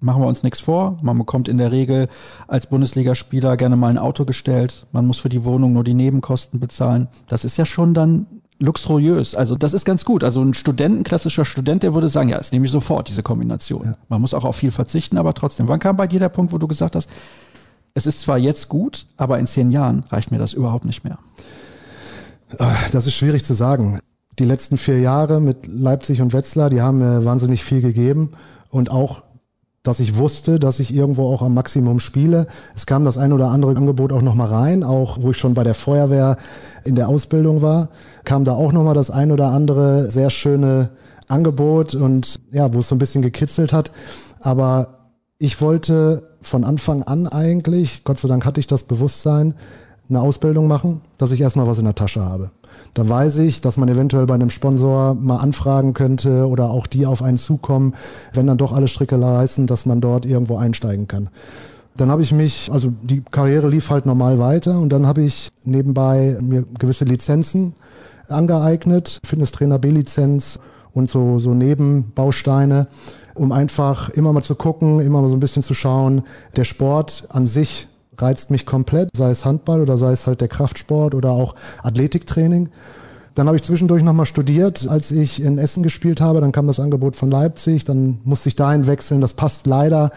machen 0.01 0.21
wir 0.21 0.27
uns 0.27 0.43
nichts 0.43 0.59
vor. 0.59 0.97
Man 1.01 1.17
bekommt 1.17 1.47
in 1.47 1.57
der 1.57 1.71
Regel 1.71 2.09
als 2.47 2.67
Bundesligaspieler 2.67 3.55
gerne 3.55 3.75
mal 3.75 3.89
ein 3.89 3.97
Auto 3.97 4.25
gestellt. 4.25 4.85
Man 4.91 5.05
muss 5.05 5.19
für 5.19 5.29
die 5.29 5.45
Wohnung 5.45 5.73
nur 5.73 5.83
die 5.83 5.93
Nebenkosten 5.93 6.59
bezahlen. 6.59 7.07
Das 7.27 7.45
ist 7.45 7.57
ja 7.57 7.65
schon 7.65 7.93
dann 7.93 8.25
luxuriös. 8.59 9.35
Also 9.35 9.55
das 9.55 9.73
ist 9.73 9.85
ganz 9.85 10.05
gut. 10.05 10.23
Also 10.23 10.41
ein 10.41 10.53
Student, 10.53 10.99
ein 10.99 11.03
klassischer 11.03 11.45
Student, 11.45 11.83
der 11.83 11.93
würde 11.93 12.09
sagen, 12.09 12.29
ja, 12.29 12.37
das 12.37 12.51
nehme 12.51 12.65
ich 12.65 12.71
sofort, 12.71 13.07
diese 13.07 13.23
Kombination. 13.23 13.85
Ja. 13.85 13.97
Man 14.09 14.21
muss 14.21 14.33
auch 14.33 14.45
auf 14.45 14.55
viel 14.55 14.71
verzichten, 14.71 15.17
aber 15.17 15.33
trotzdem. 15.33 15.67
Wann 15.67 15.79
kam 15.79 15.97
bei 15.97 16.07
dir 16.07 16.19
der 16.19 16.29
Punkt, 16.29 16.51
wo 16.51 16.57
du 16.57 16.67
gesagt 16.67 16.95
hast, 16.95 17.09
es 17.93 18.05
ist 18.05 18.21
zwar 18.21 18.37
jetzt 18.37 18.69
gut, 18.69 19.05
aber 19.17 19.39
in 19.39 19.47
zehn 19.47 19.71
Jahren 19.71 20.03
reicht 20.09 20.31
mir 20.31 20.37
das 20.37 20.53
überhaupt 20.53 20.85
nicht 20.85 21.03
mehr? 21.03 21.17
Ah, 22.57 22.75
das 22.91 23.07
ist 23.07 23.15
schwierig 23.15 23.43
zu 23.43 23.53
sagen. 23.53 23.99
Die 24.39 24.45
letzten 24.45 24.77
vier 24.77 24.99
Jahre 24.99 25.41
mit 25.41 25.67
Leipzig 25.67 26.21
und 26.21 26.33
Wetzlar, 26.33 26.69
die 26.69 26.81
haben 26.81 26.99
mir 26.99 27.25
wahnsinnig 27.25 27.63
viel 27.63 27.81
gegeben 27.81 28.31
und 28.69 28.91
auch 28.91 29.23
dass 29.83 29.99
ich 29.99 30.17
wusste, 30.17 30.59
dass 30.59 30.79
ich 30.79 30.93
irgendwo 30.93 31.33
auch 31.33 31.41
am 31.41 31.53
Maximum 31.53 31.99
spiele. 31.99 32.47
Es 32.75 32.85
kam 32.85 33.03
das 33.03 33.17
ein 33.17 33.33
oder 33.33 33.49
andere 33.49 33.75
Angebot 33.75 34.11
auch 34.11 34.21
nochmal 34.21 34.49
rein, 34.49 34.83
auch 34.83 35.17
wo 35.21 35.31
ich 35.31 35.37
schon 35.37 35.55
bei 35.55 35.63
der 35.63 35.73
Feuerwehr 35.73 36.37
in 36.83 36.95
der 36.95 37.07
Ausbildung 37.07 37.61
war, 37.61 37.89
kam 38.23 38.45
da 38.45 38.53
auch 38.53 38.71
nochmal 38.71 38.93
das 38.93 39.09
ein 39.09 39.31
oder 39.31 39.47
andere 39.47 40.11
sehr 40.11 40.29
schöne 40.29 40.91
Angebot 41.27 41.95
und 41.95 42.39
ja, 42.51 42.73
wo 42.73 42.79
es 42.79 42.89
so 42.89 42.95
ein 42.95 42.99
bisschen 42.99 43.21
gekitzelt 43.21 43.73
hat. 43.73 43.91
Aber 44.41 45.09
ich 45.39 45.61
wollte 45.61 46.37
von 46.41 46.63
Anfang 46.63 47.03
an 47.03 47.27
eigentlich, 47.27 48.03
Gott 48.03 48.19
sei 48.19 48.27
Dank 48.27 48.45
hatte 48.45 48.59
ich 48.59 48.67
das 48.67 48.83
Bewusstsein, 48.83 49.55
eine 50.11 50.21
Ausbildung 50.21 50.67
machen, 50.67 51.01
dass 51.17 51.31
ich 51.31 51.41
erstmal 51.41 51.67
was 51.67 51.79
in 51.79 51.85
der 51.85 51.95
Tasche 51.95 52.23
habe. 52.23 52.51
Da 52.93 53.07
weiß 53.07 53.37
ich, 53.39 53.61
dass 53.61 53.77
man 53.77 53.89
eventuell 53.89 54.25
bei 54.25 54.35
einem 54.35 54.49
Sponsor 54.49 55.13
mal 55.13 55.37
anfragen 55.37 55.93
könnte 55.93 56.47
oder 56.47 56.69
auch 56.69 56.85
die 56.85 57.05
auf 57.05 57.21
einen 57.21 57.37
zukommen, 57.37 57.95
wenn 58.33 58.47
dann 58.47 58.57
doch 58.57 58.73
alle 58.73 58.89
Stricke 58.89 59.19
reißen, 59.19 59.67
dass 59.67 59.85
man 59.85 60.01
dort 60.01 60.25
irgendwo 60.25 60.57
einsteigen 60.57 61.07
kann. 61.07 61.29
Dann 61.95 62.11
habe 62.11 62.21
ich 62.21 62.31
mich, 62.31 62.69
also 62.71 62.91
die 63.01 63.21
Karriere 63.21 63.69
lief 63.69 63.89
halt 63.89 64.05
normal 64.05 64.39
weiter 64.39 64.79
und 64.79 64.89
dann 64.89 65.07
habe 65.07 65.21
ich 65.21 65.49
nebenbei 65.63 66.37
mir 66.41 66.63
gewisse 66.77 67.05
Lizenzen 67.05 67.75
angeeignet, 68.27 69.19
Fitnesstrainer 69.25 69.79
B-Lizenz 69.79 70.59
und 70.93 71.09
so, 71.09 71.39
so 71.39 71.53
Nebenbausteine, 71.53 72.87
um 73.35 73.51
einfach 73.51 74.09
immer 74.09 74.33
mal 74.33 74.43
zu 74.43 74.55
gucken, 74.55 74.99
immer 74.99 75.21
mal 75.21 75.29
so 75.29 75.35
ein 75.35 75.41
bisschen 75.41 75.63
zu 75.63 75.73
schauen, 75.73 76.23
der 76.55 76.63
Sport 76.63 77.25
an 77.29 77.47
sich 77.47 77.87
reizt 78.21 78.51
mich 78.51 78.65
komplett, 78.65 79.09
sei 79.15 79.31
es 79.31 79.45
Handball 79.45 79.81
oder 79.81 79.97
sei 79.97 80.11
es 80.11 80.27
halt 80.27 80.41
der 80.41 80.47
Kraftsport 80.47 81.15
oder 81.15 81.31
auch 81.31 81.55
Athletiktraining. 81.83 82.69
Dann 83.35 83.47
habe 83.47 83.55
ich 83.55 83.63
zwischendurch 83.63 84.03
nochmal 84.03 84.25
studiert, 84.25 84.87
als 84.89 85.11
ich 85.11 85.41
in 85.41 85.57
Essen 85.57 85.83
gespielt 85.83 86.19
habe. 86.19 86.41
Dann 86.41 86.51
kam 86.51 86.67
das 86.67 86.79
Angebot 86.79 87.15
von 87.15 87.31
Leipzig, 87.31 87.85
dann 87.85 88.19
musste 88.25 88.49
ich 88.49 88.55
dahin 88.55 88.87
wechseln. 88.87 89.21
Das 89.21 89.33
passt 89.33 89.67
leider 89.67 90.11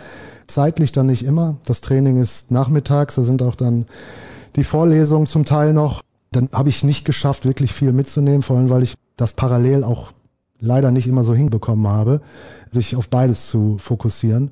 zeitlich 0.46 0.92
dann 0.92 1.06
nicht 1.06 1.24
immer. 1.24 1.58
Das 1.64 1.80
Training 1.80 2.20
ist 2.20 2.50
nachmittags, 2.50 3.14
da 3.14 3.22
sind 3.22 3.42
auch 3.42 3.54
dann 3.54 3.86
die 4.56 4.64
Vorlesungen 4.64 5.26
zum 5.26 5.44
Teil 5.44 5.72
noch. 5.72 6.02
Dann 6.32 6.48
habe 6.52 6.68
ich 6.68 6.82
nicht 6.82 7.04
geschafft, 7.04 7.46
wirklich 7.46 7.72
viel 7.72 7.92
mitzunehmen, 7.92 8.42
vor 8.42 8.56
allem 8.56 8.70
weil 8.70 8.82
ich 8.82 8.94
das 9.16 9.32
parallel 9.32 9.84
auch 9.84 10.10
leider 10.58 10.90
nicht 10.90 11.06
immer 11.06 11.22
so 11.22 11.34
hinbekommen 11.34 11.86
habe, 11.86 12.20
sich 12.70 12.96
auf 12.96 13.08
beides 13.08 13.48
zu 13.48 13.78
fokussieren. 13.78 14.50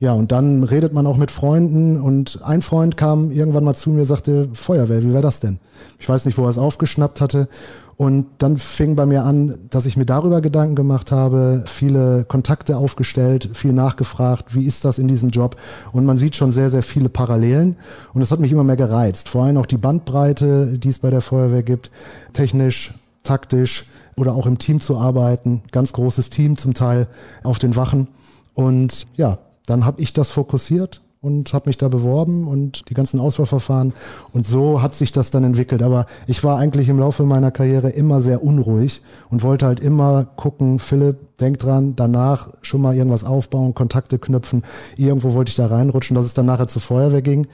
Ja, 0.00 0.12
und 0.12 0.30
dann 0.30 0.62
redet 0.62 0.92
man 0.92 1.08
auch 1.08 1.16
mit 1.16 1.32
Freunden 1.32 2.00
und 2.00 2.40
ein 2.44 2.62
Freund 2.62 2.96
kam 2.96 3.32
irgendwann 3.32 3.64
mal 3.64 3.74
zu 3.74 3.90
mir, 3.90 4.04
sagte, 4.04 4.48
Feuerwehr, 4.52 5.02
wie 5.02 5.12
wäre 5.12 5.22
das 5.22 5.40
denn? 5.40 5.58
Ich 5.98 6.08
weiß 6.08 6.24
nicht, 6.24 6.38
wo 6.38 6.44
er 6.44 6.50
es 6.50 6.58
aufgeschnappt 6.58 7.20
hatte. 7.20 7.48
Und 7.96 8.26
dann 8.38 8.58
fing 8.58 8.94
bei 8.94 9.06
mir 9.06 9.24
an, 9.24 9.58
dass 9.70 9.86
ich 9.86 9.96
mir 9.96 10.06
darüber 10.06 10.40
Gedanken 10.40 10.76
gemacht 10.76 11.10
habe, 11.10 11.64
viele 11.66 12.24
Kontakte 12.24 12.76
aufgestellt, 12.76 13.50
viel 13.54 13.72
nachgefragt, 13.72 14.54
wie 14.54 14.66
ist 14.66 14.84
das 14.84 15.00
in 15.00 15.08
diesem 15.08 15.30
Job? 15.30 15.56
Und 15.90 16.04
man 16.04 16.16
sieht 16.16 16.36
schon 16.36 16.52
sehr, 16.52 16.70
sehr 16.70 16.84
viele 16.84 17.08
Parallelen. 17.08 17.76
Und 18.14 18.22
es 18.22 18.30
hat 18.30 18.38
mich 18.38 18.52
immer 18.52 18.62
mehr 18.62 18.76
gereizt. 18.76 19.28
Vor 19.28 19.44
allem 19.44 19.56
auch 19.56 19.66
die 19.66 19.78
Bandbreite, 19.78 20.78
die 20.78 20.90
es 20.90 21.00
bei 21.00 21.10
der 21.10 21.22
Feuerwehr 21.22 21.64
gibt, 21.64 21.90
technisch, 22.34 22.94
taktisch 23.24 23.86
oder 24.16 24.32
auch 24.32 24.46
im 24.46 24.58
Team 24.58 24.80
zu 24.80 24.96
arbeiten. 24.96 25.64
Ganz 25.72 25.92
großes 25.92 26.30
Team 26.30 26.56
zum 26.56 26.74
Teil 26.74 27.08
auf 27.42 27.58
den 27.58 27.74
Wachen. 27.74 28.06
Und 28.54 29.06
ja, 29.16 29.38
dann 29.68 29.84
habe 29.84 30.00
ich 30.00 30.12
das 30.12 30.30
fokussiert 30.30 31.02
und 31.20 31.52
habe 31.52 31.68
mich 31.68 31.78
da 31.78 31.88
beworben 31.88 32.46
und 32.46 32.88
die 32.90 32.94
ganzen 32.94 33.18
Auswahlverfahren. 33.18 33.92
Und 34.32 34.46
so 34.46 34.82
hat 34.82 34.94
sich 34.94 35.10
das 35.12 35.30
dann 35.30 35.44
entwickelt. 35.44 35.82
Aber 35.82 36.06
ich 36.26 36.44
war 36.44 36.58
eigentlich 36.58 36.88
im 36.88 36.98
Laufe 36.98 37.24
meiner 37.24 37.50
Karriere 37.50 37.90
immer 37.90 38.22
sehr 38.22 38.42
unruhig 38.42 39.02
und 39.30 39.42
wollte 39.42 39.66
halt 39.66 39.80
immer 39.80 40.24
gucken, 40.24 40.78
Philipp, 40.78 41.36
denk 41.38 41.58
dran, 41.58 41.96
danach 41.96 42.52
schon 42.62 42.82
mal 42.82 42.94
irgendwas 42.94 43.24
aufbauen, 43.24 43.74
Kontakte 43.74 44.18
knüpfen. 44.18 44.62
Irgendwo 44.96 45.34
wollte 45.34 45.50
ich 45.50 45.56
da 45.56 45.66
reinrutschen, 45.66 46.14
dass 46.14 46.26
es 46.26 46.34
dann 46.34 46.46
nachher 46.46 46.68
zur 46.68 46.82
Feuerwehr 46.82 47.22
ging. 47.22 47.46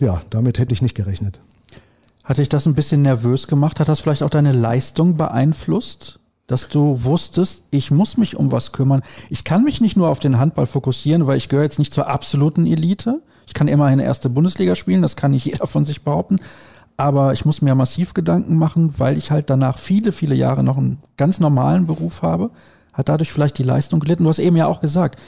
Ja, 0.00 0.22
damit 0.30 0.58
hätte 0.58 0.72
ich 0.72 0.82
nicht 0.82 0.94
gerechnet. 0.94 1.40
Hat 2.24 2.38
dich 2.38 2.48
das 2.48 2.66
ein 2.66 2.74
bisschen 2.74 3.02
nervös 3.02 3.48
gemacht? 3.48 3.80
Hat 3.80 3.88
das 3.88 4.00
vielleicht 4.00 4.22
auch 4.22 4.30
deine 4.30 4.52
Leistung 4.52 5.16
beeinflusst? 5.16 6.17
Dass 6.48 6.68
du 6.68 7.04
wusstest, 7.04 7.62
ich 7.70 7.92
muss 7.92 8.16
mich 8.16 8.34
um 8.34 8.50
was 8.50 8.72
kümmern. 8.72 9.02
Ich 9.28 9.44
kann 9.44 9.62
mich 9.62 9.80
nicht 9.80 9.96
nur 9.96 10.08
auf 10.08 10.18
den 10.18 10.38
Handball 10.38 10.66
fokussieren, 10.66 11.26
weil 11.26 11.36
ich 11.36 11.48
gehöre 11.48 11.64
jetzt 11.64 11.78
nicht 11.78 11.94
zur 11.94 12.08
absoluten 12.08 12.66
Elite. 12.66 13.22
Ich 13.46 13.54
kann 13.54 13.68
immerhin 13.68 14.00
erste 14.00 14.30
Bundesliga 14.30 14.74
spielen, 14.74 15.02
das 15.02 15.14
kann 15.14 15.30
nicht 15.30 15.44
jeder 15.44 15.66
von 15.66 15.84
sich 15.84 16.02
behaupten. 16.02 16.40
Aber 16.96 17.32
ich 17.32 17.44
muss 17.44 17.62
mir 17.62 17.74
massiv 17.76 18.14
Gedanken 18.14 18.56
machen, 18.56 18.98
weil 18.98 19.18
ich 19.18 19.30
halt 19.30 19.50
danach 19.50 19.78
viele, 19.78 20.10
viele 20.10 20.34
Jahre 20.34 20.64
noch 20.64 20.78
einen 20.78 21.00
ganz 21.16 21.38
normalen 21.38 21.86
Beruf 21.86 22.22
habe. 22.22 22.50
Hat 22.92 23.08
dadurch 23.08 23.30
vielleicht 23.30 23.58
die 23.58 23.62
Leistung 23.62 24.00
gelitten. 24.00 24.24
Du 24.24 24.30
hast 24.30 24.40
eben 24.40 24.56
ja 24.56 24.66
auch 24.66 24.80
gesagt, 24.80 25.20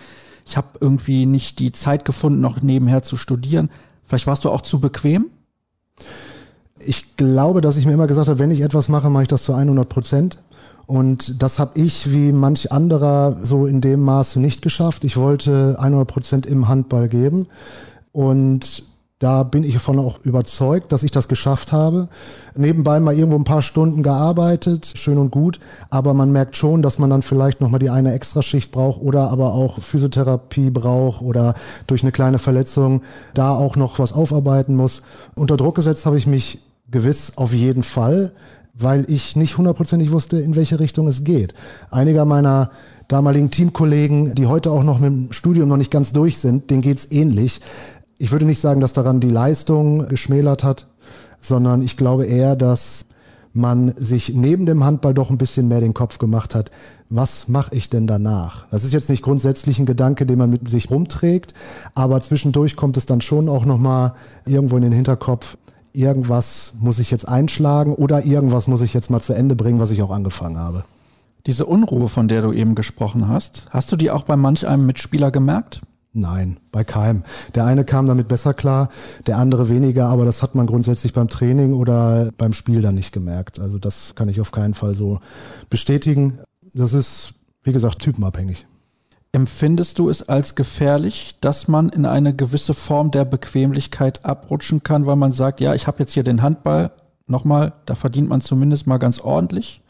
ich 0.47 0.57
habe 0.57 0.69
irgendwie 0.81 1.27
nicht 1.27 1.59
die 1.59 1.71
Zeit 1.71 2.05
gefunden, 2.05 2.41
noch 2.41 2.63
nebenher 2.63 3.03
zu 3.03 3.17
studieren. 3.17 3.71
Vielleicht 4.05 4.27
warst 4.27 4.45
du 4.45 4.51
auch 4.51 4.63
zu 4.63 4.81
bequem? 4.81 5.27
Ich 6.79 7.17
glaube, 7.17 7.61
dass 7.61 7.77
ich 7.77 7.85
mir 7.85 7.93
immer 7.93 8.07
gesagt 8.07 8.29
habe, 8.29 8.39
wenn 8.39 8.51
ich 8.51 8.63
etwas 8.63 8.89
mache, 8.89 9.11
mache 9.11 9.25
ich 9.25 9.29
das 9.29 9.45
zu 9.45 9.53
100 9.53 9.89
Prozent. 9.89 10.41
Und 10.91 11.41
das 11.41 11.61
habe 11.61 11.79
ich 11.79 12.11
wie 12.11 12.33
manch 12.33 12.73
anderer 12.73 13.37
so 13.43 13.67
in 13.67 13.81
dem 13.81 14.01
Maße 14.01 14.41
nicht 14.41 14.61
geschafft. 14.61 15.05
Ich 15.05 15.17
wollte 15.17 15.77
100 15.79 16.09
Prozent 16.09 16.47
im 16.47 16.67
Handball 16.67 17.09
geben. 17.09 17.47
Und 18.11 18.83
da 19.21 19.45
bin 19.45 19.63
ich 19.63 19.75
davon 19.75 20.01
auch 20.01 20.19
überzeugt, 20.25 20.91
dass 20.91 21.05
ich 21.05 21.13
das 21.13 21.29
geschafft 21.29 21.71
habe. 21.71 22.09
Nebenbei 22.57 22.99
mal 22.99 23.17
irgendwo 23.17 23.37
ein 23.37 23.45
paar 23.45 23.63
Stunden 23.63 24.03
gearbeitet, 24.03 24.95
schön 24.97 25.19
und 25.19 25.31
gut, 25.31 25.61
aber 25.91 26.13
man 26.13 26.33
merkt 26.33 26.57
schon, 26.57 26.83
dass 26.83 26.99
man 26.99 27.11
dann 27.11 27.23
vielleicht 27.23 27.61
nochmal 27.61 27.79
die 27.79 27.91
eine 27.91 28.13
Extraschicht 28.13 28.73
braucht 28.73 29.01
oder 29.01 29.31
aber 29.31 29.53
auch 29.53 29.81
Physiotherapie 29.81 30.71
braucht 30.71 31.23
oder 31.23 31.55
durch 31.87 32.03
eine 32.03 32.11
kleine 32.11 32.41
Verletzung 32.41 33.03
da 33.33 33.55
auch 33.55 33.77
noch 33.77 34.01
was 34.01 34.13
aufarbeiten 34.13 34.75
muss. 34.75 35.03
Unter 35.37 35.57
Druck 35.57 35.77
gesetzt 35.77 36.05
habe 36.05 36.19
ich 36.19 36.27
mich 36.27 36.59
gewiss 36.91 37.35
auf 37.37 37.53
jeden 37.53 37.85
Fall 37.85 38.33
weil 38.75 39.05
ich 39.09 39.37
nicht 39.37 39.59
hundertprozentig 39.59 40.11
wusste, 40.11 40.39
in 40.39 40.57
welche 40.57 40.81
Richtung 40.81 41.07
es 41.09 41.25
geht. 41.25 41.55
Einige 41.91 42.25
meiner 42.25 42.71
damaligen 43.09 43.51
Teamkollegen, 43.51 44.35
die 44.35 44.47
heute 44.47 44.71
auch 44.71 44.85
noch 44.85 44.99
mit 44.99 45.11
dem 45.11 45.33
Studium 45.33 45.69
noch 45.69 45.77
nicht 45.77 45.91
ganz 45.91 46.13
durch 46.13 46.39
sind, 46.39 46.71
denen 46.71 46.83
geht's 46.83 47.09
ähnlich. 47.11 47.61
Ich 48.19 48.31
würde 48.33 48.45
nicht 48.45 48.61
sagen, 48.61 48.81
dass 48.81 48.93
daran 48.93 49.21
die 49.21 49.31
Leistung 49.31 50.07
geschmälert 50.09 50.63
hat, 50.63 50.87
sondern 51.41 51.83
ich 51.83 51.97
glaube 51.97 52.27
eher, 52.27 52.55
dass 52.55 53.07
man 53.53 53.95
sich 53.97 54.33
neben 54.35 54.67
dem 54.67 54.85
Handball 54.85 55.15
doch 55.15 55.31
ein 55.31 55.39
bisschen 55.39 55.69
mehr 55.69 55.81
den 55.81 55.95
Kopf 55.95 56.19
gemacht 56.19 56.55
hat, 56.55 56.71
was 57.09 57.49
mache 57.49 57.75
ich 57.75 57.91
denn 57.91 58.07
danach? 58.07 58.67
Das 58.71 58.85
ist 58.85 58.93
jetzt 58.93 59.11
nicht 59.11 59.23
grundsätzlich 59.23 59.79
ein 59.79 59.87
Gedanke, 59.87 60.27
den 60.27 60.39
man 60.39 60.51
mit 60.51 60.71
sich 60.71 60.91
rumträgt, 60.91 61.55
aber 61.95 62.21
zwischendurch 62.21 62.77
kommt 62.77 62.97
es 62.97 63.07
dann 63.07 63.21
schon 63.21 63.49
auch 63.49 63.65
nochmal 63.65 64.13
irgendwo 64.47 64.77
in 64.77 64.83
den 64.83 64.93
Hinterkopf, 64.93 65.57
irgendwas 65.93 66.75
muss 66.79 66.99
ich 66.99 67.11
jetzt 67.11 67.29
einschlagen 67.29 67.95
oder 67.95 68.25
irgendwas 68.25 68.69
muss 68.69 68.83
ich 68.83 68.95
jetzt 68.95 69.11
mal 69.11 69.21
zu 69.21 69.35
Ende 69.35 69.57
bringen, 69.57 69.81
was 69.81 69.91
ich 69.91 70.03
auch 70.03 70.11
angefangen 70.11 70.59
habe. 70.59 70.85
Diese 71.47 71.67
Unruhe, 71.67 72.09
von 72.09 72.29
der 72.29 72.43
du 72.43 72.53
eben 72.53 72.75
gesprochen 72.75 73.29
hast, 73.29 73.67
hast 73.71 73.91
du 73.91 73.97
die 73.97 74.11
auch 74.11 74.25
bei 74.25 74.37
manch 74.37 74.67
einem 74.67 74.87
Mitspieler 74.87 75.31
gemerkt? 75.31 75.81
Nein, 76.13 76.59
bei 76.73 76.83
keinem. 76.83 77.23
Der 77.55 77.65
eine 77.67 77.85
kam 77.85 78.07
damit 78.07 78.27
besser 78.27 78.53
klar, 78.53 78.89
der 79.27 79.39
andere 79.39 79.69
weniger, 79.69 80.09
aber 80.09 80.25
das 80.25 80.43
hat 80.43 80.57
man 80.57 80.67
grundsätzlich 80.67 81.13
beim 81.13 81.29
Training 81.29 81.73
oder 81.73 82.31
beim 82.37 82.53
Spiel 82.53 82.83
dann 82.83 82.97
nicht 82.97 83.13
gemerkt. 83.13 83.61
Also 83.61 83.79
das 83.79 84.17
kann 84.17 84.29
ich 84.29 84.41
auf 84.41 84.51
keinen 84.51 84.75
Fall 84.75 84.97
so 84.97 85.21
bestätigen. 85.71 86.41
Das 86.75 86.95
ist, 86.95 87.35
wie 87.63 87.73
gesagt, 87.73 88.01
typenabhängig. 88.01 88.67
Empfindest 89.33 89.99
du 89.99 90.09
es 90.09 90.29
als 90.29 90.55
gefährlich, 90.57 91.37
dass 91.41 91.69
man 91.69 91.89
in 91.89 92.05
eine 92.05 92.35
gewisse 92.35 92.75
Form 92.75 93.11
der 93.11 93.25
Bequemlichkeit 93.25 94.25
abrutschen 94.25 94.83
kann, 94.83 95.07
weil 95.07 95.17
man 95.17 95.33
sagt, 95.33 95.61
ja, 95.61 95.75
ich 95.75 95.87
habe 95.87 96.01
jetzt 96.01 96.13
hier 96.13 96.25
den 96.25 96.43
Handball, 96.43 96.91
nochmal, 97.27 97.73
da 97.87 97.95
verdient 97.95 98.29
man 98.29 98.41
zumindest 98.41 98.89
mal 98.89 98.99
ganz 98.99 99.21
ordentlich 99.21 99.83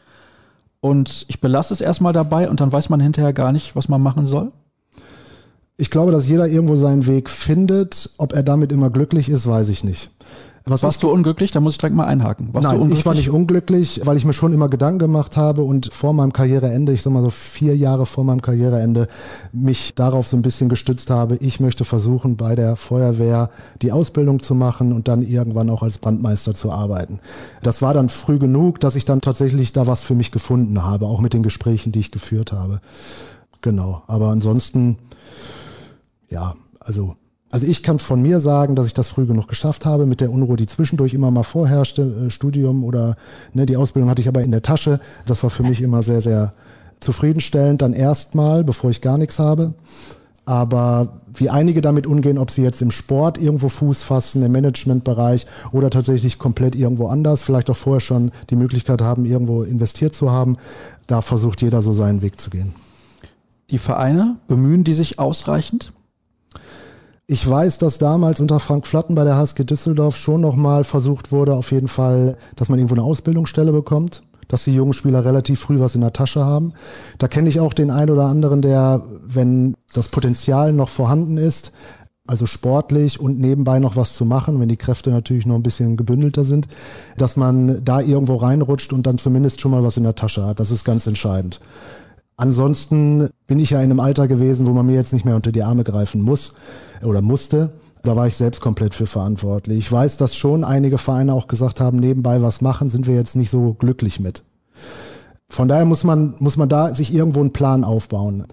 und 0.80 1.26
ich 1.28 1.41
belasse 1.41 1.74
es 1.74 1.80
erstmal 1.80 2.12
dabei 2.12 2.49
und 2.49 2.61
dann 2.61 2.72
weiß 2.72 2.88
man 2.88 3.01
hinterher 3.01 3.32
gar 3.32 3.53
nicht, 3.53 3.76
was 3.76 3.88
man 3.88 4.03
machen 4.03 4.26
soll? 4.26 4.51
Ich 5.76 5.91
glaube, 5.91 6.12
dass 6.12 6.28
jeder 6.28 6.47
irgendwo 6.47 6.76
seinen 6.76 7.07
Weg 7.07 7.30
findet. 7.30 8.11
Ob 8.18 8.34
er 8.34 8.43
damit 8.43 8.70
immer 8.72 8.91
glücklich 8.91 9.28
ist, 9.28 9.47
weiß 9.47 9.68
ich 9.68 9.82
nicht. 9.82 10.11
Was 10.66 10.82
Warst 10.82 11.02
du 11.02 11.11
unglücklich? 11.11 11.50
Da 11.50 11.61
muss 11.61 11.74
ich 11.74 11.78
direkt 11.78 11.96
mal 11.96 12.04
einhaken. 12.04 12.52
Warst 12.52 12.66
Nein, 12.66 12.92
ich 12.92 13.06
war 13.06 13.14
nicht 13.14 13.30
unglücklich, 13.30 14.02
weil 14.04 14.16
ich 14.16 14.24
mir 14.24 14.34
schon 14.34 14.52
immer 14.52 14.68
Gedanken 14.68 14.98
gemacht 14.98 15.36
habe 15.36 15.62
und 15.62 15.92
vor 15.92 16.12
meinem 16.12 16.32
Karriereende, 16.32 16.92
ich 16.92 17.02
sag 17.02 17.12
mal 17.12 17.22
so 17.22 17.30
vier 17.30 17.76
Jahre 17.76 18.04
vor 18.04 18.24
meinem 18.24 18.42
Karriereende, 18.42 19.08
mich 19.52 19.94
darauf 19.94 20.26
so 20.26 20.36
ein 20.36 20.42
bisschen 20.42 20.68
gestützt 20.68 21.11
habe. 21.11 21.36
Ich 21.36 21.61
möchte 21.61 21.84
versuchen, 21.84 22.36
bei 22.36 22.54
der 22.54 22.76
Feuerwehr 22.76 23.50
die 23.80 23.90
Ausbildung 23.90 24.42
zu 24.42 24.54
machen 24.54 24.92
und 24.92 25.08
dann 25.08 25.22
irgendwann 25.22 25.70
auch 25.70 25.82
als 25.82 25.98
Brandmeister 25.98 26.54
zu 26.54 26.70
arbeiten. 26.70 27.20
Das 27.62 27.80
war 27.80 27.94
dann 27.94 28.11
früh 28.11 28.38
genug, 28.38 28.80
dass 28.80 28.96
ich 28.96 29.06
dann 29.06 29.22
tatsächlich 29.22 29.72
da 29.72 29.86
was 29.86 30.02
für 30.02 30.14
mich 30.14 30.30
gefunden 30.30 30.84
habe, 30.84 31.06
auch 31.06 31.20
mit 31.20 31.32
den 31.32 31.42
Gesprächen, 31.42 31.90
die 31.90 32.00
ich 32.00 32.11
geführt 32.11 32.52
habe. 32.52 32.80
Genau. 33.62 34.02
Aber 34.06 34.28
ansonsten, 34.28 34.98
ja, 36.28 36.54
also 36.80 37.16
also 37.51 37.66
ich 37.66 37.82
kann 37.82 37.98
von 37.98 38.22
mir 38.22 38.40
sagen, 38.40 38.76
dass 38.76 38.86
ich 38.86 38.94
das 38.94 39.09
früh 39.09 39.26
genug 39.26 39.48
geschafft 39.48 39.84
habe 39.84 40.07
mit 40.07 40.20
der 40.20 40.30
Unruhe, 40.30 40.57
die 40.57 40.66
zwischendurch 40.66 41.14
immer 41.14 41.32
mal 41.32 41.42
vorherrschte, 41.42 42.26
äh, 42.26 42.30
Studium 42.30 42.84
oder 42.84 43.16
ne, 43.53 43.66
die 43.66 43.76
Ausbildung 43.76 44.09
hatte 44.09 44.22
ich 44.22 44.28
aber 44.28 44.42
in 44.42 44.53
der 44.53 44.62
Tasche. 44.62 45.01
Das 45.26 45.42
war 45.42 45.51
für 45.51 45.64
mich 45.64 45.82
immer 45.82 46.03
sehr, 46.03 46.22
sehr 46.22 46.53
zufriedenstellend. 47.01 47.82
Dann 47.82 47.92
erstmal, 47.92 48.62
bevor 48.62 48.90
ich 48.90 49.01
gar 49.01 49.18
nichts 49.18 49.40
habe. 49.40 49.74
Aber 50.44 51.20
wie 51.32 51.51
einige 51.51 51.80
damit 51.80 52.07
umgehen, 52.07 52.38
ob 52.38 52.51
sie 52.51 52.62
jetzt 52.62 52.82
im 52.82 52.90
Sport 52.90 53.38
irgendwo 53.38 53.68
Fuß 53.68 54.03
fassen, 54.05 54.42
im 54.42 54.53
Managementbereich 54.53 55.46
oder 55.70 55.90
tatsächlich 55.90 56.38
komplett 56.38 56.74
irgendwo 56.74 57.09
anders, 57.09 57.42
vielleicht 57.42 57.70
auch 57.70 57.76
vorher 57.76 58.01
schon 58.01 58.30
die 58.48 58.57
Möglichkeit 58.57 59.03
haben, 59.03 59.26
irgendwo 59.26 59.62
investiert 59.62 60.14
zu 60.14 60.30
haben, 60.30 60.57
da 61.07 61.20
versucht 61.20 61.62
jeder 61.62 61.82
so 61.82 61.92
seinen 61.92 62.22
Weg 62.22 62.40
zu 62.40 62.51
gehen. 62.51 62.74
Die 63.70 63.78
Vereine 63.78 64.36
bemühen 64.48 64.82
die 64.82 64.94
sich 64.94 65.18
ausreichend? 65.18 65.92
Ich 67.33 67.49
weiß, 67.49 67.78
dass 67.78 67.99
damals 67.99 68.41
unter 68.41 68.59
Frank 68.59 68.89
Flatten 68.89 69.14
bei 69.14 69.22
der 69.22 69.37
HSG 69.37 69.62
Düsseldorf 69.62 70.16
schon 70.16 70.41
nochmal 70.41 70.83
versucht 70.83 71.31
wurde, 71.31 71.55
auf 71.55 71.70
jeden 71.70 71.87
Fall, 71.87 72.37
dass 72.57 72.68
man 72.68 72.81
irgendwo 72.81 72.97
eine 72.97 73.05
Ausbildungsstelle 73.05 73.70
bekommt, 73.70 74.22
dass 74.49 74.64
die 74.64 74.74
jungen 74.74 74.95
Spieler 74.95 75.24
relativ 75.24 75.61
früh 75.61 75.78
was 75.78 75.95
in 75.95 76.01
der 76.01 76.12
Tasche 76.12 76.45
haben. 76.45 76.72
Da 77.18 77.28
kenne 77.28 77.49
ich 77.49 77.61
auch 77.61 77.72
den 77.72 77.93
einen 77.93 78.11
oder 78.11 78.24
anderen, 78.24 78.62
der, 78.62 79.05
wenn 79.22 79.76
das 79.95 80.09
Potenzial 80.09 80.72
noch 80.72 80.89
vorhanden 80.89 81.39
ist, 81.39 81.70
also 82.26 82.47
sportlich 82.47 83.20
und 83.20 83.39
nebenbei 83.39 83.78
noch 83.78 83.95
was 83.95 84.16
zu 84.16 84.24
machen, 84.24 84.59
wenn 84.59 84.68
die 84.68 84.76
Kräfte 84.76 85.11
natürlich 85.11 85.47
noch 85.47 85.55
ein 85.55 85.62
bisschen 85.62 85.97
gebündelter 85.97 86.45
sind, 86.45 86.66
dass 87.16 87.37
man 87.37 87.85
da 87.85 88.01
irgendwo 88.01 88.35
reinrutscht 88.35 88.93
und 88.93 89.07
dann 89.07 89.18
zumindest 89.18 89.61
schon 89.61 89.70
mal 89.70 89.85
was 89.85 89.97
in 89.97 90.03
der 90.03 90.16
Tasche 90.16 90.45
hat. 90.45 90.59
Das 90.59 90.72
ist 90.72 90.85
ganz 90.85 91.07
entscheidend. 91.07 91.61
Ansonsten 92.41 93.28
bin 93.47 93.59
ich 93.59 93.68
ja 93.68 93.82
in 93.82 93.91
einem 93.91 94.01
Alter 94.01 94.26
gewesen, 94.26 94.66
wo 94.66 94.72
man 94.72 94.86
mir 94.86 94.95
jetzt 94.95 95.12
nicht 95.12 95.26
mehr 95.26 95.36
unter 95.36 95.53
die 95.53 95.62
Arme 95.62 95.84
greifen 95.84 96.22
muss 96.22 96.55
oder 97.03 97.20
musste. 97.20 97.74
Da 98.03 98.16
war 98.16 98.26
ich 98.28 98.36
selbst 98.36 98.62
komplett 98.62 98.95
für 98.95 99.07
verantwortlich. 99.07 99.76
Ich 99.76 99.93
weiß, 99.93 100.16
dass 100.16 100.34
schon 100.34 100.64
einige 100.64 100.97
Vereine 100.97 101.34
auch 101.34 101.49
gesagt 101.49 101.80
haben, 101.80 101.99
nebenbei 101.99 102.41
was 102.41 102.62
machen, 102.62 102.88
sind 102.88 103.07
wir 103.07 103.14
jetzt 103.14 103.36
nicht 103.36 103.51
so 103.51 103.74
glücklich 103.74 104.20
mit. 104.20 104.43
Von 105.51 105.68
daher 105.68 105.84
muss 105.84 106.03
man, 106.03 106.34
muss 106.38 106.57
man 106.57 106.70
da 106.70 106.95
sich 106.95 107.12
irgendwo 107.12 107.41
einen 107.41 107.53
Plan 107.53 107.84
aufbauen. 107.84 108.47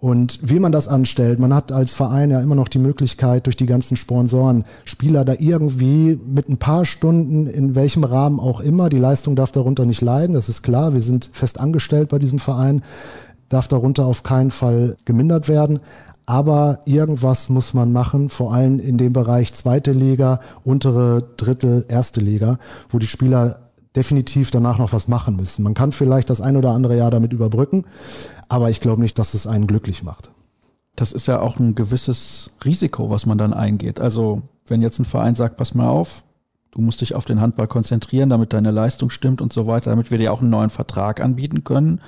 Und 0.00 0.38
wie 0.42 0.60
man 0.60 0.70
das 0.70 0.86
anstellt, 0.86 1.40
man 1.40 1.52
hat 1.52 1.72
als 1.72 1.92
Verein 1.92 2.30
ja 2.30 2.40
immer 2.40 2.54
noch 2.54 2.68
die 2.68 2.78
Möglichkeit, 2.78 3.46
durch 3.46 3.56
die 3.56 3.66
ganzen 3.66 3.96
Sponsoren 3.96 4.64
Spieler 4.84 5.24
da 5.24 5.34
irgendwie 5.36 6.20
mit 6.24 6.48
ein 6.48 6.58
paar 6.58 6.84
Stunden, 6.84 7.48
in 7.48 7.74
welchem 7.74 8.04
Rahmen 8.04 8.38
auch 8.38 8.60
immer, 8.60 8.90
die 8.90 8.98
Leistung 8.98 9.34
darf 9.34 9.50
darunter 9.50 9.84
nicht 9.84 10.00
leiden, 10.00 10.34
das 10.34 10.48
ist 10.48 10.62
klar, 10.62 10.94
wir 10.94 11.02
sind 11.02 11.28
fest 11.32 11.58
angestellt 11.58 12.10
bei 12.10 12.20
diesem 12.20 12.38
Verein, 12.38 12.82
darf 13.48 13.66
darunter 13.66 14.06
auf 14.06 14.22
keinen 14.22 14.52
Fall 14.52 14.96
gemindert 15.04 15.48
werden. 15.48 15.80
Aber 16.26 16.80
irgendwas 16.84 17.48
muss 17.48 17.72
man 17.72 17.90
machen, 17.90 18.28
vor 18.28 18.52
allem 18.52 18.78
in 18.80 18.98
dem 18.98 19.14
Bereich 19.14 19.54
zweite 19.54 19.92
Liga, 19.92 20.40
untere 20.62 21.24
Drittel, 21.38 21.86
erste 21.88 22.20
Liga, 22.20 22.58
wo 22.90 22.98
die 22.98 23.06
Spieler 23.06 23.67
definitiv 23.98 24.52
danach 24.52 24.78
noch 24.78 24.92
was 24.92 25.08
machen 25.08 25.34
müssen. 25.34 25.64
Man 25.64 25.74
kann 25.74 25.90
vielleicht 25.90 26.30
das 26.30 26.40
ein 26.40 26.56
oder 26.56 26.70
andere 26.70 26.96
Jahr 26.96 27.10
damit 27.10 27.32
überbrücken, 27.32 27.84
aber 28.48 28.70
ich 28.70 28.80
glaube 28.80 29.02
nicht, 29.02 29.18
dass 29.18 29.34
es 29.34 29.48
einen 29.48 29.66
glücklich 29.66 30.04
macht. 30.04 30.30
Das 30.94 31.10
ist 31.10 31.26
ja 31.26 31.40
auch 31.40 31.58
ein 31.58 31.74
gewisses 31.74 32.50
Risiko, 32.64 33.10
was 33.10 33.26
man 33.26 33.38
dann 33.38 33.52
eingeht. 33.52 33.98
Also 33.98 34.42
wenn 34.68 34.82
jetzt 34.82 35.00
ein 35.00 35.04
Verein 35.04 35.34
sagt, 35.34 35.56
pass 35.56 35.74
mal 35.74 35.88
auf, 35.88 36.22
du 36.70 36.80
musst 36.80 37.00
dich 37.00 37.16
auf 37.16 37.24
den 37.24 37.40
Handball 37.40 37.66
konzentrieren, 37.66 38.30
damit 38.30 38.52
deine 38.52 38.70
Leistung 38.70 39.10
stimmt 39.10 39.42
und 39.42 39.52
so 39.52 39.66
weiter, 39.66 39.90
damit 39.90 40.12
wir 40.12 40.18
dir 40.18 40.32
auch 40.32 40.42
einen 40.42 40.50
neuen 40.50 40.70
Vertrag 40.70 41.20
anbieten 41.20 41.64
können. 41.64 42.00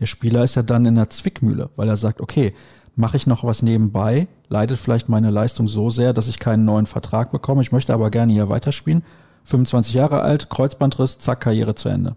Der 0.00 0.06
Spieler 0.06 0.44
ist 0.44 0.54
ja 0.54 0.62
dann 0.62 0.84
in 0.84 0.96
der 0.96 1.08
Zwickmühle, 1.08 1.70
weil 1.76 1.88
er 1.88 1.96
sagt, 1.96 2.20
okay, 2.20 2.52
mache 2.94 3.16
ich 3.16 3.26
noch 3.26 3.42
was 3.42 3.62
nebenbei, 3.62 4.28
leidet 4.50 4.78
vielleicht 4.78 5.08
meine 5.08 5.30
Leistung 5.30 5.66
so 5.66 5.88
sehr, 5.88 6.12
dass 6.12 6.28
ich 6.28 6.38
keinen 6.38 6.66
neuen 6.66 6.86
Vertrag 6.86 7.32
bekomme. 7.32 7.62
Ich 7.62 7.72
möchte 7.72 7.94
aber 7.94 8.10
gerne 8.10 8.34
hier 8.34 8.50
weiterspielen. 8.50 9.02
25 9.48 9.94
Jahre 9.94 10.20
alt, 10.20 10.50
Kreuzbandriss, 10.50 11.18
zack, 11.18 11.40
Karriere 11.40 11.74
zu 11.74 11.88
Ende. 11.88 12.16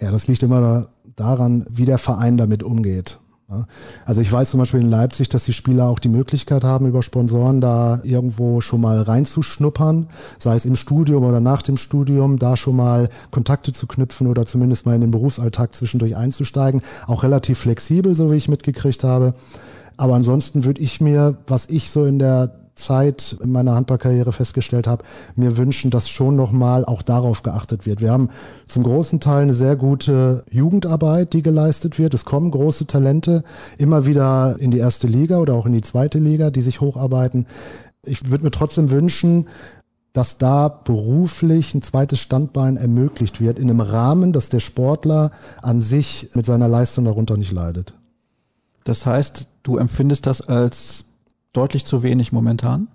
Ja, 0.00 0.12
das 0.12 0.28
liegt 0.28 0.42
immer 0.42 0.60
da, 0.60 0.86
daran, 1.16 1.66
wie 1.68 1.84
der 1.84 1.98
Verein 1.98 2.36
damit 2.36 2.62
umgeht. 2.62 3.18
Also 4.06 4.20
ich 4.20 4.30
weiß 4.30 4.52
zum 4.52 4.60
Beispiel 4.60 4.80
in 4.80 4.88
Leipzig, 4.90 5.28
dass 5.28 5.42
die 5.42 5.52
Spieler 5.52 5.88
auch 5.88 5.98
die 5.98 6.08
Möglichkeit 6.08 6.62
haben, 6.62 6.86
über 6.86 7.02
Sponsoren 7.02 7.60
da 7.60 8.00
irgendwo 8.04 8.60
schon 8.60 8.80
mal 8.80 9.02
reinzuschnuppern, 9.02 10.06
sei 10.38 10.54
es 10.54 10.64
im 10.64 10.76
Studium 10.76 11.24
oder 11.24 11.40
nach 11.40 11.62
dem 11.62 11.76
Studium, 11.76 12.38
da 12.38 12.56
schon 12.56 12.76
mal 12.76 13.08
Kontakte 13.32 13.72
zu 13.72 13.88
knüpfen 13.88 14.28
oder 14.28 14.46
zumindest 14.46 14.86
mal 14.86 14.94
in 14.94 15.00
den 15.00 15.10
Berufsalltag 15.10 15.74
zwischendurch 15.74 16.14
einzusteigen. 16.14 16.82
Auch 17.08 17.24
relativ 17.24 17.58
flexibel, 17.58 18.14
so 18.14 18.30
wie 18.30 18.36
ich 18.36 18.48
mitgekriegt 18.48 19.02
habe. 19.02 19.34
Aber 19.96 20.14
ansonsten 20.14 20.64
würde 20.64 20.80
ich 20.80 21.00
mir, 21.00 21.36
was 21.48 21.66
ich 21.66 21.90
so 21.90 22.04
in 22.04 22.20
der 22.20 22.59
Zeit 22.80 23.36
in 23.42 23.52
meiner 23.52 23.74
Handballkarriere 23.74 24.32
festgestellt 24.32 24.86
habe, 24.86 25.04
mir 25.36 25.56
wünschen, 25.56 25.90
dass 25.90 26.08
schon 26.08 26.36
nochmal 26.36 26.84
auch 26.84 27.02
darauf 27.02 27.42
geachtet 27.42 27.86
wird. 27.86 28.00
Wir 28.00 28.10
haben 28.10 28.30
zum 28.66 28.82
großen 28.82 29.20
Teil 29.20 29.42
eine 29.42 29.54
sehr 29.54 29.76
gute 29.76 30.44
Jugendarbeit, 30.50 31.32
die 31.32 31.42
geleistet 31.42 31.98
wird. 31.98 32.14
Es 32.14 32.24
kommen 32.24 32.50
große 32.50 32.86
Talente 32.86 33.44
immer 33.78 34.06
wieder 34.06 34.56
in 34.58 34.70
die 34.70 34.78
erste 34.78 35.06
Liga 35.06 35.38
oder 35.38 35.54
auch 35.54 35.66
in 35.66 35.72
die 35.72 35.82
zweite 35.82 36.18
Liga, 36.18 36.50
die 36.50 36.62
sich 36.62 36.80
hocharbeiten. 36.80 37.46
Ich 38.04 38.30
würde 38.30 38.44
mir 38.44 38.50
trotzdem 38.50 38.90
wünschen, 38.90 39.46
dass 40.12 40.38
da 40.38 40.68
beruflich 40.68 41.74
ein 41.74 41.82
zweites 41.82 42.18
Standbein 42.20 42.76
ermöglicht 42.76 43.40
wird, 43.40 43.58
in 43.58 43.70
einem 43.70 43.80
Rahmen, 43.80 44.32
dass 44.32 44.48
der 44.48 44.60
Sportler 44.60 45.30
an 45.62 45.80
sich 45.80 46.30
mit 46.34 46.46
seiner 46.46 46.68
Leistung 46.68 47.04
darunter 47.04 47.36
nicht 47.36 47.52
leidet. 47.52 47.94
Das 48.84 49.06
heißt, 49.06 49.46
du 49.62 49.76
empfindest 49.76 50.26
das 50.26 50.40
als 50.40 51.04
deutlich 51.52 51.84
zu 51.84 52.02
wenig 52.02 52.32
momentan? 52.32 52.88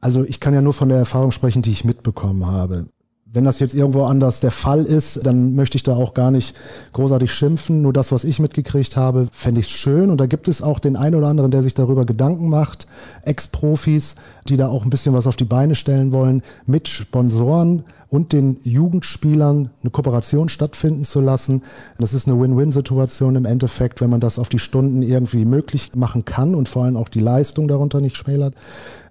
Also 0.00 0.24
ich 0.24 0.40
kann 0.40 0.54
ja 0.54 0.62
nur 0.62 0.74
von 0.74 0.88
der 0.88 0.98
Erfahrung 0.98 1.32
sprechen, 1.32 1.62
die 1.62 1.72
ich 1.72 1.84
mitbekommen 1.84 2.46
habe. 2.46 2.86
Wenn 3.30 3.44
das 3.44 3.58
jetzt 3.58 3.74
irgendwo 3.74 4.04
anders 4.04 4.40
der 4.40 4.50
Fall 4.50 4.84
ist, 4.84 5.26
dann 5.26 5.54
möchte 5.54 5.76
ich 5.76 5.82
da 5.82 5.94
auch 5.94 6.14
gar 6.14 6.30
nicht 6.30 6.56
großartig 6.94 7.30
schimpfen. 7.30 7.82
Nur 7.82 7.92
das, 7.92 8.10
was 8.10 8.24
ich 8.24 8.40
mitgekriegt 8.40 8.96
habe, 8.96 9.28
fände 9.32 9.60
ich 9.60 9.68
schön. 9.68 10.08
Und 10.08 10.18
da 10.18 10.24
gibt 10.24 10.48
es 10.48 10.62
auch 10.62 10.78
den 10.78 10.96
einen 10.96 11.14
oder 11.14 11.26
anderen, 11.26 11.50
der 11.50 11.62
sich 11.62 11.74
darüber 11.74 12.06
Gedanken 12.06 12.48
macht. 12.48 12.86
Ex-Profis, 13.24 14.14
die 14.48 14.56
da 14.56 14.68
auch 14.68 14.82
ein 14.82 14.88
bisschen 14.88 15.12
was 15.12 15.26
auf 15.26 15.36
die 15.36 15.44
Beine 15.44 15.74
stellen 15.74 16.10
wollen, 16.10 16.42
mit 16.64 16.88
Sponsoren 16.88 17.84
und 18.08 18.32
den 18.32 18.60
Jugendspielern 18.62 19.70
eine 19.82 19.90
Kooperation 19.90 20.48
stattfinden 20.48 21.04
zu 21.04 21.20
lassen. 21.20 21.62
Das 21.98 22.14
ist 22.14 22.28
eine 22.28 22.40
Win-Win-Situation 22.40 23.36
im 23.36 23.44
Endeffekt, 23.44 24.00
wenn 24.00 24.08
man 24.08 24.20
das 24.20 24.38
auf 24.38 24.48
die 24.48 24.58
Stunden 24.58 25.02
irgendwie 25.02 25.44
möglich 25.44 25.90
machen 25.94 26.24
kann 26.24 26.54
und 26.54 26.66
vor 26.66 26.84
allem 26.84 26.96
auch 26.96 27.10
die 27.10 27.20
Leistung 27.20 27.68
darunter 27.68 28.00
nicht 28.00 28.16
schmälert. 28.16 28.54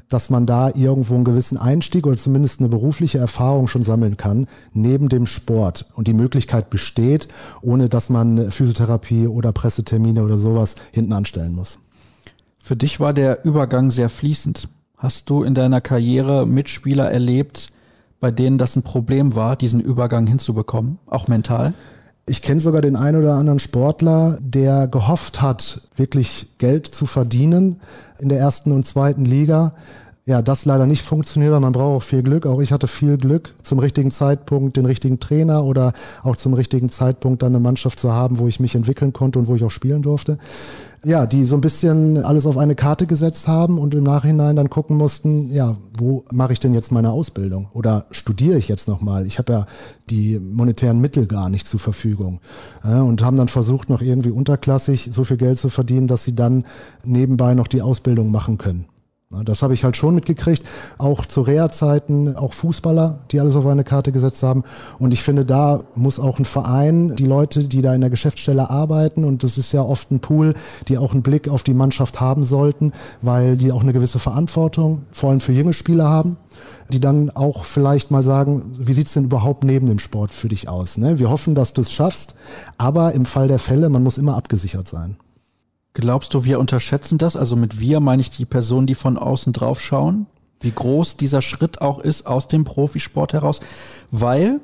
Dass 0.10 0.30
man 0.30 0.46
da 0.46 0.70
irgendwo 0.74 1.16
einen 1.16 1.26
gewissen 1.26 1.58
Einstieg 1.58 2.08
oder 2.08 2.18
zumindest 2.18 2.60
eine 2.60 2.70
berufliche 2.70 3.18
Erfahrung 3.18 3.68
schon 3.68 3.84
sammeln 3.84 4.18
kann, 4.18 4.48
neben 4.74 5.10
dem 5.10 5.26
Sport. 5.26 5.86
Und 5.96 6.08
die 6.08 6.14
Möglichkeit 6.14 6.70
besteht, 6.70 7.28
ohne 7.62 7.90
dass 7.90 8.10
man 8.10 8.52
Physiotherapie 8.52 9.28
oder 9.28 9.52
Pressetermine 9.52 10.24
oder 10.24 10.38
sowas 10.38 10.76
hinten 10.92 11.14
anstellen 11.14 11.54
muss. 11.54 11.80
Für 12.64 12.76
dich 12.76 13.00
war 13.00 13.14
der 13.14 13.46
Übergang 13.46 13.92
sehr 13.92 14.10
fließend. 14.10 14.70
Hast 14.98 15.30
du 15.30 15.44
in 15.44 15.54
deiner 15.54 15.80
Karriere 15.80 16.46
Mitspieler 16.46 17.12
erlebt, 17.12 17.68
bei 18.20 18.32
denen 18.32 18.58
das 18.58 18.76
ein 18.76 18.82
Problem 18.84 19.36
war, 19.36 19.56
diesen 19.56 19.80
Übergang 19.80 20.26
hinzubekommen, 20.26 20.98
auch 21.06 21.28
mental? 21.28 21.74
Ich 22.30 22.42
kenne 22.42 22.60
sogar 22.60 22.82
den 22.82 22.98
einen 22.98 23.22
oder 23.22 23.36
anderen 23.36 23.60
Sportler, 23.60 24.38
der 24.42 24.90
gehofft 24.90 25.42
hat, 25.42 25.80
wirklich 25.96 26.48
Geld 26.58 26.94
zu 26.94 27.06
verdienen 27.06 27.80
in 28.20 28.28
der 28.28 28.38
ersten 28.38 28.74
und 28.74 28.86
zweiten 28.86 29.24
Liga. 29.24 29.72
Ja, 30.26 30.42
das 30.42 30.66
leider 30.66 30.88
nicht 30.88 31.04
funktioniert, 31.04 31.54
aber 31.54 31.62
man 31.62 31.72
braucht 31.72 31.96
auch 31.96 32.06
viel 32.06 32.24
Glück. 32.24 32.46
Auch 32.46 32.60
ich 32.60 32.74
hatte 32.74 32.88
viel 32.88 33.16
Glück, 33.18 33.54
zum 33.64 33.80
richtigen 33.80 34.12
Zeitpunkt 34.12 34.76
den 34.76 34.86
richtigen 34.86 35.22
Trainer 35.22 35.64
oder 35.64 35.94
auch 36.22 36.36
zum 36.36 36.54
richtigen 36.54 36.90
Zeitpunkt 36.90 37.44
dann 37.44 37.56
eine 37.56 37.64
Mannschaft 37.64 37.98
zu 37.98 38.12
haben, 38.12 38.40
wo 38.40 38.48
ich 38.50 38.60
mich 38.60 38.76
entwickeln 38.76 39.14
konnte 39.14 39.40
und 39.40 39.48
wo 39.48 39.56
ich 39.56 39.64
auch 39.64 39.72
spielen 39.72 40.02
durfte 40.02 40.38
ja, 41.06 41.26
die 41.26 41.44
so 41.44 41.56
ein 41.56 41.62
bisschen 41.62 42.24
alles 42.24 42.46
auf 42.46 42.58
eine 42.58 42.76
Karte 42.76 43.06
gesetzt 43.08 43.48
haben 43.48 43.78
und 43.80 43.94
im 43.94 44.04
Nachhinein 44.04 44.56
dann 44.56 44.70
gucken 44.70 44.98
mussten, 44.98 45.50
ja, 45.50 45.78
wo 45.98 46.26
mache 46.32 46.54
ich 46.54 46.60
denn 46.60 46.74
jetzt 46.74 46.92
meine 46.92 47.12
Ausbildung 47.12 47.68
oder 47.74 48.06
studiere 48.12 48.58
ich 48.58 48.68
jetzt 48.68 48.88
nochmal? 48.88 49.26
Ich 49.26 49.38
habe 49.38 49.54
ja 49.54 49.66
die 50.10 50.40
monetären 50.40 51.00
Mittel 51.00 51.28
gar 51.28 51.50
nicht 51.50 51.68
zur 51.68 51.80
Verfügung 51.80 52.40
und 52.84 53.24
haben 53.24 53.38
dann 53.38 53.48
versucht, 53.48 53.90
noch 53.90 54.02
irgendwie 54.02 54.32
unterklassig 54.32 55.10
so 55.12 55.24
viel 55.24 55.38
Geld 55.38 55.60
zu 55.60 55.70
verdienen, 55.70 56.08
dass 56.08 56.24
sie 56.24 56.36
dann 56.36 56.66
nebenbei 57.04 57.54
noch 57.54 57.68
die 57.68 57.82
Ausbildung 57.82 58.32
machen 58.32 58.58
können. 58.58 58.88
Das 59.30 59.62
habe 59.62 59.74
ich 59.74 59.84
halt 59.84 59.98
schon 59.98 60.16
mitgekriegt, 60.16 60.64
auch 60.98 61.26
zu 61.26 61.42
Reha-Zeiten, 61.42 62.38
auch 62.38 62.54
Fußballer, 62.54 63.20
die 63.30 63.42
alles 63.42 63.58
auf 63.58 63.66
eine 63.66 63.84
Karte 63.84 64.14
gesetzt 64.14 64.42
haben. 64.42 64.64
Und 65.00 65.14
ich 65.14 65.22
finde, 65.22 65.44
da 65.44 65.82
muss 65.96 66.18
auch 66.18 66.40
ein 66.40 66.46
Verein, 66.46 67.18
die 67.18 67.26
Leute, 67.26 67.66
die 67.66 67.82
da 67.82 67.94
in 67.94 68.00
der 68.00 68.10
Geschäftsstelle 68.10 68.70
arbeiten, 68.70 69.26
und 69.26 69.44
das 69.44 69.58
ist 69.58 69.74
ja 69.74 69.82
oft 69.82 70.12
ein 70.12 70.22
Pool, 70.22 70.54
die 70.88 70.98
auch 70.98 71.12
einen 71.12 71.24
Blick 71.24 71.50
auf 71.50 71.64
die 71.64 71.74
Mannschaft 71.74 72.22
haben 72.22 72.46
sollten, 72.46 72.94
weil 73.22 73.58
die 73.58 73.74
auch 73.74 73.82
eine 73.82 73.92
gewisse 73.92 74.20
Verantwortung, 74.20 75.04
vor 75.12 75.32
allem 75.32 75.42
für 75.42 75.52
junge 75.52 75.74
Spieler 75.74 76.10
haben 76.10 76.38
die 76.90 77.02
dann 77.02 77.30
auch 77.32 77.66
vielleicht 77.66 78.12
mal 78.12 78.24
sagen, 78.24 78.72
wie 78.78 78.94
sieht's 78.94 79.14
denn 79.14 79.26
überhaupt 79.26 79.66
neben 79.66 79.88
dem 79.88 80.00
Sport 80.00 80.32
für 80.32 80.48
dich 80.48 80.70
aus? 80.70 80.98
Ne? 80.98 81.20
Wir 81.20 81.30
hoffen, 81.30 81.54
dass 81.54 81.74
du 81.74 81.82
es 81.82 81.92
schaffst, 81.92 82.34
aber 82.78 83.14
im 83.14 83.26
Fall 83.26 83.50
der 83.50 83.60
Fälle, 83.60 83.90
man 83.90 84.04
muss 84.04 84.18
immer 84.18 84.38
abgesichert 84.38 84.88
sein. 84.88 85.18
Glaubst 86.00 86.36
du, 86.36 86.46
wir 86.46 86.60
unterschätzen 86.60 87.18
das? 87.18 87.36
Also 87.36 87.56
mit 87.56 87.80
wir 87.80 88.00
meine 88.02 88.22
ich 88.22 88.30
die 88.30 88.46
Personen, 88.46 88.86
die 88.86 88.94
von 88.94 89.18
außen 89.18 89.52
drauf 89.52 89.82
schauen, 89.82 90.28
wie 90.60 90.70
groß 90.70 91.18
dieser 91.18 91.42
Schritt 91.42 91.82
auch 91.82 91.98
ist 91.98 92.28
aus 92.28 92.48
dem 92.48 92.66
Profisport 92.66 93.34
heraus, 93.34 93.62
weil 94.12 94.60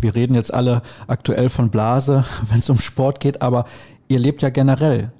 wir 0.00 0.14
reden 0.14 0.36
jetzt 0.36 0.54
alle 0.54 0.82
aktuell 1.08 1.48
von 1.48 1.70
Blase, 1.70 2.24
wenn 2.48 2.60
es 2.60 2.70
um 2.70 2.78
Sport 2.78 3.18
geht, 3.18 3.42
aber 3.42 3.64
ihr 4.06 4.20
lebt 4.20 4.40
ja 4.42 4.50
generell 4.50 5.10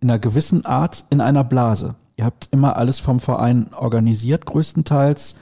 in 0.00 0.10
einer 0.10 0.18
gewissen 0.18 0.66
Art 0.66 1.04
in 1.10 1.20
einer 1.20 1.44
Blase. 1.44 1.94
Ihr 2.16 2.24
habt 2.24 2.48
immer 2.50 2.76
alles 2.76 2.98
vom 2.98 3.20
Verein 3.20 3.72
organisiert, 3.74 4.46
größtenteils. 4.46 5.36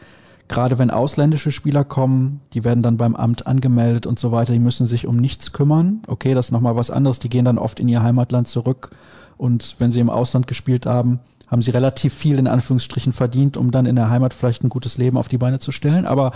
Gerade 0.48 0.78
wenn 0.78 0.90
ausländische 0.90 1.50
Spieler 1.50 1.82
kommen, 1.82 2.42
die 2.52 2.62
werden 2.62 2.82
dann 2.82 2.98
beim 2.98 3.16
Amt 3.16 3.46
angemeldet 3.46 4.06
und 4.06 4.18
so 4.18 4.32
weiter, 4.32 4.52
die 4.52 4.58
müssen 4.58 4.86
sich 4.86 5.06
um 5.06 5.16
nichts 5.16 5.52
kümmern. 5.52 6.02
Okay, 6.08 6.34
das 6.34 6.48
ist 6.48 6.52
nochmal 6.52 6.76
was 6.76 6.90
anderes. 6.90 7.20
Die 7.20 7.30
gehen 7.30 7.46
dann 7.46 7.56
oft 7.56 7.80
in 7.80 7.88
ihr 7.88 8.02
Heimatland 8.02 8.48
zurück 8.48 8.90
und 9.36 9.76
wenn 9.78 9.92
sie 9.92 10.00
im 10.00 10.10
Ausland 10.10 10.46
gespielt 10.46 10.86
haben, 10.86 11.20
haben 11.48 11.62
sie 11.62 11.70
relativ 11.70 12.12
viel 12.12 12.38
in 12.38 12.48
Anführungsstrichen 12.48 13.12
verdient, 13.12 13.56
um 13.56 13.70
dann 13.70 13.86
in 13.86 13.96
der 13.96 14.10
Heimat 14.10 14.34
vielleicht 14.34 14.64
ein 14.64 14.68
gutes 14.68 14.98
Leben 14.98 15.16
auf 15.16 15.28
die 15.28 15.38
Beine 15.38 15.60
zu 15.60 15.70
stellen. 15.70 16.06
Aber 16.06 16.32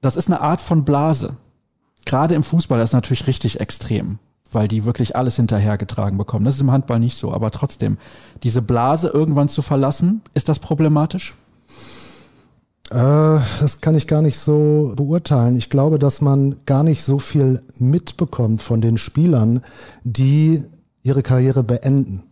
das 0.00 0.16
ist 0.16 0.28
eine 0.28 0.40
Art 0.40 0.60
von 0.60 0.84
Blase. 0.84 1.36
Gerade 2.04 2.34
im 2.34 2.44
Fußball 2.44 2.80
ist 2.80 2.92
natürlich 2.92 3.26
richtig 3.26 3.58
extrem, 3.58 4.18
weil 4.52 4.68
die 4.68 4.84
wirklich 4.84 5.16
alles 5.16 5.36
hinterhergetragen 5.36 6.18
bekommen. 6.18 6.44
Das 6.44 6.54
ist 6.54 6.60
im 6.60 6.70
Handball 6.70 7.00
nicht 7.00 7.16
so. 7.16 7.32
Aber 7.32 7.50
trotzdem, 7.50 7.98
diese 8.44 8.62
Blase 8.62 9.08
irgendwann 9.08 9.48
zu 9.48 9.62
verlassen, 9.62 10.22
ist 10.34 10.48
das 10.48 10.60
problematisch? 10.60 11.34
Äh, 12.90 12.94
das 13.60 13.80
kann 13.80 13.96
ich 13.96 14.06
gar 14.06 14.22
nicht 14.22 14.38
so 14.38 14.92
beurteilen. 14.94 15.56
Ich 15.56 15.70
glaube, 15.70 15.98
dass 15.98 16.20
man 16.20 16.56
gar 16.66 16.84
nicht 16.84 17.02
so 17.02 17.18
viel 17.18 17.62
mitbekommt 17.78 18.62
von 18.62 18.80
den 18.80 18.98
Spielern, 18.98 19.62
die 20.04 20.62
ihre 21.06 21.22
Karriere 21.22 21.62
beenden. 21.62 22.24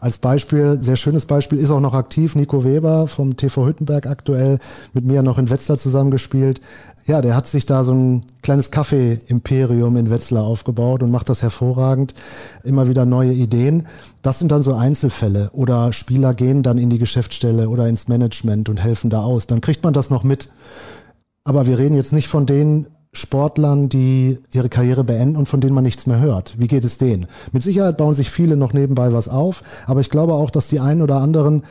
Als 0.00 0.18
Beispiel, 0.18 0.78
sehr 0.80 0.96
schönes 0.96 1.26
Beispiel, 1.26 1.58
ist 1.58 1.70
auch 1.70 1.78
noch 1.78 1.94
aktiv 1.94 2.34
Nico 2.34 2.64
Weber 2.64 3.06
vom 3.06 3.36
TV 3.36 3.68
Hüttenberg 3.68 4.08
aktuell, 4.08 4.58
mit 4.92 5.04
mir 5.04 5.22
noch 5.22 5.38
in 5.38 5.48
Wetzlar 5.48 5.78
zusammengespielt. 5.78 6.60
Ja, 7.06 7.20
der 7.20 7.36
hat 7.36 7.46
sich 7.46 7.66
da 7.66 7.84
so 7.84 7.92
ein 7.92 8.24
kleines 8.42 8.72
Kaffee-Imperium 8.72 9.96
in 9.96 10.10
Wetzlar 10.10 10.42
aufgebaut 10.42 11.04
und 11.04 11.12
macht 11.12 11.28
das 11.28 11.42
hervorragend. 11.42 12.14
Immer 12.64 12.88
wieder 12.88 13.06
neue 13.06 13.32
Ideen. 13.32 13.86
Das 14.22 14.40
sind 14.40 14.50
dann 14.50 14.64
so 14.64 14.74
Einzelfälle. 14.74 15.50
Oder 15.52 15.92
Spieler 15.92 16.34
gehen 16.34 16.64
dann 16.64 16.78
in 16.78 16.90
die 16.90 16.98
Geschäftsstelle 16.98 17.68
oder 17.68 17.86
ins 17.86 18.08
Management 18.08 18.68
und 18.68 18.78
helfen 18.78 19.08
da 19.08 19.22
aus. 19.22 19.46
Dann 19.46 19.60
kriegt 19.60 19.84
man 19.84 19.92
das 19.92 20.10
noch 20.10 20.24
mit. 20.24 20.50
Aber 21.44 21.66
wir 21.66 21.78
reden 21.78 21.94
jetzt 21.94 22.12
nicht 22.12 22.26
von 22.26 22.46
denen, 22.46 22.88
Sportlern, 23.14 23.88
die 23.88 24.38
ihre 24.52 24.70
Karriere 24.70 25.04
beenden 25.04 25.36
und 25.36 25.46
von 25.46 25.60
denen 25.60 25.74
man 25.74 25.84
nichts 25.84 26.06
mehr 26.06 26.20
hört. 26.20 26.54
Wie 26.58 26.66
geht 26.66 26.84
es 26.84 26.96
denen? 26.96 27.26
Mit 27.52 27.62
Sicherheit 27.62 27.98
bauen 27.98 28.14
sich 28.14 28.30
viele 28.30 28.56
noch 28.56 28.72
nebenbei 28.72 29.12
was 29.12 29.28
auf, 29.28 29.62
aber 29.86 30.00
ich 30.00 30.08
glaube 30.08 30.32
auch, 30.32 30.50
dass 30.50 30.68
die 30.68 30.80
einen 30.80 31.02
oder 31.02 31.16
anderen 31.16 31.62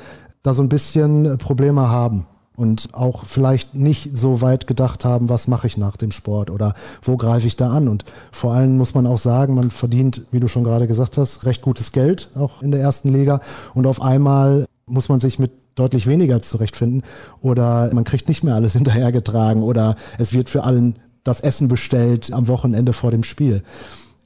da 0.44 0.54
so 0.54 0.62
ein 0.62 0.70
bisschen 0.70 1.38
Probleme 1.40 1.90
haben 1.90 2.28
und 2.56 2.90
auch 2.94 3.26
vielleicht 3.26 3.74
nicht 3.74 4.16
so 4.16 4.42
weit 4.42 4.68
gedacht 4.68 5.04
haben, 5.04 5.30
was 5.30 5.48
mache 5.48 5.66
ich 5.66 5.78
nach 5.78 5.98
dem 5.98 6.12
Sport 6.12 6.52
oder 6.52 6.76
wo 7.02 7.18
greife 7.18 7.48
ich 7.48 7.56
da 7.56 7.72
an. 7.72 7.88
Und 7.88 8.06
vor 8.32 8.54
allem 8.54 8.78
muss 8.78 8.94
man 8.94 9.08
auch 9.08 9.18
sagen, 9.18 9.56
man 9.56 9.72
verdient, 9.72 10.28
wie 10.32 10.40
du 10.40 10.48
schon 10.48 10.64
gerade 10.64 10.86
gesagt 10.86 11.18
hast, 11.18 11.46
recht 11.46 11.64
gutes 11.64 11.92
Geld, 11.92 12.30
auch 12.36 12.62
in 12.62 12.70
der 12.70 12.82
ersten 12.82 13.12
Liga. 13.12 13.40
Und 13.74 13.88
auf 13.88 14.00
einmal 14.00 14.66
muss 14.86 15.10
man 15.10 15.20
sich 15.20 15.40
mit 15.40 15.52
deutlich 15.74 16.06
weniger 16.06 16.42
zurechtfinden 16.42 17.02
oder 17.40 17.90
man 17.94 18.04
kriegt 18.04 18.28
nicht 18.28 18.44
mehr 18.44 18.54
alles 18.54 18.74
hinterhergetragen 18.80 19.64
oder 19.64 19.96
es 20.20 20.34
wird 20.34 20.48
für 20.48 20.64
allen 20.64 21.00
das 21.24 21.42
Essen 21.42 21.68
bestellt 21.68 22.32
am 22.34 22.48
Wochenende 22.48 22.94
vor 22.94 23.12
dem 23.12 23.24
Spiel. 23.24 23.64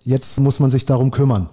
Jetzt 0.04 0.40
muss 0.40 0.60
man 0.60 0.72
sich 0.72 0.86
darum 0.86 1.12
kümmern. 1.12 1.50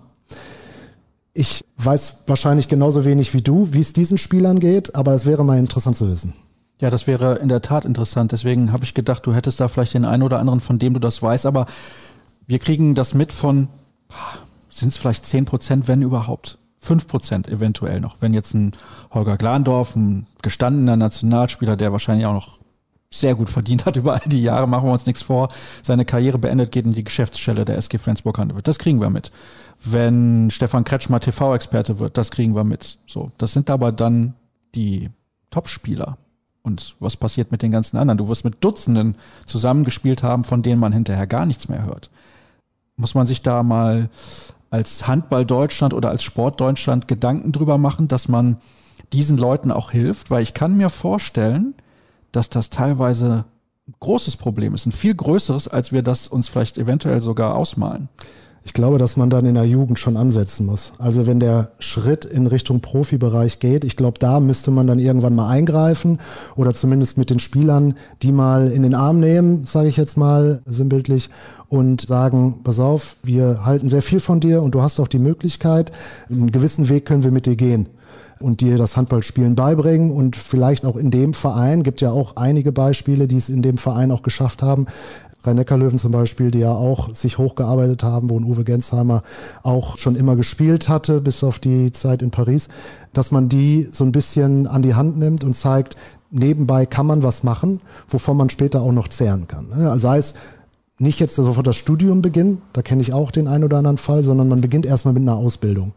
Ich 1.35 1.65
weiß 1.79 2.25
wahrscheinlich 2.27 2.69
genauso 2.69 3.05
wenig 3.05 3.33
wie 3.33 3.41
du, 3.41 3.69
wie 3.73 3.81
es 3.81 3.95
diesen 3.95 4.19
Spielern 4.19 4.61
geht, 4.61 4.95
aber 4.95 5.15
es 5.15 5.25
wäre 5.25 5.45
mal 5.45 5.59
interessant 5.59 5.97
zu 5.97 6.09
wissen. 6.09 6.35
Ja, 6.83 6.91
das 6.91 7.07
wäre 7.07 7.37
in 7.37 7.49
der 7.49 7.63
Tat 7.63 7.85
interessant. 7.85 8.33
Deswegen 8.33 8.73
habe 8.73 8.85
ich 8.85 8.93
gedacht, 8.93 9.25
du 9.25 9.33
hättest 9.33 9.61
da 9.61 9.69
vielleicht 9.69 9.95
den 9.95 10.05
einen 10.05 10.25
oder 10.25 10.41
anderen, 10.41 10.61
von 10.61 10.79
dem 10.79 10.95
du 10.95 11.01
das 11.01 11.23
weißt. 11.23 11.47
Aber 11.47 11.67
wir 12.47 12.59
kriegen 12.59 12.95
das 12.95 13.15
mit 13.15 13.33
von, 13.33 13.69
sind 14.69 14.89
es 14.89 14.97
vielleicht 14.97 15.25
zehn 15.25 15.45
Prozent, 15.45 15.87
wenn 15.87 16.03
überhaupt. 16.03 16.59
Fünf 16.81 17.07
Prozent 17.07 17.49
eventuell 17.49 18.01
noch. 18.01 18.17
Wenn 18.19 18.35
jetzt 18.35 18.53
ein 18.55 18.73
Holger 19.13 19.37
Glandorf, 19.37 19.95
ein 19.95 20.27
gestandener 20.43 20.97
Nationalspieler, 20.97 21.77
der 21.77 21.93
wahrscheinlich 21.93 22.27
auch 22.27 22.35
noch 22.35 22.59
sehr 23.13 23.35
gut 23.35 23.51
verdient 23.51 23.87
hat 23.87 23.97
über 23.97 24.15
all 24.15 24.27
die 24.29 24.43
Jahre, 24.43 24.67
machen 24.67 24.89
wir 24.89 24.93
uns 24.93 25.07
nichts 25.07 25.23
vor, 25.23 25.49
seine 25.83 26.05
Karriere 26.05 26.39
beendet, 26.39 26.73
geht 26.73 26.87
in 26.87 26.93
die 26.93 27.05
Geschäftsstelle 27.05 27.65
der 27.65 27.77
SG 27.79 27.99
Flensburg 27.99 28.39
Handewitt. 28.39 28.67
Das 28.67 28.79
kriegen 28.79 29.01
wir 29.01 29.11
mit. 29.11 29.31
Wenn 29.85 30.51
Stefan 30.51 30.85
Kretschmer 30.85 31.21
TV-Experte 31.21 31.99
wird, 31.99 32.17
das 32.17 32.31
kriegen 32.31 32.55
wir 32.55 32.65
mit. 32.65 32.99
So, 33.07 33.31
das 33.39 33.53
sind 33.53 33.71
aber 33.71 33.93
dann 33.93 34.35
die 34.75 35.11
Topspieler. 35.51 36.17
Und 36.63 36.95
was 37.01 37.17
passiert 37.17 37.51
mit 37.51 37.63
den 37.63 37.73
ganzen 37.73 37.97
anderen? 37.97 38.19
Du 38.19 38.29
wirst 38.29 38.45
mit 38.45 38.63
Dutzenden 38.63 39.17
zusammengespielt 39.47 40.23
haben, 40.23 40.45
von 40.45 40.63
denen 40.63 40.81
man 40.81 40.93
hinterher 40.93 41.27
gar 41.27 41.45
nichts 41.45 41.69
mehr 41.69 41.85
hört. 41.85 42.11
Muss 42.97 43.15
man 43.15 43.27
sich 43.27 43.43
da 43.43 43.63
mal 43.63 44.09
als 44.71 45.09
Handball 45.09 45.45
Deutschland 45.45 45.93
oder 45.93 46.11
als 46.11 46.23
Sport 46.23 46.61
Deutschland 46.61 47.09
Gedanken 47.09 47.51
drüber 47.51 47.79
machen, 47.79 48.07
dass 48.07 48.29
man 48.29 48.59
diesen 49.13 49.39
Leuten 49.39 49.73
auch 49.73 49.91
hilft? 49.91 50.31
Weil 50.31 50.45
ich 50.45 50.55
kann 50.55 50.77
mir 50.77 50.89
vorstellen, 50.89 51.75
dass 52.33 52.51
das 52.51 52.71
teilweise 52.71 53.45
ein 53.89 53.95
großes 54.01 54.37
Problem 54.37 54.75
ist, 54.75 54.87
ein 54.87 54.93
viel 54.93 55.15
größeres, 55.15 55.69
als 55.69 55.93
wir 55.93 56.03
das 56.03 56.29
uns 56.29 56.49
vielleicht 56.49 56.79
eventuell 56.79 57.23
sogar 57.23 57.55
ausmalen. 57.57 58.09
Ich 58.65 58.75
glaube, 58.75 58.99
dass 58.99 59.17
man 59.17 59.29
dann 59.29 59.45
in 59.45 59.57
der 59.57 59.65
Jugend 59.65 59.99
schon 59.99 60.17
ansetzen 60.17 60.67
muss. 60.67 60.93
Also 60.99 61.27
wenn 61.27 61.41
der 61.41 61.73
Schritt 61.81 62.25
in 62.25 62.47
Richtung 62.47 62.81
Profibereich 62.81 63.59
geht, 63.59 63.83
ich 63.83 63.97
glaube, 63.97 64.21
da 64.21 64.39
müsste 64.39 64.71
man 64.71 64.87
dann 64.87 65.01
irgendwann 65.01 65.35
mal 65.35 65.49
eingreifen 65.49 66.19
oder 66.55 66.73
zumindest 66.73 67.19
mit 67.19 67.31
den 67.31 67.41
Spielern, 67.41 67.95
die 68.23 68.31
mal 68.31 68.71
in 68.71 68.85
den 68.85 68.95
Arm 68.95 69.19
nehmen, 69.19 69.67
sage 69.67 69.89
ich 69.89 69.97
jetzt 69.97 70.17
mal 70.17 70.63
sinnbildlich, 70.65 71.29
und 71.69 72.03
sagen, 72.03 72.61
pass 72.63 72.79
auf, 72.79 73.17
wir 73.25 73.65
halten 73.65 73.89
sehr 73.89 74.03
viel 74.03 74.21
von 74.21 74.39
dir 74.39 74.63
und 74.63 74.75
du 74.75 74.83
hast 74.83 75.01
auch 75.01 75.09
die 75.09 75.19
Möglichkeit, 75.19 75.91
einen 76.31 76.53
gewissen 76.53 76.89
Weg 76.89 77.05
können 77.05 77.25
wir 77.25 77.33
mit 77.33 77.47
dir 77.47 77.57
gehen 77.57 77.89
und 78.43 78.61
dir 78.61 78.79
das 78.79 78.97
Handballspielen 78.97 79.55
beibringen 79.55 80.11
und 80.11 80.37
vielleicht 80.37 80.85
auch 80.85 80.97
in 80.97 81.11
dem 81.11 81.35
Verein, 81.35 81.83
gibt 81.83 82.01
ja 82.01 82.11
auch 82.11 82.37
einige 82.37 82.73
Beispiele, 82.73 83.27
die 83.29 83.37
es 83.37 83.49
in 83.49 83.63
dem 83.63 83.79
Verein 83.79 84.11
auch 84.11 84.23
geschafft 84.23 84.63
haben, 84.63 84.87
Rhein-Neckar-Löwen 85.45 85.99
zum 85.99 86.13
Beispiel, 86.13 86.51
die 86.51 86.61
ja 86.61 86.73
auch 86.73 87.13
sich 87.15 87.39
hochgearbeitet 87.39 88.03
haben, 88.03 88.31
wo 88.31 88.39
ein 88.39 88.45
Uwe 88.45 88.65
Gensheimer 88.65 89.23
auch 89.63 89.99
schon 89.99 90.15
immer 90.15 90.37
gespielt 90.37 90.89
hatte, 90.89 91.21
bis 91.21 91.43
auf 91.43 91.59
die 91.59 91.93
Zeit 91.93 92.23
in 92.23 92.31
Paris, 92.31 92.69
dass 93.13 93.31
man 93.31 93.49
die 93.49 93.89
so 93.91 94.05
ein 94.05 94.13
bisschen 94.13 94.67
an 94.67 94.83
die 94.83 94.95
Hand 94.95 95.19
nimmt 95.19 95.45
und 95.45 95.55
zeigt, 95.55 95.97
nebenbei 96.31 96.87
kann 96.87 97.07
man 97.07 97.23
was 97.23 97.43
machen, 97.43 97.81
wovon 98.09 98.37
man 98.37 98.51
später 98.51 98.83
auch 98.83 98.93
noch 98.93 99.09
zehren 99.09 99.49
kann. 99.49 99.73
Also 99.73 99.99
sei 99.99 100.19
es 100.19 100.35
nicht 100.99 101.19
jetzt 101.19 101.35
sofort 101.35 101.67
das 101.67 101.77
Studium 101.77 102.23
beginnen, 102.23 102.63
da 102.73 102.83
kenne 102.83 103.03
ich 103.03 103.13
auch 103.13 103.33
den 103.33 103.49
einen 103.49 103.65
oder 103.65 103.79
anderen 103.79 103.99
Fall, 103.99 104.23
sondern 104.23 104.49
man 104.49 104.61
beginnt 104.61 104.87
erstmal 104.87 105.15
mit 105.15 105.23
einer 105.23 105.37
Ausbildung. 105.37 105.93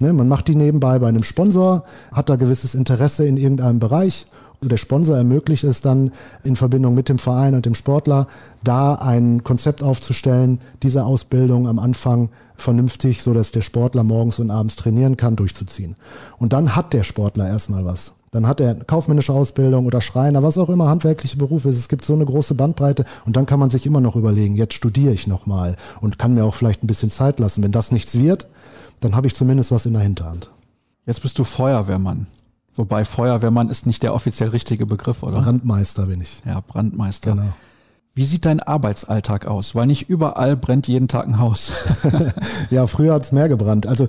Ne, 0.00 0.12
man 0.12 0.28
macht 0.28 0.48
die 0.48 0.54
nebenbei 0.54 0.98
bei 0.98 1.08
einem 1.08 1.24
Sponsor, 1.24 1.84
hat 2.12 2.28
da 2.28 2.36
gewisses 2.36 2.74
Interesse 2.74 3.26
in 3.26 3.36
irgendeinem 3.36 3.80
Bereich 3.80 4.26
der 4.60 4.76
Sponsor 4.76 5.16
ermöglicht 5.16 5.64
es 5.64 5.80
dann 5.80 6.10
in 6.42 6.56
Verbindung 6.56 6.94
mit 6.94 7.08
dem 7.08 7.18
Verein 7.18 7.54
und 7.54 7.64
dem 7.64 7.74
Sportler, 7.74 8.26
da 8.64 8.94
ein 8.94 9.44
Konzept 9.44 9.82
aufzustellen, 9.82 10.60
diese 10.82 11.04
Ausbildung 11.04 11.68
am 11.68 11.78
Anfang 11.78 12.30
vernünftig, 12.56 13.22
so 13.22 13.32
dass 13.32 13.52
der 13.52 13.62
Sportler 13.62 14.02
morgens 14.02 14.40
und 14.40 14.50
abends 14.50 14.74
trainieren 14.74 15.16
kann, 15.16 15.36
durchzuziehen. 15.36 15.94
Und 16.38 16.52
dann 16.52 16.74
hat 16.74 16.92
der 16.92 17.04
Sportler 17.04 17.48
erstmal 17.48 17.84
was. 17.84 18.12
Dann 18.30 18.46
hat 18.46 18.60
er 18.60 18.74
kaufmännische 18.74 19.32
Ausbildung 19.32 19.86
oder 19.86 20.00
Schreiner, 20.00 20.42
was 20.42 20.58
auch 20.58 20.68
immer 20.68 20.88
handwerkliche 20.88 21.38
Beruf 21.38 21.64
ist. 21.64 21.78
Es 21.78 21.88
gibt 21.88 22.04
so 22.04 22.12
eine 22.12 22.26
große 22.26 22.54
Bandbreite 22.54 23.04
und 23.24 23.36
dann 23.36 23.46
kann 23.46 23.60
man 23.60 23.70
sich 23.70 23.86
immer 23.86 24.00
noch 24.00 24.16
überlegen, 24.16 24.54
jetzt 24.54 24.74
studiere 24.74 25.14
ich 25.14 25.26
nochmal 25.26 25.76
und 26.00 26.18
kann 26.18 26.34
mir 26.34 26.44
auch 26.44 26.54
vielleicht 26.54 26.82
ein 26.82 26.88
bisschen 26.88 27.10
Zeit 27.10 27.38
lassen. 27.38 27.62
Wenn 27.62 27.72
das 27.72 27.90
nichts 27.90 28.18
wird, 28.18 28.48
dann 29.00 29.14
habe 29.14 29.26
ich 29.26 29.34
zumindest 29.34 29.70
was 29.72 29.86
in 29.86 29.92
der 29.92 30.02
Hinterhand. 30.02 30.50
Jetzt 31.06 31.22
bist 31.22 31.38
du 31.38 31.44
Feuerwehrmann. 31.44 32.26
Wobei 32.74 33.04
Feuerwehrmann 33.04 33.70
ist 33.70 33.86
nicht 33.86 34.02
der 34.02 34.14
offiziell 34.14 34.50
richtige 34.50 34.86
Begriff, 34.86 35.22
oder? 35.22 35.40
Brandmeister 35.40 36.06
bin 36.06 36.20
ich. 36.20 36.42
Ja, 36.46 36.60
Brandmeister. 36.60 37.32
Genau. 37.32 37.52
Wie 38.14 38.24
sieht 38.24 38.44
dein 38.44 38.60
Arbeitsalltag 38.60 39.46
aus? 39.46 39.74
Weil 39.74 39.86
nicht 39.86 40.08
überall 40.08 40.56
brennt 40.56 40.88
jeden 40.88 41.08
Tag 41.08 41.26
ein 41.26 41.38
Haus. 41.38 41.72
ja, 42.70 42.86
früher 42.86 43.14
hat's 43.14 43.32
mehr 43.32 43.48
gebrannt. 43.48 43.86
Also 43.86 44.08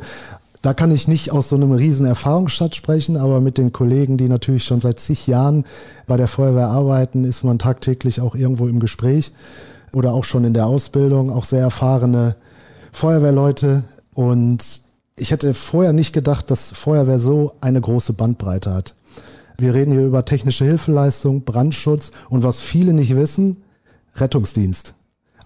da 0.61 0.73
kann 0.73 0.91
ich 0.91 1.07
nicht 1.07 1.31
aus 1.31 1.49
so 1.49 1.55
einem 1.55 1.71
riesen 1.71 2.05
Erfahrungsschatz 2.05 2.75
sprechen, 2.75 3.17
aber 3.17 3.39
mit 3.39 3.57
den 3.57 3.71
Kollegen, 3.71 4.17
die 4.17 4.27
natürlich 4.27 4.65
schon 4.65 4.81
seit 4.81 4.99
zig 4.99 5.25
Jahren 5.25 5.63
bei 6.05 6.17
der 6.17 6.27
Feuerwehr 6.27 6.67
arbeiten, 6.67 7.23
ist 7.23 7.43
man 7.43 7.59
tagtäglich 7.59 8.19
auch 8.19 8.35
irgendwo 8.35 8.67
im 8.67 8.79
Gespräch 8.79 9.31
oder 9.93 10.13
auch 10.13 10.25
schon 10.25 10.43
in 10.43 10.53
der 10.53 10.65
Ausbildung, 10.65 11.31
auch 11.31 11.45
sehr 11.45 11.61
erfahrene 11.61 12.35
Feuerwehrleute. 12.91 13.83
Und 14.19 14.81
ich 15.15 15.31
hätte 15.31 15.53
vorher 15.53 15.93
nicht 15.93 16.11
gedacht, 16.11 16.51
dass 16.51 16.73
Feuerwehr 16.73 17.19
so 17.19 17.53
eine 17.61 17.79
große 17.79 18.11
Bandbreite 18.11 18.73
hat. 18.73 18.93
Wir 19.57 19.73
reden 19.73 19.93
hier 19.93 20.05
über 20.05 20.25
technische 20.25 20.65
Hilfeleistung, 20.65 21.45
Brandschutz 21.45 22.11
und 22.29 22.43
was 22.43 22.59
viele 22.59 22.91
nicht 22.91 23.15
wissen, 23.15 23.63
Rettungsdienst. 24.15 24.93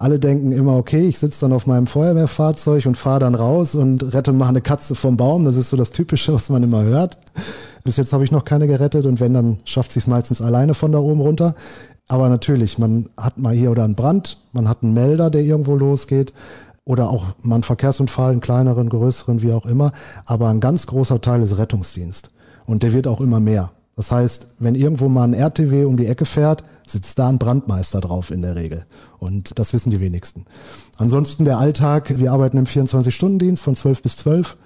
Alle 0.00 0.18
denken 0.18 0.50
immer, 0.50 0.76
okay, 0.76 1.06
ich 1.06 1.20
sitze 1.20 1.42
dann 1.42 1.52
auf 1.52 1.68
meinem 1.68 1.86
Feuerwehrfahrzeug 1.86 2.86
und 2.86 2.96
fahre 2.96 3.20
dann 3.20 3.36
raus 3.36 3.76
und 3.76 4.12
rette 4.12 4.32
mal 4.32 4.48
eine 4.48 4.60
Katze 4.60 4.96
vom 4.96 5.16
Baum. 5.16 5.44
Das 5.44 5.56
ist 5.56 5.70
so 5.70 5.76
das 5.76 5.92
Typische, 5.92 6.32
was 6.32 6.48
man 6.48 6.64
immer 6.64 6.82
hört. 6.82 7.16
Bis 7.84 7.96
jetzt 7.96 8.12
habe 8.12 8.24
ich 8.24 8.32
noch 8.32 8.44
keine 8.44 8.66
gerettet 8.66 9.06
und 9.06 9.20
wenn, 9.20 9.34
dann 9.34 9.60
schafft 9.66 9.92
sie 9.92 10.00
es 10.00 10.08
meistens 10.08 10.42
alleine 10.42 10.74
von 10.74 10.90
da 10.90 10.98
oben 10.98 11.20
runter. 11.20 11.54
Aber 12.08 12.28
natürlich, 12.28 12.76
man 12.78 13.08
hat 13.16 13.38
mal 13.38 13.54
hier 13.54 13.70
oder 13.70 13.84
einen 13.84 13.94
Brand, 13.94 14.38
man 14.50 14.68
hat 14.68 14.82
einen 14.82 14.94
Melder, 14.94 15.30
der 15.30 15.42
irgendwo 15.42 15.76
losgeht 15.76 16.32
oder 16.84 17.08
auch 17.10 17.26
mal 17.42 17.56
einen 17.56 17.64
Verkehrsunfall, 17.64 18.32
einen 18.32 18.40
kleineren, 18.40 18.88
größeren, 18.88 19.42
wie 19.42 19.52
auch 19.52 19.66
immer. 19.66 19.92
Aber 20.26 20.48
ein 20.48 20.60
ganz 20.60 20.86
großer 20.86 21.20
Teil 21.20 21.42
ist 21.42 21.56
Rettungsdienst. 21.56 22.30
Und 22.66 22.82
der 22.82 22.92
wird 22.92 23.06
auch 23.06 23.20
immer 23.20 23.40
mehr. 23.40 23.72
Das 23.96 24.10
heißt, 24.10 24.54
wenn 24.58 24.74
irgendwo 24.74 25.08
mal 25.08 25.24
ein 25.24 25.34
RTW 25.34 25.84
um 25.84 25.96
die 25.96 26.06
Ecke 26.06 26.24
fährt, 26.24 26.64
sitzt 26.86 27.18
da 27.18 27.28
ein 27.28 27.38
Brandmeister 27.38 28.00
drauf 28.00 28.30
in 28.30 28.40
der 28.40 28.56
Regel. 28.56 28.82
Und 29.18 29.58
das 29.58 29.72
wissen 29.72 29.90
die 29.90 30.00
wenigsten. 30.00 30.46
Ansonsten 30.98 31.44
der 31.44 31.58
Alltag, 31.58 32.18
wir 32.18 32.32
arbeiten 32.32 32.58
im 32.58 32.64
24-Stunden-Dienst 32.64 33.62
von 33.62 33.76
12 33.76 34.02
bis 34.02 34.16
12. 34.16 34.56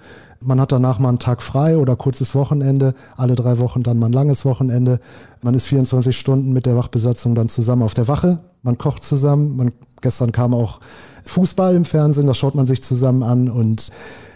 Man 0.41 0.61
hat 0.61 0.73
danach 0.73 0.99
mal 0.99 1.11
einen 1.11 1.19
Tag 1.19 1.43
frei 1.43 1.77
oder 1.77 1.97
kurzes 1.97 2.35
Wochenende, 2.35 2.95
alle 3.17 3.35
drei 3.35 3.59
Wochen 3.59 3.83
dann 3.83 3.99
mal 3.99 4.07
ein 4.07 4.13
langes 4.13 4.45
Wochenende. 4.45 5.01
Man 5.43 5.55
ist 5.55 5.67
24 5.67 6.19
Stunden 6.19 6.53
mit 6.53 6.65
der 6.65 6.77
Wachbesatzung 6.77 7.35
dann 7.35 7.49
zusammen 7.49 7.83
auf 7.83 7.95
der 7.95 8.09
Wache. 8.09 8.39
Man 8.63 8.79
kocht 8.79 9.03
zusammen. 9.03 9.57
Man, 9.57 9.73
gestern 10.01 10.33
kam 10.33 10.55
auch 10.55 10.81
Fußball 11.25 11.75
im 11.75 11.85
Fernsehen, 11.85 12.27
das 12.27 12.39
schaut 12.39 12.55
man 12.55 12.67
sich 12.67 12.83
zusammen 12.83 13.23
an 13.23 13.51
und 13.51 13.91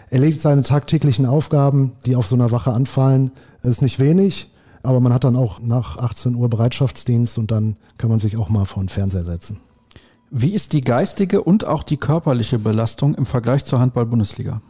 erledigt 0.09 0.41
seine 0.41 0.61
tagtäglichen 0.61 1.25
Aufgaben, 1.25 1.93
die 2.05 2.15
auf 2.15 2.27
so 2.27 2.35
einer 2.35 2.51
Wache 2.51 2.71
anfallen. 2.71 3.31
Das 3.61 3.71
ist 3.71 3.81
nicht 3.81 3.99
wenig, 3.99 4.51
aber 4.83 4.99
man 4.99 5.13
hat 5.13 5.23
dann 5.23 5.35
auch 5.35 5.59
nach 5.59 5.97
18 5.97 6.35
Uhr 6.35 6.49
Bereitschaftsdienst 6.49 7.37
und 7.37 7.51
dann 7.51 7.77
kann 7.97 8.09
man 8.09 8.19
sich 8.19 8.37
auch 8.37 8.49
mal 8.49 8.65
vor 8.65 8.83
den 8.83 8.89
Fernseher 8.89 9.23
setzen. 9.23 9.59
Wie 10.29 10.53
ist 10.53 10.73
die 10.73 10.81
geistige 10.81 11.43
und 11.43 11.65
auch 11.65 11.83
die 11.83 11.97
körperliche 11.97 12.59
Belastung 12.59 13.15
im 13.15 13.25
Vergleich 13.25 13.65
zur 13.65 13.79
Handball-Bundesliga? 13.79 14.61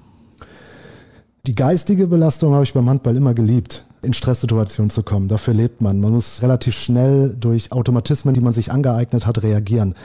Die 1.46 1.56
geistige 1.56 2.08
Belastung 2.08 2.54
habe 2.54 2.64
ich 2.64 2.74
beim 2.74 2.90
Handball 2.90 3.18
immer 3.18 3.34
geliebt, 3.34 3.84
in 4.02 4.14
Stresssituationen 4.14 4.90
zu 4.90 5.04
kommen. 5.04 5.28
Dafür 5.28 5.54
lebt 5.54 5.82
man. 5.82 6.00
Man 6.00 6.14
muss 6.14 6.42
relativ 6.42 6.76
schnell 6.78 7.36
durch 7.38 7.72
Automatismen, 7.74 8.34
die 8.34 8.40
man 8.40 8.54
sich 8.54 8.72
angeeignet 8.72 9.26
hat, 9.26 9.44
reagieren. 9.44 9.96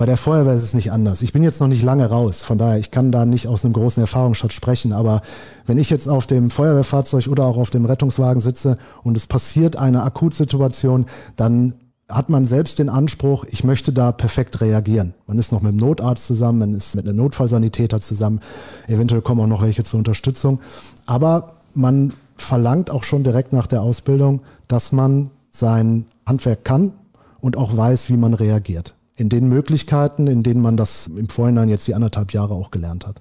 Bei 0.00 0.06
der 0.06 0.16
Feuerwehr 0.16 0.54
ist 0.54 0.62
es 0.62 0.72
nicht 0.72 0.92
anders. 0.92 1.20
Ich 1.20 1.34
bin 1.34 1.42
jetzt 1.42 1.60
noch 1.60 1.68
nicht 1.68 1.82
lange 1.82 2.06
raus, 2.06 2.42
von 2.42 2.56
daher, 2.56 2.78
ich 2.78 2.90
kann 2.90 3.12
da 3.12 3.26
nicht 3.26 3.46
aus 3.48 3.66
einem 3.66 3.74
großen 3.74 4.02
Erfahrungsschatz 4.02 4.54
sprechen, 4.54 4.94
aber 4.94 5.20
wenn 5.66 5.76
ich 5.76 5.90
jetzt 5.90 6.08
auf 6.08 6.26
dem 6.26 6.50
Feuerwehrfahrzeug 6.50 7.26
oder 7.26 7.44
auch 7.44 7.58
auf 7.58 7.68
dem 7.68 7.84
Rettungswagen 7.84 8.40
sitze 8.40 8.78
und 9.02 9.14
es 9.14 9.26
passiert 9.26 9.76
eine 9.76 10.02
Akutsituation, 10.02 11.04
dann 11.36 11.74
hat 12.08 12.30
man 12.30 12.46
selbst 12.46 12.78
den 12.78 12.88
Anspruch, 12.88 13.44
ich 13.50 13.62
möchte 13.62 13.92
da 13.92 14.10
perfekt 14.10 14.62
reagieren. 14.62 15.12
Man 15.26 15.38
ist 15.38 15.52
noch 15.52 15.60
mit 15.60 15.72
dem 15.72 15.76
Notarzt 15.76 16.28
zusammen, 16.28 16.60
man 16.60 16.74
ist 16.74 16.96
mit 16.96 17.06
einem 17.06 17.18
Notfallsanitäter 17.18 18.00
zusammen, 18.00 18.40
eventuell 18.86 19.20
kommen 19.20 19.42
auch 19.42 19.46
noch 19.48 19.60
welche 19.60 19.84
zur 19.84 19.98
Unterstützung, 19.98 20.60
aber 21.04 21.48
man 21.74 22.14
verlangt 22.36 22.90
auch 22.90 23.04
schon 23.04 23.22
direkt 23.22 23.52
nach 23.52 23.66
der 23.66 23.82
Ausbildung, 23.82 24.40
dass 24.66 24.92
man 24.92 25.30
sein 25.50 26.06
Handwerk 26.24 26.64
kann 26.64 26.94
und 27.42 27.58
auch 27.58 27.76
weiß, 27.76 28.08
wie 28.08 28.16
man 28.16 28.32
reagiert 28.32 28.94
in 29.20 29.28
den 29.28 29.50
Möglichkeiten, 29.50 30.26
in 30.28 30.42
denen 30.42 30.62
man 30.62 30.78
das 30.78 31.06
im 31.06 31.28
Vorhinein 31.28 31.68
jetzt 31.68 31.86
die 31.86 31.94
anderthalb 31.94 32.32
Jahre 32.32 32.54
auch 32.54 32.70
gelernt 32.70 33.06
hat. 33.06 33.20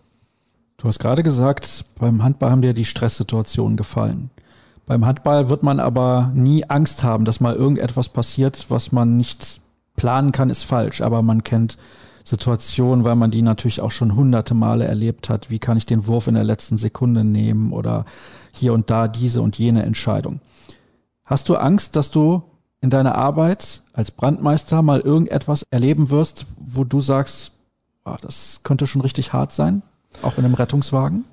Du 0.78 0.88
hast 0.88 0.98
gerade 0.98 1.24
gesagt, 1.24 1.84
beim 2.00 2.24
Handball 2.24 2.52
haben 2.52 2.62
dir 2.62 2.74
die 2.74 2.86
Stresssituationen 2.86 3.76
gefallen. 3.76 4.30
Beim 4.86 5.06
Handball 5.06 5.50
wird 5.50 5.62
man 5.62 5.82
aber 5.82 6.32
nie 6.34 6.64
Angst 6.64 7.04
haben, 7.04 7.26
dass 7.26 7.42
mal 7.42 7.54
irgendetwas 7.54 8.08
passiert, 8.08 8.68
was 8.70 8.94
man 8.94 9.18
nicht 9.18 9.60
planen 9.98 10.32
kann, 10.32 10.50
ist 10.50 10.64
falsch. 10.64 11.02
Aber 11.02 11.22
man 11.22 11.44
kennt 11.44 11.78
Situationen, 12.24 13.04
weil 13.04 13.18
man 13.18 13.30
die 13.30 13.42
natürlich 13.42 13.82
auch 13.82 13.92
schon 13.92 14.16
hunderte 14.16 14.54
Male 14.54 14.86
erlebt 14.86 15.30
hat. 15.30 15.50
Wie 15.50 15.60
kann 15.60 15.76
ich 15.76 15.86
den 15.86 16.08
Wurf 16.08 16.28
in 16.28 16.36
der 16.36 16.46
letzten 16.46 16.78
Sekunde 16.78 17.26
nehmen 17.26 17.74
oder 17.74 18.06
hier 18.54 18.72
und 18.72 18.90
da 18.90 19.10
diese 19.10 19.42
und 19.42 19.58
jene 19.58 19.84
Entscheidung. 19.84 20.40
Hast 21.26 21.50
du 21.50 21.58
Angst, 21.58 21.98
dass 21.98 22.10
du 22.10 22.44
in 22.82 22.90
deiner 22.90 23.16
Arbeit 23.16 23.82
als 23.94 24.12
Brandmeister 24.12 24.82
mal 24.82 25.02
irgendetwas 25.02 25.66
erleben 25.70 26.10
wirst, 26.10 26.46
wo 26.60 26.84
du 26.84 27.02
sagst, 27.02 27.52
oh, 28.06 28.16
das 28.22 28.62
könnte 28.64 28.88
schon 28.88 29.02
richtig 29.02 29.34
hart 29.34 29.52
sein, 29.52 29.82
auch 30.22 30.38
in 30.38 30.46
einem 30.46 30.54
Rettungswagen? 30.54 31.26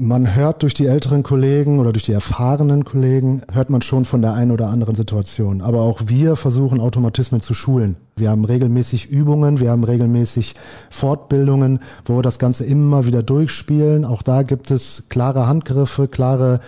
Man 0.00 0.36
hört 0.36 0.62
durch 0.62 0.74
die 0.74 0.86
älteren 0.86 1.24
Kollegen 1.24 1.80
oder 1.80 1.92
durch 1.92 2.04
die 2.04 2.12
erfahrenen 2.12 2.84
Kollegen, 2.84 3.42
hört 3.52 3.68
man 3.68 3.82
schon 3.82 4.04
von 4.04 4.22
der 4.22 4.32
einen 4.32 4.52
oder 4.52 4.68
anderen 4.68 4.94
Situation. 4.94 5.60
Aber 5.60 5.80
auch 5.80 6.02
wir 6.06 6.36
versuchen 6.36 6.80
Automatismen 6.80 7.40
zu 7.40 7.52
schulen. 7.52 7.96
Wir 8.14 8.30
haben 8.30 8.44
regelmäßig 8.44 9.10
Übungen, 9.10 9.58
wir 9.58 9.72
haben 9.72 9.82
regelmäßig 9.82 10.54
Fortbildungen, 10.88 11.80
wo 12.04 12.14
wir 12.14 12.22
das 12.22 12.38
Ganze 12.38 12.64
immer 12.64 13.06
wieder 13.06 13.24
durchspielen. 13.24 14.04
Auch 14.04 14.22
da 14.22 14.44
gibt 14.44 14.70
es 14.70 15.02
klare 15.08 15.48
Handgriffe, 15.48 16.06
klare 16.06 16.60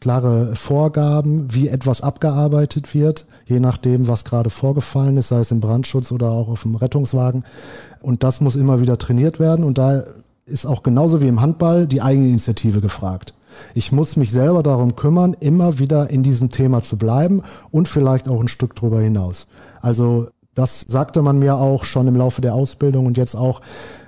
klare 0.00 0.56
Vorgaben, 0.56 1.52
wie 1.52 1.68
etwas 1.68 2.00
abgearbeitet 2.00 2.94
wird, 2.94 3.26
je 3.46 3.58
nachdem, 3.58 4.06
was 4.06 4.24
gerade 4.24 4.48
vorgefallen 4.48 5.16
ist, 5.16 5.28
sei 5.28 5.40
es 5.40 5.50
im 5.50 5.60
Brandschutz 5.60 6.12
oder 6.12 6.30
auch 6.30 6.48
auf 6.48 6.62
dem 6.62 6.76
Rettungswagen. 6.76 7.44
Und 8.00 8.22
das 8.22 8.40
muss 8.40 8.56
immer 8.56 8.80
wieder 8.80 8.96
trainiert 8.96 9.40
werden. 9.40 9.64
Und 9.64 9.76
da 9.76 10.04
ist 10.48 10.66
auch 10.66 10.82
genauso 10.82 11.20
wie 11.20 11.28
im 11.28 11.40
Handball 11.40 11.86
die 11.86 12.02
Eigeninitiative 12.02 12.80
gefragt. 12.80 13.34
Ich 13.74 13.92
muss 13.92 14.16
mich 14.16 14.30
selber 14.30 14.62
darum 14.62 14.96
kümmern, 14.96 15.36
immer 15.40 15.78
wieder 15.78 16.10
in 16.10 16.22
diesem 16.22 16.50
Thema 16.50 16.82
zu 16.82 16.96
bleiben 16.96 17.42
und 17.70 17.88
vielleicht 17.88 18.28
auch 18.28 18.40
ein 18.40 18.48
Stück 18.48 18.76
drüber 18.76 19.00
hinaus. 19.00 19.46
Also 19.80 20.28
das 20.54 20.84
sagte 20.88 21.22
man 21.22 21.38
mir 21.38 21.56
auch 21.56 21.84
schon 21.84 22.08
im 22.08 22.16
Laufe 22.16 22.40
der 22.40 22.54
Ausbildung 22.54 23.06
und 23.06 23.16
jetzt 23.16 23.34
auch, 23.34 23.60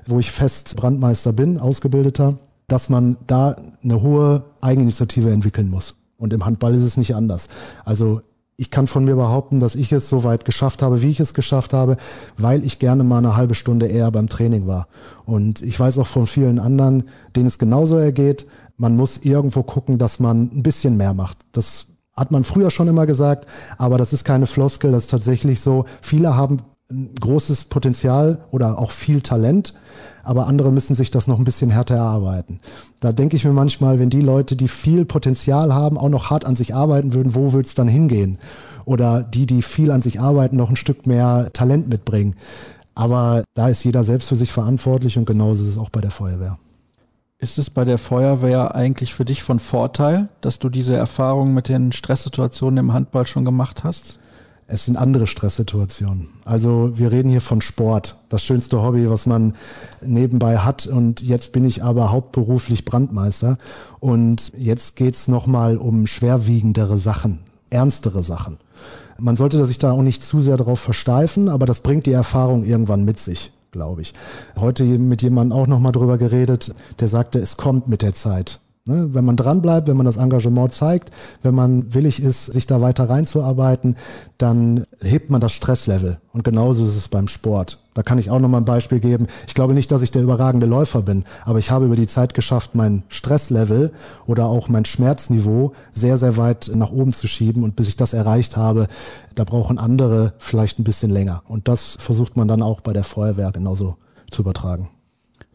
wo 0.06 0.18
ich 0.18 0.30
fest 0.30 0.76
Brandmeister 0.76 1.32
bin, 1.32 1.58
Ausgebildeter 1.58 2.38
dass 2.70 2.88
man 2.88 3.16
da 3.26 3.56
eine 3.82 4.00
hohe 4.00 4.44
Eigeninitiative 4.60 5.30
entwickeln 5.30 5.68
muss. 5.68 5.96
Und 6.16 6.32
im 6.32 6.44
Handball 6.46 6.74
ist 6.74 6.84
es 6.84 6.96
nicht 6.96 7.14
anders. 7.16 7.48
Also 7.84 8.20
ich 8.60 8.70
kann 8.70 8.86
von 8.86 9.06
mir 9.06 9.16
behaupten, 9.16 9.58
dass 9.58 9.74
ich 9.74 9.90
es 9.90 10.10
so 10.10 10.22
weit 10.22 10.44
geschafft 10.44 10.82
habe, 10.82 11.00
wie 11.00 11.08
ich 11.08 11.18
es 11.18 11.32
geschafft 11.32 11.72
habe, 11.72 11.96
weil 12.36 12.62
ich 12.62 12.78
gerne 12.78 13.04
mal 13.04 13.16
eine 13.16 13.34
halbe 13.34 13.54
Stunde 13.54 13.86
eher 13.86 14.10
beim 14.10 14.28
Training 14.28 14.66
war. 14.66 14.86
Und 15.24 15.62
ich 15.62 15.80
weiß 15.80 15.96
auch 15.96 16.06
von 16.06 16.26
vielen 16.26 16.58
anderen, 16.58 17.04
denen 17.34 17.46
es 17.46 17.58
genauso 17.58 17.96
ergeht. 17.96 18.46
Man 18.76 18.96
muss 18.96 19.16
irgendwo 19.16 19.62
gucken, 19.62 19.96
dass 19.96 20.20
man 20.20 20.50
ein 20.52 20.62
bisschen 20.62 20.98
mehr 20.98 21.14
macht. 21.14 21.38
Das 21.52 21.86
hat 22.14 22.32
man 22.32 22.44
früher 22.44 22.70
schon 22.70 22.86
immer 22.86 23.06
gesagt, 23.06 23.46
aber 23.78 23.96
das 23.96 24.12
ist 24.12 24.26
keine 24.26 24.46
Floskel, 24.46 24.92
das 24.92 25.04
ist 25.04 25.10
tatsächlich 25.10 25.62
so. 25.62 25.86
Viele 26.02 26.36
haben 26.36 26.58
ein 26.90 27.14
großes 27.20 27.64
Potenzial 27.64 28.38
oder 28.50 28.78
auch 28.78 28.90
viel 28.90 29.20
Talent, 29.20 29.74
aber 30.22 30.46
andere 30.46 30.72
müssen 30.72 30.94
sich 30.94 31.10
das 31.10 31.26
noch 31.26 31.38
ein 31.38 31.44
bisschen 31.44 31.70
härter 31.70 31.96
erarbeiten. 31.96 32.60
Da 33.00 33.12
denke 33.12 33.36
ich 33.36 33.44
mir 33.44 33.52
manchmal, 33.52 33.98
wenn 33.98 34.10
die 34.10 34.20
Leute, 34.20 34.56
die 34.56 34.68
viel 34.68 35.04
Potenzial 35.04 35.74
haben, 35.74 35.98
auch 35.98 36.08
noch 36.08 36.30
hart 36.30 36.44
an 36.44 36.56
sich 36.56 36.74
arbeiten 36.74 37.14
würden, 37.14 37.34
wo 37.34 37.52
würde 37.52 37.66
es 37.66 37.74
dann 37.74 37.88
hingehen? 37.88 38.38
Oder 38.84 39.22
die, 39.22 39.46
die 39.46 39.62
viel 39.62 39.90
an 39.90 40.02
sich 40.02 40.20
arbeiten, 40.20 40.56
noch 40.56 40.70
ein 40.70 40.76
Stück 40.76 41.06
mehr 41.06 41.50
Talent 41.52 41.88
mitbringen. 41.88 42.34
Aber 42.94 43.44
da 43.54 43.68
ist 43.68 43.84
jeder 43.84 44.04
selbst 44.04 44.28
für 44.28 44.36
sich 44.36 44.52
verantwortlich 44.52 45.16
und 45.16 45.26
genauso 45.26 45.62
ist 45.62 45.70
es 45.70 45.78
auch 45.78 45.90
bei 45.90 46.00
der 46.00 46.10
Feuerwehr. 46.10 46.58
Ist 47.38 47.56
es 47.56 47.70
bei 47.70 47.86
der 47.86 47.96
Feuerwehr 47.96 48.74
eigentlich 48.74 49.14
für 49.14 49.24
dich 49.24 49.42
von 49.42 49.60
Vorteil, 49.60 50.28
dass 50.42 50.58
du 50.58 50.68
diese 50.68 50.94
Erfahrung 50.94 51.54
mit 51.54 51.68
den 51.68 51.92
Stresssituationen 51.92 52.78
im 52.78 52.92
Handball 52.92 53.26
schon 53.26 53.46
gemacht 53.46 53.82
hast? 53.82 54.19
Es 54.72 54.84
sind 54.84 54.96
andere 54.96 55.26
Stresssituationen. 55.26 56.28
Also 56.44 56.92
wir 56.94 57.10
reden 57.10 57.28
hier 57.28 57.40
von 57.40 57.60
Sport, 57.60 58.14
das 58.28 58.44
schönste 58.44 58.80
Hobby, 58.80 59.10
was 59.10 59.26
man 59.26 59.56
nebenbei 60.00 60.58
hat. 60.58 60.86
Und 60.86 61.22
jetzt 61.22 61.50
bin 61.50 61.64
ich 61.64 61.82
aber 61.82 62.12
hauptberuflich 62.12 62.84
Brandmeister. 62.84 63.58
Und 63.98 64.52
jetzt 64.56 64.94
geht's 64.94 65.26
nochmal 65.26 65.76
um 65.76 66.06
schwerwiegendere 66.06 66.98
Sachen, 66.98 67.40
ernstere 67.70 68.22
Sachen. 68.22 68.58
Man 69.18 69.36
sollte 69.36 69.66
sich 69.66 69.78
da 69.78 69.90
auch 69.90 70.02
nicht 70.02 70.22
zu 70.22 70.40
sehr 70.40 70.56
darauf 70.56 70.78
versteifen, 70.78 71.48
aber 71.48 71.66
das 71.66 71.80
bringt 71.80 72.06
die 72.06 72.12
Erfahrung 72.12 72.64
irgendwann 72.64 73.04
mit 73.04 73.18
sich 73.18 73.52
glaube 73.72 74.02
ich. 74.02 74.14
Heute 74.58 74.82
mit 74.82 75.22
jemandem 75.22 75.56
auch 75.56 75.68
nochmal 75.68 75.92
drüber 75.92 76.18
geredet, 76.18 76.74
der 76.98 77.06
sagte, 77.06 77.38
es 77.38 77.56
kommt 77.56 77.86
mit 77.86 78.02
der 78.02 78.14
Zeit. 78.14 78.58
Ne? 78.86 79.10
Wenn 79.12 79.26
man 79.26 79.36
dranbleibt, 79.36 79.88
wenn 79.88 79.96
man 79.96 80.06
das 80.06 80.16
Engagement 80.16 80.72
zeigt, 80.72 81.10
wenn 81.42 81.54
man 81.54 81.92
willig 81.92 82.22
ist, 82.22 82.46
sich 82.46 82.66
da 82.66 82.80
weiter 82.80 83.10
reinzuarbeiten, 83.10 83.96
dann 84.38 84.84
hebt 85.02 85.30
man 85.30 85.42
das 85.42 85.52
Stresslevel. 85.52 86.18
Und 86.32 86.44
genauso 86.44 86.84
ist 86.84 86.96
es 86.96 87.08
beim 87.08 87.28
Sport. 87.28 87.82
Da 87.92 88.02
kann 88.02 88.18
ich 88.18 88.30
auch 88.30 88.38
nochmal 88.38 88.62
ein 88.62 88.66
Beispiel 88.66 88.98
geben. 88.98 89.26
Ich 89.46 89.54
glaube 89.54 89.74
nicht, 89.74 89.90
dass 89.92 90.00
ich 90.00 90.10
der 90.10 90.22
überragende 90.22 90.66
Läufer 90.66 91.02
bin, 91.02 91.24
aber 91.44 91.58
ich 91.58 91.70
habe 91.70 91.84
über 91.84 91.96
die 91.96 92.06
Zeit 92.06 92.32
geschafft, 92.32 92.74
mein 92.74 93.02
Stresslevel 93.08 93.92
oder 94.26 94.46
auch 94.46 94.68
mein 94.68 94.86
Schmerzniveau 94.86 95.72
sehr, 95.92 96.16
sehr 96.16 96.38
weit 96.38 96.70
nach 96.74 96.90
oben 96.90 97.12
zu 97.12 97.26
schieben. 97.26 97.64
Und 97.64 97.76
bis 97.76 97.88
ich 97.88 97.96
das 97.96 98.14
erreicht 98.14 98.56
habe, 98.56 98.86
da 99.34 99.44
brauchen 99.44 99.78
andere 99.78 100.32
vielleicht 100.38 100.78
ein 100.78 100.84
bisschen 100.84 101.10
länger. 101.10 101.42
Und 101.46 101.68
das 101.68 101.96
versucht 102.00 102.36
man 102.36 102.48
dann 102.48 102.62
auch 102.62 102.80
bei 102.80 102.94
der 102.94 103.04
Feuerwehr 103.04 103.52
genauso 103.52 103.96
zu 104.30 104.40
übertragen. 104.40 104.88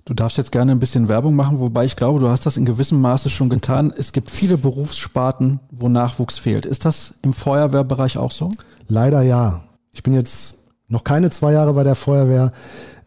Du 0.07 0.13
darfst 0.13 0.37
jetzt 0.37 0.51
gerne 0.51 0.71
ein 0.71 0.79
bisschen 0.79 1.07
Werbung 1.07 1.35
machen, 1.35 1.59
wobei 1.59 1.83
ich 1.83 1.95
glaube, 1.95 2.19
du 2.19 2.29
hast 2.29 2.45
das 2.45 2.57
in 2.57 2.65
gewissem 2.65 3.01
Maße 3.01 3.31
schon 3.31 3.49
getan. 3.49 3.91
Es 3.97 4.13
gibt 4.13 4.29
viele 4.29 4.55
Berufssparten, 4.55 5.59
wo 5.71 5.89
Nachwuchs 5.89 6.37
fehlt. 6.37 6.67
Ist 6.67 6.85
das 6.85 7.15
im 7.23 7.33
Feuerwehrbereich 7.33 8.19
auch 8.19 8.29
so? 8.29 8.51
Leider 8.87 9.23
ja. 9.23 9.63
Ich 9.91 10.03
bin 10.03 10.13
jetzt 10.13 10.57
noch 10.87 11.03
keine 11.03 11.31
zwei 11.31 11.53
Jahre 11.53 11.73
bei 11.73 11.83
der 11.83 11.95
Feuerwehr, 11.95 12.51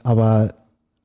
aber 0.02 0.54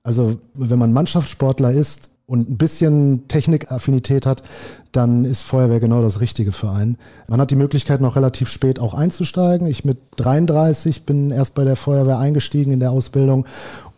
also 0.02 0.40
wenn 0.56 0.80
man 0.80 0.94
Mannschaftssportler 0.94 1.72
ist, 1.72 2.10
und 2.26 2.50
ein 2.50 2.58
bisschen 2.58 3.28
Technikaffinität 3.28 4.26
hat, 4.26 4.44
dann 4.92 5.26
ist 5.26 5.44
Feuerwehr 5.44 5.80
genau 5.80 6.02
das 6.02 6.22
Richtige 6.22 6.52
für 6.52 6.70
einen. 6.70 6.98
Man 7.28 7.42
hat 7.42 7.52
die 7.52 7.56
Möglichkeit, 7.56 8.00
noch 8.00 8.16
relativ 8.16 8.50
spät 8.50 8.80
auch 8.80 8.94
einzusteigen. 8.94 9.68
Ich 9.68 9.84
mit 9.84 9.98
33 10.16 11.06
bin 11.06 11.32
erst 11.32 11.54
bei 11.54 11.66
der 11.66 11.76
Feuerwehr 11.76 12.20
eingestiegen 12.20 12.72
in 12.72 12.80
der 12.80 12.92
Ausbildung 12.92 13.46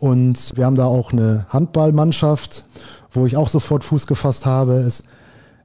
und 0.00 0.56
wir 0.56 0.66
haben 0.66 0.76
da 0.76 0.86
auch 0.86 1.12
eine 1.12 1.46
Handballmannschaft, 1.50 2.64
wo 3.12 3.26
ich 3.26 3.36
auch 3.36 3.48
sofort 3.48 3.84
Fuß 3.84 4.06
gefasst 4.06 4.44
habe. 4.44 4.74
Es, 4.74 5.04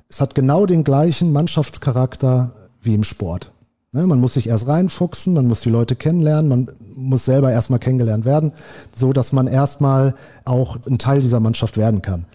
es 0.07 0.21
hat 0.21 0.35
genau 0.35 0.65
den 0.65 0.83
gleichen 0.83 1.31
Mannschaftscharakter 1.33 2.51
wie 2.81 2.93
im 2.93 3.03
Sport. 3.03 3.51
Ne, 3.93 4.07
man 4.07 4.21
muss 4.21 4.35
sich 4.35 4.47
erst 4.47 4.67
reinfuchsen, 4.67 5.33
man 5.33 5.47
muss 5.47 5.59
die 5.59 5.69
Leute 5.69 5.97
kennenlernen, 5.97 6.47
man 6.47 6.71
muss 6.95 7.25
selber 7.25 7.51
erstmal 7.51 7.79
kennengelernt 7.79 8.23
werden, 8.23 8.53
so 8.95 9.11
dass 9.11 9.33
man 9.33 9.47
erstmal 9.47 10.15
auch 10.45 10.77
ein 10.87 10.97
Teil 10.97 11.21
dieser 11.21 11.41
Mannschaft 11.41 11.75
werden 11.75 12.01
kann. 12.01 12.25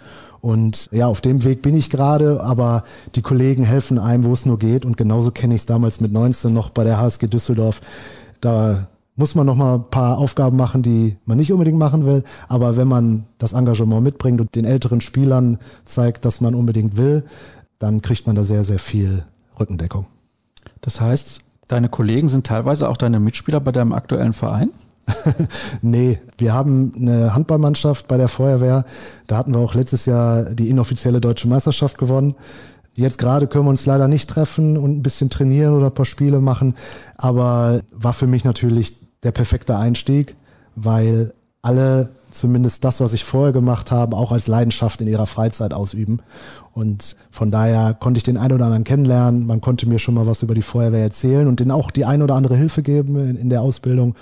Und 0.43 0.91
ja, 0.93 1.07
auf 1.07 1.23
dem 1.23 1.45
Weg 1.45 1.63
bin 1.63 1.75
ich 1.75 1.89
gerade, 1.89 2.43
aber 2.43 2.85
die 3.15 3.23
Kollegen 3.23 3.65
helfen 3.65 3.99
einem, 3.99 4.25
wo 4.25 4.35
es 4.35 4.45
nur 4.45 4.59
geht. 4.59 4.85
Und 4.85 4.99
genauso 4.99 5.31
kenne 5.31 5.55
ich 5.55 5.63
es 5.63 5.67
damals 5.67 5.99
mit 5.99 6.13
19 6.13 6.53
noch 6.53 6.69
bei 6.69 6.85
der 6.85 6.99
HSG 6.99 7.27
Düsseldorf. 7.27 7.81
Da 8.43 8.89
muss 9.17 9.35
man 9.35 9.47
noch 9.47 9.57
mal 9.57 9.77
ein 9.77 9.91
paar 9.91 10.19
Aufgaben 10.19 10.59
machen, 10.59 10.83
die 10.83 11.17
man 11.25 11.39
nicht 11.39 11.53
unbedingt 11.53 11.79
machen 11.79 12.05
will. 12.05 12.23
Aber 12.49 12.77
wenn 12.77 12.87
man 12.87 13.25
das 13.39 13.55
Engagement 13.55 14.03
mitbringt 14.03 14.43
und 14.43 14.55
den 14.55 14.67
älteren 14.67 15.01
Spielern 15.01 15.59
zeigt, 15.87 16.27
dass 16.27 16.43
man 16.43 16.55
unbedingt 16.55 16.99
will, 16.99 17.25
dann 17.79 18.03
kriegt 18.03 18.27
man 18.27 18.37
da 18.37 18.45
sehr, 18.45 18.63
sehr 18.63 18.79
viel 18.79 19.25
Rückendeckung. 19.59 20.07
Das 20.83 21.01
heißt, 21.01 21.41
Deine 21.69 21.89
Kollegen 21.89 22.29
sind 22.29 22.47
teilweise 22.47 22.89
auch 22.89 22.97
deine 22.97 23.21
Mitspieler 23.21 23.61
bei 23.61 23.73
deinem 23.73 23.93
aktuellen 23.93 24.33
Verein? 24.33 24.71
nee, 25.83 26.19
wir 26.39 26.53
haben 26.53 26.93
eine 26.97 27.35
Handballmannschaft 27.35 28.09
bei 28.09 28.17
der 28.17 28.29
Feuerwehr. 28.29 28.85
Da 29.27 29.37
hatten 29.37 29.53
wir 29.53 29.61
auch 29.61 29.75
letztes 29.75 30.07
Jahr 30.07 30.45
die 30.55 30.69
inoffizielle 30.69 31.21
deutsche 31.21 31.49
Meisterschaft 31.49 31.99
gewonnen. 31.99 32.35
Jetzt 32.97 33.19
gerade 33.19 33.47
können 33.47 33.67
wir 33.67 33.71
uns 33.71 33.87
leider 33.87 34.09
nicht 34.09 34.29
treffen 34.29 34.77
und 34.77 34.97
ein 34.97 35.03
bisschen 35.03 35.29
trainieren 35.29 35.75
oder 35.75 35.87
ein 35.87 35.95
paar 35.95 36.07
Spiele 36.07 36.41
machen. 36.41 36.75
Aber 37.17 37.81
war 37.93 38.13
für 38.13 38.27
mich 38.27 38.45
natürlich 38.45 38.97
der 39.23 39.33
perfekte 39.33 39.77
Einstieg, 39.77 40.35
weil 40.77 41.35
alle 41.63 42.11
zumindest 42.41 42.85
das, 42.85 43.01
was 43.01 43.13
ich 43.13 43.25
vorher 43.25 43.53
gemacht 43.53 43.91
habe, 43.91 44.17
auch 44.17 44.33
als 44.33 44.47
Leidenschaft 44.47 45.01
in 45.01 45.07
ihrer 45.07 45.27
Freizeit 45.27 45.75
ausüben. 45.75 46.21
Und 46.73 47.17
von 47.31 47.51
daher 47.51 47.95
konnte 47.95 48.19
ich 48.19 48.25
den 48.25 48.37
einen 48.37 48.55
oder 48.55 48.67
anderen 48.67 48.85
kennenlernen. 48.85 49.47
Man 49.47 49.61
konnte 49.61 49.89
mir 49.89 49.99
schon 49.99 50.15
mal 50.15 50.27
was 50.27 50.43
über 50.43 50.55
die 50.55 50.63
Feuerwehr 50.63 51.03
erzählen 51.03 51.49
und 51.49 51.61
denen 51.61 51.71
auch 51.71 51.91
die 51.91 52.05
ein 52.05 52.23
oder 52.23 52.35
andere 52.35 52.57
Hilfe 52.57 52.83
geben 52.83 53.17
in, 53.19 53.37
in 53.37 53.51
der 53.51 53.63
Ausbildung. 53.63 54.15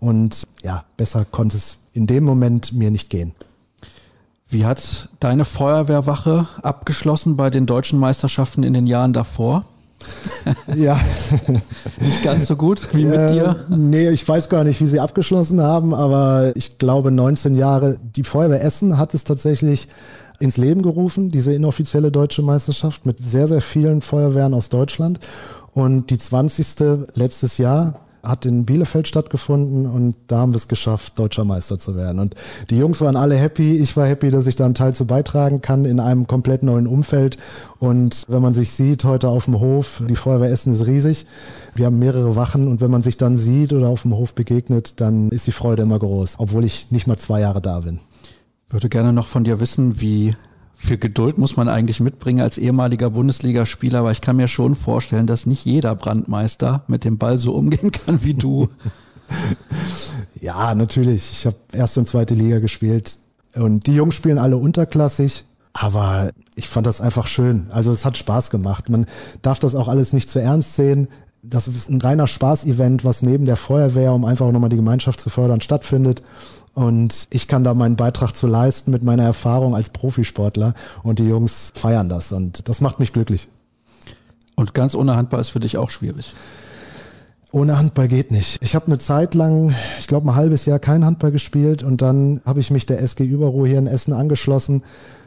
Und 0.00 0.46
ja, 0.62 0.84
besser 0.96 1.24
konnte 1.24 1.56
es 1.56 1.78
in 1.92 2.06
dem 2.06 2.24
Moment 2.24 2.72
mir 2.72 2.90
nicht 2.90 3.10
gehen. 3.10 3.32
Wie 4.48 4.66
hat 4.66 5.08
deine 5.18 5.46
Feuerwehrwache 5.46 6.46
abgeschlossen 6.62 7.36
bei 7.36 7.48
den 7.48 7.64
deutschen 7.64 7.98
Meisterschaften 7.98 8.62
in 8.62 8.74
den 8.74 8.86
Jahren 8.86 9.14
davor? 9.14 9.64
ja. 10.74 11.00
Nicht 12.00 12.22
ganz 12.22 12.46
so 12.46 12.56
gut 12.56 12.80
wie 12.92 13.04
mit 13.04 13.18
äh, 13.18 13.32
dir? 13.32 13.56
Nee, 13.68 14.10
ich 14.10 14.26
weiß 14.26 14.48
gar 14.48 14.64
nicht, 14.64 14.80
wie 14.80 14.86
sie 14.86 15.00
abgeschlossen 15.00 15.60
haben, 15.60 15.94
aber 15.94 16.52
ich 16.54 16.78
glaube 16.78 17.10
19 17.10 17.54
Jahre. 17.54 17.98
Die 18.16 18.24
Feuerwehr 18.24 18.62
Essen 18.62 18.98
hat 18.98 19.14
es 19.14 19.24
tatsächlich 19.24 19.88
ins 20.40 20.56
Leben 20.56 20.82
gerufen, 20.82 21.30
diese 21.30 21.54
inoffizielle 21.54 22.10
deutsche 22.10 22.42
Meisterschaft 22.42 23.06
mit 23.06 23.18
sehr, 23.24 23.46
sehr 23.48 23.60
vielen 23.60 24.00
Feuerwehren 24.00 24.54
aus 24.54 24.68
Deutschland. 24.68 25.20
Und 25.72 26.10
die 26.10 26.18
20. 26.18 26.66
letztes 27.14 27.58
Jahr 27.58 28.00
hat 28.22 28.46
in 28.46 28.64
Bielefeld 28.64 29.08
stattgefunden 29.08 29.86
und 29.86 30.16
da 30.28 30.38
haben 30.38 30.52
wir 30.52 30.56
es 30.56 30.68
geschafft, 30.68 31.18
deutscher 31.18 31.44
Meister 31.44 31.78
zu 31.78 31.96
werden. 31.96 32.20
Und 32.20 32.34
die 32.70 32.76
Jungs 32.76 33.00
waren 33.00 33.16
alle 33.16 33.36
happy. 33.36 33.76
Ich 33.76 33.96
war 33.96 34.06
happy, 34.06 34.30
dass 34.30 34.46
ich 34.46 34.56
da 34.56 34.64
einen 34.64 34.74
Teil 34.74 34.94
zu 34.94 35.06
beitragen 35.06 35.60
kann 35.60 35.84
in 35.84 35.98
einem 35.98 36.26
komplett 36.26 36.62
neuen 36.62 36.86
Umfeld. 36.86 37.36
Und 37.78 38.24
wenn 38.28 38.42
man 38.42 38.54
sich 38.54 38.72
sieht 38.72 39.04
heute 39.04 39.28
auf 39.28 39.46
dem 39.46 39.58
Hof, 39.58 40.02
die 40.08 40.16
Feuerwehr 40.16 40.50
Essen 40.50 40.72
ist 40.72 40.86
riesig. 40.86 41.26
Wir 41.74 41.86
haben 41.86 41.98
mehrere 41.98 42.36
Wachen 42.36 42.68
und 42.68 42.80
wenn 42.80 42.90
man 42.90 43.02
sich 43.02 43.16
dann 43.16 43.36
sieht 43.36 43.72
oder 43.72 43.88
auf 43.88 44.02
dem 44.02 44.14
Hof 44.14 44.34
begegnet, 44.34 45.00
dann 45.00 45.28
ist 45.30 45.46
die 45.46 45.52
Freude 45.52 45.82
immer 45.82 45.98
groß, 45.98 46.36
obwohl 46.38 46.64
ich 46.64 46.90
nicht 46.90 47.06
mal 47.06 47.18
zwei 47.18 47.40
Jahre 47.40 47.60
da 47.60 47.80
bin. 47.80 47.98
Ich 48.68 48.72
würde 48.72 48.88
gerne 48.88 49.12
noch 49.12 49.26
von 49.26 49.44
dir 49.44 49.58
wissen, 49.58 50.00
wie 50.00 50.32
viel 50.82 50.98
Geduld 50.98 51.38
muss 51.38 51.56
man 51.56 51.68
eigentlich 51.68 52.00
mitbringen 52.00 52.40
als 52.40 52.58
ehemaliger 52.58 53.10
Bundesligaspieler, 53.10 54.00
aber 54.00 54.10
ich 54.10 54.20
kann 54.20 54.36
mir 54.36 54.48
schon 54.48 54.74
vorstellen, 54.74 55.28
dass 55.28 55.46
nicht 55.46 55.64
jeder 55.64 55.94
Brandmeister 55.94 56.82
mit 56.88 57.04
dem 57.04 57.18
Ball 57.18 57.38
so 57.38 57.54
umgehen 57.54 57.92
kann 57.92 58.24
wie 58.24 58.34
du. 58.34 58.68
ja, 60.40 60.74
natürlich. 60.74 61.30
Ich 61.30 61.46
habe 61.46 61.56
erste 61.72 62.00
und 62.00 62.06
zweite 62.06 62.34
Liga 62.34 62.58
gespielt 62.58 63.18
und 63.54 63.86
die 63.86 63.94
Jungs 63.94 64.16
spielen 64.16 64.38
alle 64.38 64.56
unterklassig. 64.56 65.44
Aber 65.72 66.32
ich 66.54 66.68
fand 66.68 66.86
das 66.86 67.00
einfach 67.00 67.28
schön. 67.28 67.68
Also 67.70 67.92
es 67.92 68.04
hat 68.04 68.18
Spaß 68.18 68.50
gemacht. 68.50 68.90
Man 68.90 69.06
darf 69.40 69.58
das 69.58 69.74
auch 69.74 69.88
alles 69.88 70.12
nicht 70.12 70.28
zu 70.28 70.40
ernst 70.40 70.74
sehen. 70.74 71.08
Das 71.44 71.66
ist 71.66 71.90
ein 71.90 72.00
reiner 72.00 72.28
Spaß-Event, 72.28 73.04
was 73.04 73.22
neben 73.22 73.46
der 73.46 73.56
Feuerwehr, 73.56 74.12
um 74.12 74.24
einfach 74.24 74.52
nochmal 74.52 74.70
die 74.70 74.76
Gemeinschaft 74.76 75.20
zu 75.20 75.28
fördern, 75.28 75.60
stattfindet. 75.60 76.22
Und 76.72 77.26
ich 77.30 77.48
kann 77.48 77.64
da 77.64 77.74
meinen 77.74 77.96
Beitrag 77.96 78.36
zu 78.36 78.46
leisten 78.46 78.92
mit 78.92 79.02
meiner 79.02 79.24
Erfahrung 79.24 79.74
als 79.74 79.90
Profisportler. 79.90 80.72
Und 81.02 81.18
die 81.18 81.24
Jungs 81.24 81.72
feiern 81.74 82.08
das. 82.08 82.30
Und 82.30 82.68
das 82.68 82.80
macht 82.80 83.00
mich 83.00 83.12
glücklich. 83.12 83.48
Und 84.54 84.72
ganz 84.72 84.94
ohne 84.94 85.16
Handball 85.16 85.40
ist 85.40 85.48
für 85.48 85.58
dich 85.58 85.78
auch 85.78 85.90
schwierig. 85.90 86.32
Ohne 87.50 87.76
Handball 87.76 88.06
geht 88.06 88.30
nicht. 88.30 88.62
Ich 88.62 88.76
habe 88.76 88.86
eine 88.86 88.98
Zeit 88.98 89.34
lang, 89.34 89.74
ich 89.98 90.06
glaube 90.06 90.30
ein 90.30 90.36
halbes 90.36 90.64
Jahr 90.64 90.78
kein 90.78 91.04
Handball 91.04 91.32
gespielt 91.32 91.82
und 91.82 92.00
dann 92.00 92.40
habe 92.46 92.60
ich 92.60 92.70
mich 92.70 92.86
der 92.86 93.02
SG 93.02 93.24
Überruhr 93.24 93.66
hier 93.66 93.78
in 93.78 93.88
Essen 93.88 94.12
angeschlossen. 94.12 94.84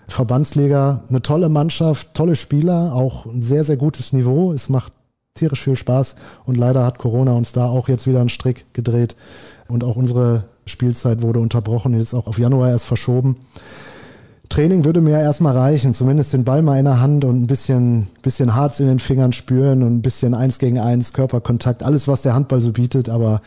Verbandsliga, 0.08 1.04
eine 1.10 1.22
tolle 1.22 1.50
Mannschaft, 1.50 2.14
tolle 2.14 2.36
Spieler, 2.36 2.94
auch 2.94 3.26
ein 3.26 3.42
sehr, 3.42 3.64
sehr 3.64 3.78
gutes 3.78 4.14
Niveau. 4.14 4.54
Es 4.54 4.70
macht 4.70 4.94
tierisch 5.36 5.64
viel 5.64 5.76
Spaß. 5.76 6.16
Und 6.46 6.56
leider 6.56 6.86
hat 6.86 6.98
Corona 6.98 7.34
uns 7.34 7.52
da 7.52 7.66
auch 7.66 7.90
jetzt 7.90 8.08
wieder 8.08 8.22
einen 8.22 8.30
Strick 8.30 8.74
gedreht. 8.74 9.18
Und 9.68 9.84
auch 9.84 9.98
unsere 9.98 10.46
Spielzeit 10.66 11.22
wurde 11.22 11.42
unterbrochen, 11.42 11.98
jetzt 11.98 12.14
auch 12.14 12.28
auf 12.28 12.40
Januar 12.40 12.70
erst 12.70 12.86
verschoben. 12.86 13.36
Training 14.48 14.86
würde 14.86 15.02
mir 15.02 15.20
erstmal 15.20 15.58
reichen, 15.58 15.94
zumindest 15.94 16.32
den 16.32 16.46
Ball 16.46 16.62
mal 16.62 16.80
in 16.80 16.86
der 16.86 17.02
Hand 17.02 17.26
und 17.26 17.42
ein 17.42 17.48
bisschen, 17.48 18.08
bisschen 18.22 18.56
Harz 18.56 18.80
in 18.80 18.88
den 18.88 19.00
Fingern 19.00 19.34
spüren 19.34 19.84
und 19.84 19.98
ein 19.98 20.02
bisschen 20.02 20.34
eins 20.34 20.58
gegen 20.58 20.80
eins 20.80 21.12
Körperkontakt, 21.12 21.84
alles 21.84 22.08
was 22.08 22.22
der 22.22 22.34
Handball 22.34 22.62
so 22.62 22.72
bietet, 22.72 23.10
aber 23.10 23.42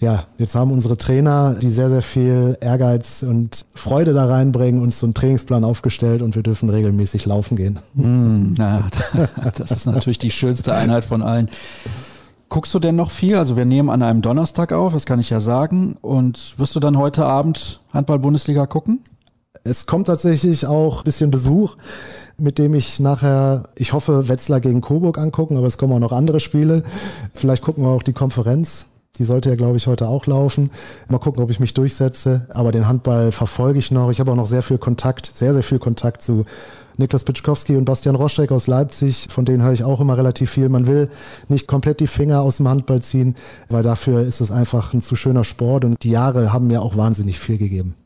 ja, 0.00 0.24
jetzt 0.38 0.54
haben 0.54 0.72
unsere 0.72 0.96
Trainer, 0.96 1.56
die 1.60 1.68
sehr, 1.68 1.90
sehr 1.90 2.00
viel 2.00 2.56
Ehrgeiz 2.62 3.22
und 3.22 3.66
Freude 3.74 4.14
da 4.14 4.26
reinbringen, 4.26 4.80
uns 4.80 4.98
so 4.98 5.06
einen 5.06 5.12
Trainingsplan 5.12 5.62
aufgestellt 5.62 6.22
und 6.22 6.34
wir 6.34 6.42
dürfen 6.42 6.70
regelmäßig 6.70 7.26
laufen 7.26 7.56
gehen. 7.56 7.78
Mm, 7.94 8.54
na, 8.56 8.88
das 9.58 9.70
ist 9.70 9.86
natürlich 9.86 10.18
die 10.18 10.30
schönste 10.30 10.74
Einheit 10.74 11.04
von 11.04 11.20
allen. 11.20 11.50
Guckst 12.48 12.72
du 12.72 12.78
denn 12.78 12.96
noch 12.96 13.10
viel? 13.10 13.36
Also 13.36 13.58
wir 13.58 13.66
nehmen 13.66 13.90
an 13.90 14.02
einem 14.02 14.22
Donnerstag 14.22 14.72
auf, 14.72 14.94
das 14.94 15.04
kann 15.04 15.20
ich 15.20 15.28
ja 15.28 15.38
sagen. 15.38 15.96
Und 16.00 16.58
wirst 16.58 16.74
du 16.74 16.80
dann 16.80 16.96
heute 16.96 17.26
Abend 17.26 17.80
Handball-Bundesliga 17.92 18.66
gucken? 18.66 19.00
Es 19.64 19.84
kommt 19.84 20.06
tatsächlich 20.06 20.66
auch 20.66 20.98
ein 20.98 21.04
bisschen 21.04 21.30
Besuch, 21.30 21.76
mit 22.38 22.56
dem 22.58 22.72
ich 22.74 23.00
nachher, 23.00 23.64
ich 23.76 23.92
hoffe, 23.92 24.30
Wetzlar 24.30 24.60
gegen 24.60 24.80
Coburg 24.80 25.18
angucken, 25.18 25.58
aber 25.58 25.66
es 25.66 25.76
kommen 25.76 25.92
auch 25.92 25.98
noch 25.98 26.12
andere 26.12 26.40
Spiele. 26.40 26.82
Vielleicht 27.34 27.62
gucken 27.62 27.84
wir 27.84 27.90
auch 27.90 28.02
die 28.02 28.14
Konferenz. 28.14 28.86
Die 29.18 29.24
sollte 29.24 29.50
ja, 29.50 29.54
glaube 29.54 29.76
ich, 29.76 29.86
heute 29.86 30.08
auch 30.08 30.26
laufen. 30.26 30.70
Mal 31.08 31.18
gucken, 31.18 31.42
ob 31.42 31.50
ich 31.50 31.60
mich 31.60 31.74
durchsetze. 31.74 32.46
Aber 32.50 32.72
den 32.72 32.88
Handball 32.88 33.32
verfolge 33.32 33.78
ich 33.78 33.90
noch. 33.90 34.10
Ich 34.10 34.20
habe 34.20 34.30
auch 34.32 34.36
noch 34.36 34.46
sehr 34.46 34.62
viel 34.62 34.78
Kontakt, 34.78 35.30
sehr, 35.34 35.52
sehr 35.52 35.62
viel 35.62 35.78
Kontakt 35.78 36.22
zu 36.22 36.44
Niklas 36.96 37.24
Pitschkowski 37.24 37.76
und 37.76 37.84
Bastian 37.84 38.14
Roschek 38.14 38.52
aus 38.52 38.66
Leipzig. 38.66 39.26
Von 39.30 39.44
denen 39.44 39.62
höre 39.62 39.72
ich 39.72 39.84
auch 39.84 40.00
immer 40.00 40.16
relativ 40.16 40.50
viel. 40.50 40.68
Man 40.68 40.86
will 40.86 41.08
nicht 41.48 41.66
komplett 41.66 42.00
die 42.00 42.06
Finger 42.06 42.40
aus 42.40 42.58
dem 42.58 42.68
Handball 42.68 43.02
ziehen, 43.02 43.34
weil 43.68 43.82
dafür 43.82 44.22
ist 44.22 44.40
es 44.40 44.50
einfach 44.50 44.94
ein 44.94 45.02
zu 45.02 45.16
schöner 45.16 45.44
Sport. 45.44 45.84
Und 45.84 46.02
die 46.02 46.10
Jahre 46.10 46.52
haben 46.52 46.68
mir 46.68 46.80
auch 46.80 46.96
wahnsinnig 46.96 47.38
viel 47.38 47.58
gegeben. 47.58 47.96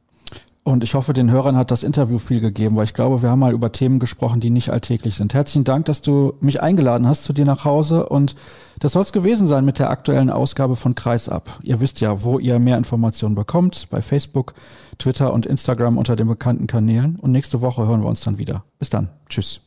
Und 0.65 0.83
ich 0.83 0.95
hoffe, 0.95 1.13
den 1.13 1.31
Hörern 1.31 1.57
hat 1.57 1.71
das 1.71 1.83
Interview 1.83 2.19
viel 2.19 2.41
gegeben, 2.41 2.75
weil 2.75 2.85
ich 2.85 2.95
glaube, 2.95 3.21
wir 3.21 3.29
haben 3.29 3.39
mal 3.39 3.53
über 3.53 3.71
Themen 3.71 3.99
gesprochen, 3.99 4.41
die 4.41 4.49
nicht 4.49 4.71
alltäglich 4.71 5.15
sind. 5.15 5.35
Herzlichen 5.35 5.65
Dank, 5.65 5.85
dass 5.85 6.01
du 6.01 6.33
mich 6.41 6.63
eingeladen 6.63 7.07
hast 7.07 7.25
zu 7.25 7.35
dir 7.35 7.45
nach 7.45 7.67
Hause. 7.67 8.09
Und 8.09 8.35
das 8.81 8.95
soll 8.95 9.03
es 9.03 9.13
gewesen 9.13 9.47
sein 9.47 9.67
mit 9.67 9.79
der 9.79 9.91
aktuellen 9.91 10.31
Ausgabe 10.31 10.75
von 10.75 10.95
Kreisab. 10.95 11.61
Ihr 11.63 11.81
wisst 11.81 12.01
ja, 12.01 12.23
wo 12.25 12.39
ihr 12.39 12.59
mehr 12.59 12.79
Informationen 12.79 13.35
bekommt. 13.35 13.89
Bei 13.91 14.01
Facebook, 14.01 14.55
Twitter 14.99 15.35
und 15.35 15.45
Instagram 15.45 15.99
unter 15.99 16.17
den 16.17 16.29
bekannten 16.29 16.67
Kanälen. 16.67 17.17
Und 17.17 17.33
nächste 17.33 17.61
Woche 17.61 17.87
hören 17.87 18.01
wir 18.01 18.09
uns 18.09 18.23
dann 18.23 18.39
wieder. 18.39 18.65
Bis 18.79 18.89
dann. 18.89 19.11
Tschüss. 19.29 19.61